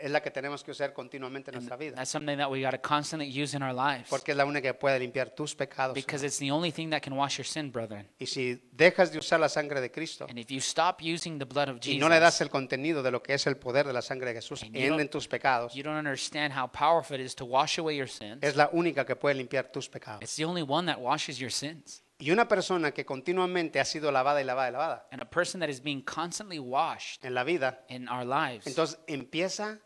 es 0.00 0.10
la 0.10 0.22
que 0.22 0.30
tenemos 0.30 0.62
que 0.62 0.70
usar 0.70 0.92
continuamente 0.92 1.50
en 1.50 1.56
nuestra 1.56 1.76
vida, 1.76 1.96
that's 1.96 2.10
something 2.10 2.36
that 2.36 2.50
we 2.50 2.62
got 2.62 2.72
to 2.72 2.80
constantly 2.80 3.28
use 3.28 3.56
in 3.56 3.62
our 3.62 3.74
lives. 3.74 4.08
porque 4.08 4.32
es 4.32 4.36
la 4.36 4.44
única 4.44 4.62
que 4.62 4.74
puede 4.74 4.98
limpiar 4.98 5.30
tus 5.30 5.54
pecados. 5.54 5.94
Because 5.94 6.24
it's 6.24 6.38
the 6.38 6.50
only 6.50 6.70
thing 6.72 6.90
that 6.90 7.00
can 7.02 7.12
wash 7.16 7.38
your 7.38 7.46
sin, 7.46 7.70
brethren. 7.72 8.08
Y 8.18 8.26
si 8.26 8.62
dejas 8.72 9.12
de 9.12 9.18
usar 9.18 9.40
la 9.40 9.48
sangre 9.48 9.80
de 9.80 9.90
Cristo 9.90 10.26
And 10.28 10.38
if 10.38 10.48
you 10.50 10.60
stop 10.60 11.00
using 11.02 11.38
the 11.38 11.44
blood 11.44 11.68
of 11.68 11.78
y 11.86 11.98
no 11.98 12.08
le 12.08 12.18
das 12.20 12.34
Jesus, 12.34 12.40
el 12.42 12.50
contenido 12.50 13.02
de 13.02 13.10
lo 13.10 13.22
que 13.22 13.34
es 13.34 13.46
el 13.46 13.56
poder 13.56 13.86
de 13.86 13.92
la 13.92 14.02
sangre 14.02 14.28
de 14.32 14.34
Jesús 14.40 14.62
And 14.62 14.72
you 14.74 14.80
en, 14.80 14.92
don't- 14.92 15.00
en 15.00 15.08
tus 15.08 15.28
pecados, 15.28 15.74
you 15.74 15.82
don't 15.82 15.98
understand 15.98 16.52
how 16.56 16.66
powerful 16.66 17.18
it 17.18 17.24
is 17.24 17.34
to 17.36 17.44
wash 17.44 17.78
away 17.78 17.96
your 17.96 18.08
sins. 18.08 18.38
es 18.42 18.56
la 18.56 18.68
única 18.72 19.04
que 19.04 19.16
puede 19.16 19.34
limpiar 19.34 19.70
tus 19.72 19.88
pecados. 19.88 20.22
It's 20.22 20.36
the 20.36 20.44
only 20.44 20.62
one 20.62 20.86
that 20.86 20.98
washes 21.00 21.38
your 21.38 21.50
sins. 21.50 22.02
Y 22.22 22.30
una 22.30 22.46
persona 22.46 22.92
que 22.92 23.04
continuamente 23.04 23.80
ha 23.80 23.84
sido 23.84 24.12
lavada 24.12 24.40
y 24.40 24.44
lavada 24.44 24.68
y 24.68 24.72
lavada 24.72 25.08
And 25.10 25.20
a 25.20 25.28
person 25.28 25.60
that 25.60 25.68
is 25.68 25.82
being 25.82 26.04
constantly 26.04 26.60
washed 26.60 27.24
en 27.24 27.34
la 27.34 27.42
vida, 27.42 27.84
in 27.88 28.08
our 28.08 28.24
lives, 28.24 28.64
entonces 28.68 29.00
empieza 29.08 29.80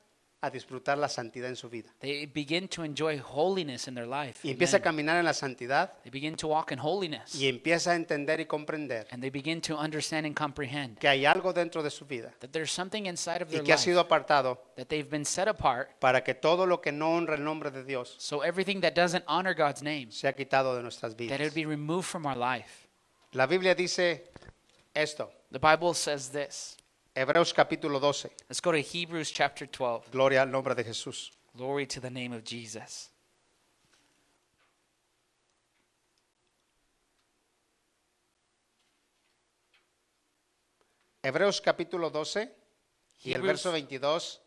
a 0.47 0.51
disfrutar 0.51 0.97
la 0.99 1.09
santidad 1.09 1.49
en 1.49 1.57
su 1.57 1.69
vida. 1.69 1.91
they 2.01 2.27
begin 2.27 2.69
to 2.69 2.83
enjoy 2.85 3.19
holiness 3.21 3.87
in 3.89 3.95
their 3.95 4.07
life. 4.07 4.41
Y 4.47 4.51
empieza 4.51 4.79
a 4.79 4.81
caminar 4.81 5.17
en 5.19 5.25
la 5.25 5.33
santidad 5.35 5.93
They 6.03 6.11
begin 6.11 6.37
to 6.37 6.49
walk 6.49 6.73
in 6.73 6.79
holiness. 6.79 7.35
y 7.35 7.49
empieza 7.49 7.93
a 7.93 7.95
entender 7.97 8.41
y 8.41 8.47
comprender 8.47 9.07
And 9.11 9.21
they 9.23 9.31
begin 9.31 9.61
to 9.63 9.77
understand 9.77 10.27
and 10.27 10.35
comprehend 10.37 10.99
que 10.99 11.09
hay 11.09 11.25
algo 11.27 11.53
dentro 11.53 11.83
de 11.83 11.91
su 11.91 12.07
vida 12.07 12.33
that 12.41 12.51
there's 12.51 12.71
something 12.73 13.07
inside 13.07 13.43
of 13.43 13.49
y 13.49 13.53
their 13.53 13.65
que 13.65 13.73
ha 13.73 13.79
sido 13.79 14.01
apartado 14.01 14.59
that 14.77 14.87
they've 14.87 15.11
been 15.11 15.25
set 15.25 15.49
apart. 15.49 15.91
para 16.01 16.23
que 16.25 16.35
todo 16.35 16.67
lo 16.67 16.81
que 16.81 16.93
no 16.93 17.15
honra 17.17 17.35
el 17.35 17.45
nombre 17.45 17.71
de 17.71 17.85
Dios 17.85 18.15
So 18.19 18.43
everything 18.43 18.81
that 18.81 18.95
doesn't 18.95 19.25
honor 19.29 19.55
God's 19.55 19.83
name, 19.83 20.11
sea 20.11 20.33
quitado 20.33 20.77
de 20.77 20.83
nuestras 20.83 21.15
that 21.17 21.23
it 21.23 21.31
vidas. 21.31 21.41
would 21.41 21.55
be 21.55 21.67
removed 21.67 22.07
from 22.07 22.25
our 22.27 22.37
life. 22.37 22.87
La 23.33 23.47
Biblia 23.47 23.75
dice 23.75 24.25
esto, 24.95 25.31
The 25.53 25.59
Bible 25.59 25.95
says 25.95 26.31
this. 26.31 26.77
Hebreos 27.19 27.55
capítulo 27.55 27.99
12, 27.99 28.31
Let's 28.47 28.61
go 28.61 28.73
to 28.73 28.79
Hebrews 28.79 29.33
chapter 29.33 29.67
12. 29.67 30.11
gloria 30.13 30.43
al 30.43 30.51
nombre 30.51 30.75
de 30.75 30.85
Jesús. 30.85 31.31
Glory 31.57 31.87
to 31.87 31.99
the 31.99 32.11
name 32.11 32.35
of 32.35 32.45
Jesus. 32.45 33.09
Hebreos 41.23 41.63
capítulo 41.63 42.11
12 42.11 42.51
y 43.25 43.33
el 43.33 43.41
verso 43.41 43.73
22 43.73 44.43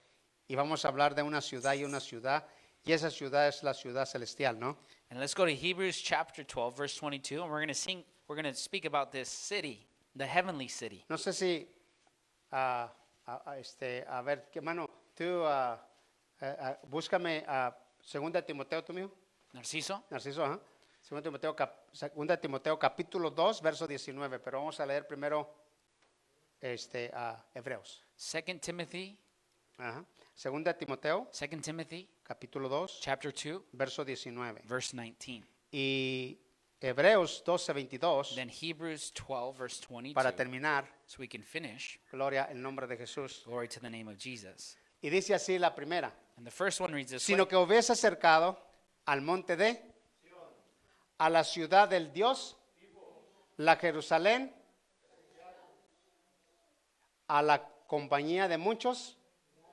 y 0.48 0.56
vamos 0.56 0.86
a 0.86 0.90
hablar 0.90 1.16
de 1.16 1.24
una 1.24 1.42
ciudad 1.42 1.74
y 1.74 1.84
una 1.84 2.00
ciudad 2.00 2.46
y 2.86 2.92
esa 2.92 3.10
ciudad 3.10 3.48
es 3.48 3.64
la 3.64 3.74
ciudad 3.74 4.06
celestial, 4.06 4.60
¿no? 4.60 4.78
And 5.10 5.20
let's 5.20 5.34
go 5.34 5.44
to 5.44 5.56
Hebrews 5.56 6.00
chapter 6.04 6.44
12, 6.46 6.78
verse 6.78 6.96
22, 6.96 7.42
and 7.42 7.50
we're 7.50 7.58
going 7.58 7.68
to 7.70 7.74
sing, 7.74 8.04
we're 8.28 8.36
going 8.40 8.46
to 8.46 8.54
speak 8.54 8.86
about 8.86 9.12
this 9.12 9.28
city, 9.28 9.88
the 10.16 10.28
heavenly 10.28 10.68
city. 10.68 11.04
No 11.10 11.18
sé 11.18 11.34
si, 11.34 11.68
ah, 12.52 12.94
ah, 13.26 13.42
ah, 13.46 13.58
este, 13.58 14.06
a 14.08 14.22
ver, 14.22 14.50
¿qué 14.52 14.62
mano? 14.62 14.90
Tú, 15.16 15.44
búscame 16.84 17.44
a 17.48 17.76
segunda 18.02 18.42
Timoteo, 18.42 18.84
tú 18.84 18.94
mío, 18.94 19.12
Narciso? 19.54 20.04
Narciso, 20.10 20.44
ajá. 20.46 20.60
Segunda 21.02 21.24
Timoteo, 21.24 21.56
cap- 21.56 21.88
segunda 21.92 22.38
Timoteo 22.40 22.78
capítulo 22.78 23.30
2, 23.32 23.62
verso 23.62 23.88
19, 23.88 24.40
pero 24.40 24.60
vamos 24.60 24.80
a 24.80 24.86
leer 24.86 25.08
primero 25.08 25.50
este, 26.62 27.10
a 27.14 27.44
Hebreos. 27.54 28.04
2 28.18 28.60
Timothy, 28.62 29.18
Ajá. 29.78 30.04
Segunda 30.36 30.74
Timoteo, 30.78 31.30
2 31.32 31.62
Timothy 31.62 32.10
capítulo 32.24 32.68
2, 32.70 33.00
chapter 33.02 33.34
2, 33.34 33.64
verso 33.72 34.04
19. 34.06 34.62
verse 34.66 34.96
19. 34.96 35.48
Y 35.72 36.38
Hebreos 36.82 37.44
12, 37.44 37.74
22, 37.74 38.36
Then 38.36 38.50
Hebrews 38.50 39.12
12, 39.14 39.58
verse 39.58 39.82
22, 39.82 40.14
para 40.14 40.32
terminar, 40.34 40.86
so 41.06 41.18
we 41.20 41.28
can 41.28 41.44
finish. 41.44 42.00
gloria 42.12 42.48
en 42.50 42.62
nombre 42.62 42.88
de 42.88 42.96
Jesús. 42.98 43.44
Glory 43.46 43.68
to 43.68 43.80
the 43.82 43.90
name 43.90 44.08
of 44.08 44.18
Jesus. 44.18 44.78
Y 45.02 45.10
dice 45.10 45.34
así 45.34 45.60
la 45.60 45.76
primera, 45.76 46.12
And 46.38 46.46
the 46.46 46.52
first 46.52 46.80
one 46.80 46.94
reads 46.94 47.12
this 47.12 47.28
way. 47.28 47.36
sino 47.36 47.48
que 47.48 47.56
hubiese 47.58 47.92
acercado 47.92 48.58
al 49.06 49.22
monte 49.22 49.58
de, 49.58 49.78
a 51.18 51.30
la 51.30 51.44
ciudad 51.44 51.90
del 51.90 52.14
Dios, 52.14 52.56
la 53.58 53.76
Jerusalén, 53.76 54.54
a 57.28 57.42
la 57.42 57.68
compañía 57.88 58.48
de 58.48 58.58
muchos 58.58 59.18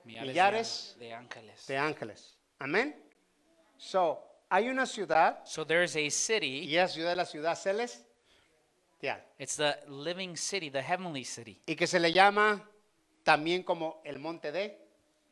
Millares 0.04 0.26
millares 0.28 0.96
de 0.98 1.12
ángeles. 1.12 1.66
de 1.66 1.78
ángeles. 1.78 2.36
Amén. 2.58 2.96
So, 3.76 4.22
hay 4.48 4.68
una 4.68 4.86
ciudad 4.86 5.40
So 5.44 5.64
there's 5.64 5.96
a 5.96 6.08
city, 6.10 6.64
y 6.64 6.76
esa 6.76 6.92
ciudad 6.92 7.12
es 7.12 7.16
la 7.16 7.24
ciudad 7.24 7.56
celestial 7.56 8.06
it's 9.38 9.56
the 9.56 9.76
living 9.88 10.36
city, 10.36 10.70
the 10.70 10.82
heavenly 10.82 11.24
city. 11.24 11.60
y 11.66 11.74
que 11.76 11.86
se 11.86 12.00
le 12.00 12.12
llama 12.12 12.62
también 13.22 13.62
como 13.62 14.00
el 14.04 14.18
monte 14.18 14.50
de 14.52 14.78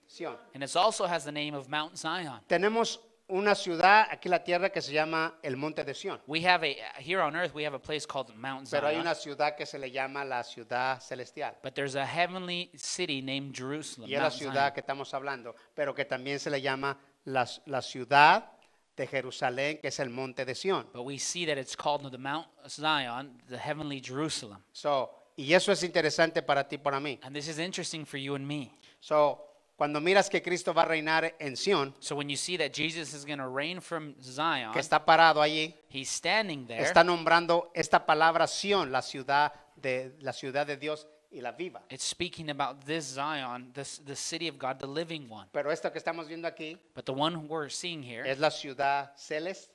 Sión. 0.06 0.36
And 0.54 0.62
it 0.62 0.76
also 0.76 1.06
has 1.06 1.24
the 1.24 1.32
name 1.32 1.54
of 1.54 1.68
Mount 1.68 1.96
Zion. 1.96 2.40
Tenemos 2.46 3.00
una 3.26 3.54
ciudad 3.54 4.06
aquí 4.10 4.28
en 4.28 4.32
la 4.32 4.44
tierra 4.44 4.70
que 4.70 4.82
se 4.82 4.92
llama 4.92 5.38
el 5.42 5.56
monte 5.56 5.82
de 5.82 5.94
Sión, 5.94 6.20
We 6.26 6.46
have 6.46 6.62
a, 6.62 7.00
here 7.00 7.22
on 7.22 7.34
earth, 7.34 7.54
we 7.54 7.64
have 7.64 7.74
a 7.74 7.78
place 7.80 8.06
called 8.06 8.34
Mount 8.36 8.68
pero 8.70 8.86
hay 8.86 8.94
Zion. 8.94 9.06
una 9.06 9.14
ciudad 9.14 9.56
que 9.56 9.64
se 9.64 9.78
le 9.78 9.90
llama 9.90 10.24
la 10.24 10.42
ciudad 10.44 11.00
celestial. 11.00 11.56
But 11.62 11.74
there's 11.74 11.96
a 11.96 12.04
heavenly 12.04 12.70
city 12.76 13.22
named 13.22 13.54
Jerusalem. 13.54 14.10
Y 14.10 14.14
es 14.14 14.20
la 14.20 14.30
ciudad 14.30 14.66
Zion. 14.66 14.74
que 14.74 14.80
estamos 14.80 15.14
hablando, 15.14 15.56
pero 15.74 15.94
que 15.94 16.04
también 16.04 16.38
se 16.38 16.50
le 16.50 16.60
llama 16.60 16.98
la, 17.24 17.48
la 17.64 17.80
ciudad 17.80 18.52
de 18.96 19.06
Jerusalén, 19.06 19.78
que 19.80 19.88
es 19.88 19.98
el 20.00 20.10
monte 20.10 20.44
de 20.44 20.54
Sión. 20.54 20.86
But 20.92 21.04
we 21.04 21.18
see 21.18 21.46
that 21.46 21.58
it's 21.58 21.76
called 21.76 22.10
the 22.10 22.18
Mount 22.18 22.46
Zion, 22.68 23.40
the 23.48 23.58
heavenly 23.58 24.00
Jerusalem. 24.00 24.62
So, 24.72 25.10
y 25.36 25.52
eso 25.52 25.72
es 25.72 25.82
interesante 25.82 26.42
para 26.42 26.68
ti 26.68 26.76
y 26.76 26.78
para 26.78 27.00
mí. 27.00 27.18
And 27.22 27.34
this 27.34 27.48
is 27.48 27.58
interesting 27.58 28.04
for 28.04 28.18
you 28.18 28.34
and 28.34 28.46
me. 28.46 28.72
So, 29.00 29.40
cuando 29.76 30.00
miras 30.00 30.30
que 30.30 30.40
Cristo 30.40 30.72
va 30.72 30.82
a 30.82 30.86
reinar 30.86 31.34
en 31.40 31.56
Sión, 31.56 31.94
So 31.98 32.14
when 32.14 32.28
you 32.28 32.36
see 32.36 32.56
that 32.58 32.72
Jesus 32.72 33.12
is 33.12 33.24
going 33.24 33.38
to 33.38 33.48
reign 33.48 33.80
from 33.80 34.14
Zion, 34.22 34.72
que 34.72 34.80
está 34.80 35.04
parado 35.04 35.42
allí, 35.42 35.74
he's 35.88 36.08
standing 36.08 36.66
there. 36.66 36.80
está 36.80 37.02
nombrando 37.02 37.70
esta 37.74 38.06
palabra 38.06 38.46
Sión, 38.46 38.92
la 38.92 39.02
ciudad 39.02 39.52
de 39.76 40.14
la 40.20 40.32
ciudad 40.32 40.66
de 40.66 40.76
Dios 40.76 41.08
y 41.34 41.40
la 41.40 41.52
viva. 41.52 41.82
It's 41.90 42.04
speaking 42.04 42.50
about 42.50 42.84
this 42.86 43.04
Zion, 43.14 43.72
this 43.74 43.98
the 44.04 44.14
city 44.16 44.48
of 44.48 44.56
God, 44.58 44.78
the 44.78 44.86
living 44.86 45.28
one. 45.28 45.48
Pero 45.52 45.70
esto 45.70 45.90
que 45.90 45.98
estamos 45.98 46.28
viendo 46.28 46.46
aquí 46.48 46.78
But 46.94 47.04
the 47.04 47.12
one 47.12 47.48
we're 47.48 47.68
seeing 47.70 48.02
here, 48.02 48.24
es 48.30 48.38
la 48.38 48.50
ciudad 48.50 49.12
celeste, 49.16 49.72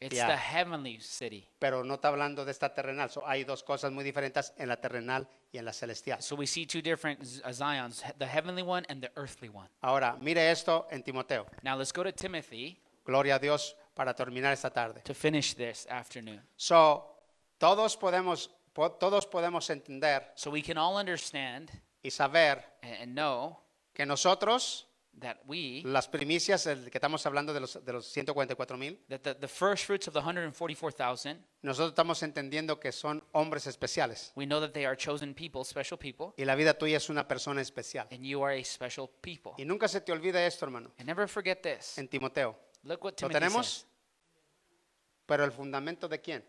it's 0.00 0.14
yeah. 0.16 0.26
the 0.28 0.36
heavenly 0.36 0.98
city. 1.00 1.46
pero 1.58 1.84
no 1.84 1.94
está 1.94 2.08
hablando 2.08 2.44
de 2.44 2.50
esta 2.50 2.72
terrenal. 2.74 3.10
So, 3.10 3.22
hay 3.26 3.44
dos 3.44 3.62
cosas 3.62 3.92
muy 3.92 4.02
diferentes 4.02 4.52
en 4.56 4.68
la 4.68 4.76
terrenal 4.76 5.28
y 5.52 5.58
en 5.58 5.64
la 5.64 5.72
celestial. 5.72 6.20
So 6.22 6.34
we 6.34 6.46
see 6.46 6.64
two 6.66 6.80
different 6.82 7.24
Z- 7.24 7.42
uh, 7.44 7.52
Zions, 7.52 8.02
the 8.18 8.26
heavenly 8.26 8.62
one 8.62 8.84
and 8.88 9.02
the 9.02 9.10
earthly 9.16 9.48
one. 9.48 9.68
Ahora, 9.82 10.16
mire 10.20 10.50
esto 10.50 10.86
en 10.90 11.02
Timoteo. 11.02 11.46
Now 11.62 11.76
let's 11.76 11.92
go 11.92 12.02
to 12.02 12.10
Timothy 12.12 12.80
Gloria 13.04 13.34
a 13.36 13.38
Dios 13.38 13.76
para 13.94 14.14
terminar 14.14 14.52
esta 14.52 14.70
tarde. 14.70 15.02
to 15.04 15.12
finish 15.14 15.54
this 15.54 15.86
afternoon. 15.90 16.40
So, 16.56 17.04
todos 17.58 17.96
podemos, 17.96 18.48
po- 18.48 18.54
todos 18.74 19.26
podemos 19.26 19.68
entender 19.70 20.32
So 20.34 20.50
we 20.50 20.62
can 20.62 20.78
all 20.78 20.96
understand 20.96 21.70
y 22.02 22.10
saber 22.10 22.64
and 22.82 23.14
know 23.14 23.58
que 23.92 24.06
nosotros 24.06 24.88
that 25.20 25.36
we, 25.46 25.82
las 25.84 26.08
primicias, 26.08 26.66
el 26.66 26.90
que 26.90 26.96
estamos 26.96 27.26
hablando 27.26 27.52
de 27.52 27.60
los, 27.60 27.84
de 27.84 27.92
los 27.92 28.06
144 28.06 28.78
mil, 28.78 28.98
that 29.10 29.20
the, 29.20 29.34
the 29.34 29.46
first 29.46 29.84
fruits 29.84 30.08
of 30.08 30.14
the 30.14 30.20
144,000, 30.20 31.38
nosotros 31.60 31.90
estamos 31.90 32.22
entendiendo 32.22 32.80
que 32.80 32.92
son 32.92 33.22
hombres 33.32 33.66
especiales. 33.66 34.32
we 34.36 34.46
know 34.46 34.58
that 34.58 34.72
they 34.72 34.86
are 34.86 34.96
chosen 34.96 35.34
people, 35.34 35.64
special 35.64 35.98
people, 35.98 36.32
Y 36.38 36.46
la 36.46 36.54
vida 36.54 36.72
tuya 36.78 36.96
es 36.96 37.10
una 37.10 37.28
persona 37.28 37.60
especial. 37.60 38.06
and 38.10 38.24
you 38.24 38.42
are 38.42 38.58
a 38.58 38.64
special 38.64 39.06
people. 39.20 39.52
Y 39.58 39.66
nunca 39.66 39.86
se 39.86 40.00
te 40.00 40.12
olvide 40.12 40.46
esto, 40.46 40.64
hermano, 40.64 40.92
And 40.98 41.06
never 41.06 41.28
forget 41.28 41.60
this. 41.60 41.98
en 41.98 42.08
Timoteo. 42.08 42.56
Look 42.84 43.04
what 43.04 43.12
¿Lo 43.12 43.16
Timothy 43.28 43.34
tenemos? 43.34 43.66
says. 43.66 43.86
Pero 45.26 45.44
el 45.44 45.52
fundamento 45.52 46.08
de 46.08 46.20
quién? 46.22 46.44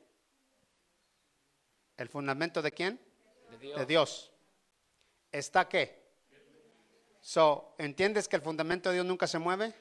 ¿El 1.97 2.09
fundamento 2.09 2.61
de 2.61 2.71
quién? 2.71 2.99
De 3.59 3.85
Dios. 3.85 4.31
¿Está 5.31 5.67
qué? 5.67 6.03
So, 7.21 7.75
¿entiendes 7.77 8.27
que 8.27 8.35
el 8.35 8.41
fundamento 8.41 8.89
de 8.89 8.95
Dios 8.95 9.05
nunca 9.05 9.27
se 9.27 9.39
mueve? 9.39 9.73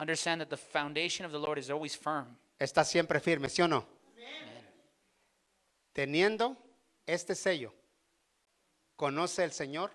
Understand 0.00 0.40
that 0.42 0.48
the 0.48 0.56
foundation 0.56 1.26
of 1.26 1.32
the 1.32 1.38
Lord 1.38 1.58
is 1.58 1.70
always 1.70 1.96
firm. 1.96 2.36
Está 2.58 2.84
siempre 2.84 3.20
firme, 3.20 3.48
¿sí 3.48 3.62
o 3.62 3.68
no? 3.68 3.86
Teniendo 5.92 6.56
este 7.06 7.34
sello, 7.34 7.74
conoce 8.96 9.44
el 9.44 9.52
Señor 9.52 9.92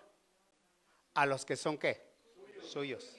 a 1.14 1.26
los 1.26 1.46
que 1.46 1.56
son 1.56 1.78
qué? 1.78 2.14
Suyos. 2.62 3.16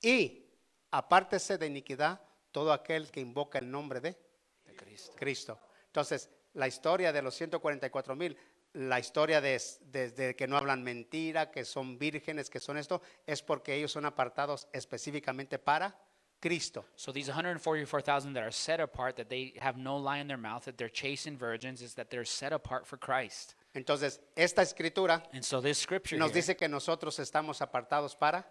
Y 0.00 0.46
apártese 0.90 1.56
de 1.56 1.66
iniquidad 1.66 2.20
todo 2.50 2.72
aquel 2.72 3.10
que 3.10 3.20
invoca 3.20 3.58
el 3.58 3.70
nombre 3.70 4.00
de 4.00 4.18
de 4.66 4.76
Cristo. 4.76 5.12
Cristo. 5.16 5.58
Entonces, 5.86 6.28
la 6.54 6.66
historia 6.66 7.12
de 7.12 7.22
los 7.22 7.34
144 7.34 8.14
mil, 8.16 8.36
la 8.74 8.98
historia 8.98 9.40
de, 9.40 9.60
de- 9.90 10.10
de 10.10 10.34
que 10.36 10.46
no 10.46 10.56
hablan 10.56 10.82
mentira, 10.82 11.50
que 11.50 11.64
son 11.64 11.98
vírgenes, 11.98 12.48
que 12.50 12.58
son 12.60 12.76
esto, 12.78 13.02
es 13.26 13.42
porque 13.42 13.74
ellos 13.74 13.92
son 13.92 14.04
apartados 14.06 14.66
específicamente 14.72 15.58
para 15.58 15.94
Cristo. 16.40 16.84
So 16.96 17.12
these 17.12 17.26
144,000 17.30 18.32
that 18.34 18.42
are 18.42 18.50
set 18.52 18.80
apart, 18.80 19.16
that 19.16 19.28
they 19.28 19.54
have 19.60 19.76
no 19.78 19.96
lie 19.96 20.18
in 20.20 20.26
their 20.26 20.38
mouth, 20.38 20.64
that 20.64 20.76
they're 20.76 20.88
chastened 20.92 21.38
virgins, 21.38 21.82
is 21.82 21.94
that 21.94 22.08
they're 22.10 22.24
set 22.24 22.52
apart 22.52 22.86
for 22.86 22.98
Christ. 22.98 23.54
Entonces, 23.74 24.20
esta 24.36 24.62
escritura 24.62 25.22
And 25.32 25.42
so 25.44 25.60
this 25.62 25.78
scripture 25.78 26.18
nos 26.18 26.30
here, 26.32 26.40
dice 26.42 26.56
que 26.56 26.68
nosotros 26.68 27.18
estamos 27.20 27.60
apartados 27.62 28.14
para 28.18 28.44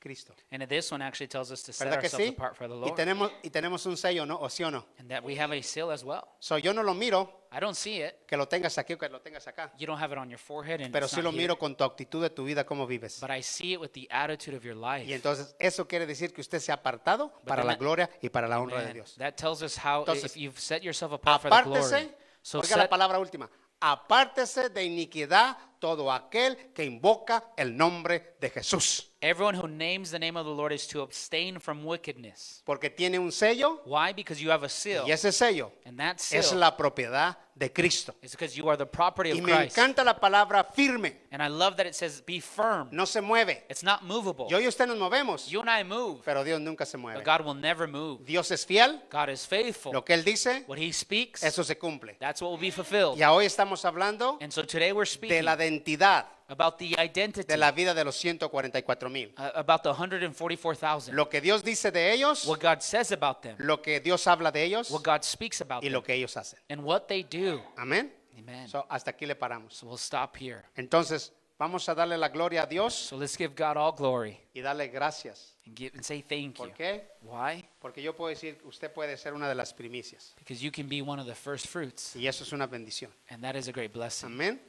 Cristo. 0.00 0.34
and 0.50 0.62
this 0.68 0.90
one 0.90 1.00
actually 1.02 1.28
tells 1.28 1.50
us 1.52 1.62
to 1.62 1.72
set 1.72 1.86
¿Verdad 1.88 2.00
que 2.00 2.06
ourselves 2.08 2.26
sí? 2.30 2.34
apart 2.34 2.56
for 2.56 2.66
the 2.68 2.74
Y 2.74 2.80
Lord, 2.80 2.94
tenemos, 2.96 3.30
y 3.42 3.50
tenemos 3.50 3.86
un 3.86 3.96
sello, 3.96 4.24
¿no? 4.26 4.36
¿O 4.40 4.48
sí 4.48 4.64
o 4.64 4.70
no? 4.70 4.84
and 4.98 5.08
that 5.10 5.22
we 5.22 5.36
have 5.36 5.52
a 5.52 5.62
seal 5.62 5.90
as 5.90 6.02
well. 6.04 6.24
So, 6.40 6.56
yo 6.58 6.72
no 6.72 6.82
lo 6.82 6.92
miro 6.94 7.43
I 7.56 7.60
don't 7.60 7.74
see 7.76 8.02
it. 8.02 8.14
que 8.26 8.36
lo 8.36 8.48
tengas 8.48 8.76
aquí 8.78 8.94
o 8.94 8.98
que 8.98 9.08
lo 9.08 9.20
tengas 9.20 9.46
acá, 9.46 9.72
You 9.78 9.86
don't 9.86 10.00
have 10.02 10.12
it 10.12 10.18
on 10.18 10.28
your 10.28 10.38
forehead, 10.40 10.80
and 10.80 10.92
pero 10.92 11.06
it's 11.06 11.12
sí 11.14 11.18
not 11.18 11.24
lo 11.24 11.30
here. 11.30 11.38
miro 11.42 11.58
con 11.58 11.76
tu 11.76 11.84
actitud 11.84 12.20
de 12.22 12.30
tu 12.30 12.44
vida, 12.44 12.64
cómo 12.66 12.86
vives. 12.86 13.20
But 13.20 13.30
I 13.30 13.42
see 13.42 13.74
it 13.74 13.80
with 13.80 13.90
the 13.92 14.06
attitude 14.10 14.56
of 14.56 14.64
your 14.64 14.76
life. 14.76 15.04
Y 15.08 15.12
entonces 15.14 15.54
eso 15.58 15.86
quiere 15.86 16.06
decir 16.06 16.32
que 16.32 16.40
usted 16.40 16.58
se 16.58 16.72
ha 16.72 16.76
apartado 16.76 17.32
para 17.44 17.62
then 17.62 17.66
la 17.68 17.72
that- 17.74 17.78
gloria 17.80 18.10
y 18.20 18.28
para 18.28 18.48
la 18.48 18.58
honra 18.60 18.78
de 18.80 18.84
Man, 18.86 18.92
Dios. 18.94 19.14
that 19.18 19.34
tells 19.36 19.62
us 19.62 19.78
how 19.78 20.00
Entonces, 20.00 20.24
if 20.32 20.36
you've 20.36 20.58
set 20.60 20.82
yourself 20.82 21.12
apart 21.12 21.42
for 21.42 21.50
the 21.50 21.62
glory. 21.62 21.80
Apártese, 21.80 22.16
So 22.42 22.60
oiga 22.60 22.76
la 22.76 22.82
set, 22.82 22.90
palabra 22.90 23.18
última, 23.18 23.48
apártese 23.80 24.68
de 24.70 24.84
iniquidad 24.84 25.56
todo 25.78 26.10
aquel 26.12 26.72
que 26.72 26.84
invoca 26.84 27.52
el 27.56 27.76
nombre 27.76 28.36
de 28.40 28.50
Jesús, 28.50 29.12
everyone 29.24 29.54
who 29.54 29.66
names 29.68 30.10
the 30.10 30.18
name 30.18 30.36
of 30.36 30.44
the 30.44 30.52
Lord 30.52 30.72
is 30.72 30.86
to 30.88 31.00
abstain 31.02 31.58
from 31.58 31.84
wickedness. 31.84 32.62
porque 32.64 32.90
tiene 32.90 33.18
un 33.18 33.32
sello 33.32 33.80
Why? 33.84 34.12
Because 34.12 34.40
you 34.42 34.50
have 34.50 34.64
a 34.64 34.68
seal, 34.68 35.04
y 35.06 35.10
ese 35.12 35.32
sello 35.32 35.72
and 35.84 35.98
that 35.98 36.18
seal 36.20 36.40
es 36.40 36.52
la 36.52 36.76
propiedad 36.76 37.36
de 37.56 37.72
Cristo. 37.72 38.14
is 38.20 38.32
because 38.32 38.56
you 38.56 38.68
are 38.68 38.76
the 38.76 38.84
property 38.86 39.30
Y 39.32 39.38
of 39.38 39.44
me 39.44 39.52
Christ. 39.52 39.78
encanta 39.78 40.04
la 40.04 40.18
palabra 40.18 40.64
firme, 40.74 41.20
And 41.30 41.40
I 41.42 41.48
love 41.48 41.76
that 41.76 41.86
it 41.86 41.94
says, 41.94 42.20
"Be 42.24 42.40
firm." 42.40 42.88
no 42.90 43.06
se 43.06 43.20
mueve. 43.20 43.62
It's 43.68 43.82
not 43.84 44.02
movable. 44.02 44.46
Yo 44.50 44.58
y 44.58 44.66
usted 44.66 44.86
nos 44.86 44.98
movemos, 44.98 45.48
You 45.48 45.60
and 45.60 45.70
I 45.70 45.84
move, 45.84 46.20
pero 46.24 46.42
Dios 46.44 46.60
nunca 46.60 46.84
se 46.84 46.96
but 46.96 47.02
mueve. 47.02 47.24
God 47.24 47.42
will 47.46 47.54
never 47.54 47.86
move. 47.86 48.24
Dios 48.26 48.50
es 48.50 48.66
fiel, 48.66 49.00
God 49.10 49.28
is 49.30 49.46
faithful. 49.46 49.92
lo 49.92 50.04
que 50.04 50.14
Él 50.14 50.24
dice, 50.24 50.64
What 50.66 50.78
He 50.78 50.92
speaks, 50.92 51.42
eso 51.44 51.62
se 51.62 51.76
cumple. 51.76 52.16
that's 52.18 52.42
what 52.42 52.50
will 52.50 52.60
be 52.60 52.70
fulfilled. 52.72 53.16
Y 53.18 53.22
hoy 53.24 53.46
estamos 53.46 53.84
hablando 53.84 54.36
And 54.40 54.52
so 54.52 54.62
today 54.64 54.92
we're 54.92 55.04
de 55.04 55.10
speaking 55.12 55.44
la 55.44 55.54
identidad 55.54 56.26
about 56.48 56.78
the 56.78 56.94
identity, 56.98 57.46
de 57.46 57.56
la 57.56 57.72
vida 57.72 57.94
de 57.94 58.04
los 58.04 58.16
144 58.16 59.08
mil. 59.10 59.32
uh, 59.38 59.50
about 59.54 59.82
the 59.82 59.90
144,000. 59.92 61.14
Lo 61.14 61.28
que 61.28 61.40
Dios 61.40 61.62
dice 61.62 61.90
de 61.90 62.12
ellos, 62.12 62.46
What 62.46 62.60
God 62.60 62.80
says 62.82 63.12
about 63.12 63.40
them, 63.42 63.56
lo 63.58 63.80
que 63.80 64.00
Dios 64.00 64.26
habla 64.26 64.50
de 64.52 64.64
ellos 64.64 64.90
what 64.90 65.02
God 65.02 65.22
speaks 65.22 65.60
about 65.60 65.82
y 65.82 65.86
them, 65.86 65.92
lo 65.94 66.02
que 66.02 66.14
ellos 66.14 66.36
hacen. 66.36 66.58
and 66.68 66.82
what 66.84 67.06
they 67.08 67.22
do. 67.22 67.60
Amén. 67.76 68.12
Amen. 68.38 68.68
So, 68.68 68.84
hasta 68.88 69.10
aquí 69.12 69.26
le 69.26 69.36
paramos. 69.36 69.74
So 69.74 69.86
we'll 69.86 69.96
stop 69.98 70.36
here. 70.36 70.64
Entonces, 70.76 71.32
vamos 71.58 71.88
a 71.88 71.94
darle 71.94 72.18
la 72.18 72.28
gloria 72.28 72.64
a 72.64 72.66
Dios 72.66 72.92
So 72.94 73.16
let's 73.16 73.36
give 73.38 73.54
God 73.54 73.76
all 73.76 73.92
glory 73.96 74.38
y 74.52 74.60
darle 74.60 74.88
gracias. 74.88 75.54
and 75.66 75.74
give 75.76 75.92
and 75.94 76.02
say 76.04 76.20
thank 76.20 76.58
you. 76.58 76.64
¿Por 76.64 76.72
qué? 76.74 77.04
Why? 77.22 77.64
Porque 77.80 78.02
yo 78.02 78.14
puedo 78.14 78.28
decir, 78.30 78.58
usted 78.64 78.92
puede 78.92 79.16
ser 79.16 79.32
una 79.34 79.48
de 79.48 79.54
las 79.54 79.72
primicias. 79.72 80.34
Because 80.36 80.60
you 80.62 80.70
can 80.72 80.88
be 80.88 81.00
one 81.00 81.20
of 81.20 81.26
the 81.26 81.34
first 81.34 81.68
fruits, 81.68 82.14
Y 82.16 82.26
eso 82.26 82.42
es 82.44 82.52
una 82.52 82.66
bendición. 82.66 83.10
and 83.30 83.42
that 83.42 83.54
is 83.56 83.68
a 83.68 83.72
great 83.72 83.92
blessing. 83.92 84.26
Amén. 84.26 84.60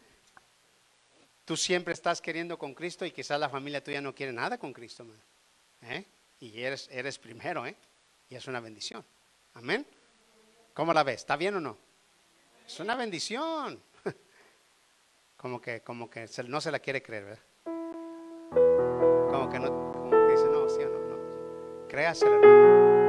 Tú 1.45 1.55
siempre 1.55 1.93
estás 1.93 2.21
queriendo 2.21 2.57
con 2.57 2.73
Cristo 2.73 3.05
y 3.05 3.11
quizás 3.11 3.39
la 3.39 3.49
familia 3.49 3.83
tuya 3.83 4.01
no 4.01 4.15
quiere 4.15 4.33
nada 4.33 4.57
con 4.57 4.73
Cristo. 4.73 5.05
¿Eh? 5.83 6.03
Y 6.39 6.59
eres, 6.59 6.89
eres 6.91 7.19
primero, 7.19 7.65
¿eh? 7.67 7.75
Y 8.29 8.35
es 8.35 8.47
una 8.47 8.59
bendición. 8.59 9.05
Amén. 9.53 9.85
¿Cómo 10.73 10.91
la 10.91 11.03
ves? 11.03 11.17
¿Está 11.17 11.37
bien 11.37 11.55
o 11.55 11.59
no? 11.59 11.77
Es 12.65 12.79
una 12.79 12.95
bendición. 12.95 13.79
Como 15.37 15.61
que, 15.61 15.81
como 15.81 16.09
que 16.09 16.27
no 16.47 16.59
se 16.59 16.71
la 16.71 16.79
quiere 16.79 17.03
creer, 17.03 17.25
¿verdad? 17.25 17.43
Como 19.29 19.47
que 19.47 19.59
no, 19.59 19.91
como 19.93 20.09
que 20.09 20.31
dice, 20.31 20.45
no, 20.45 20.67
sí 20.67 20.81
o 20.81 20.89
no, 20.89 20.99
no. 20.99 21.87
Créaselo. 21.87 23.04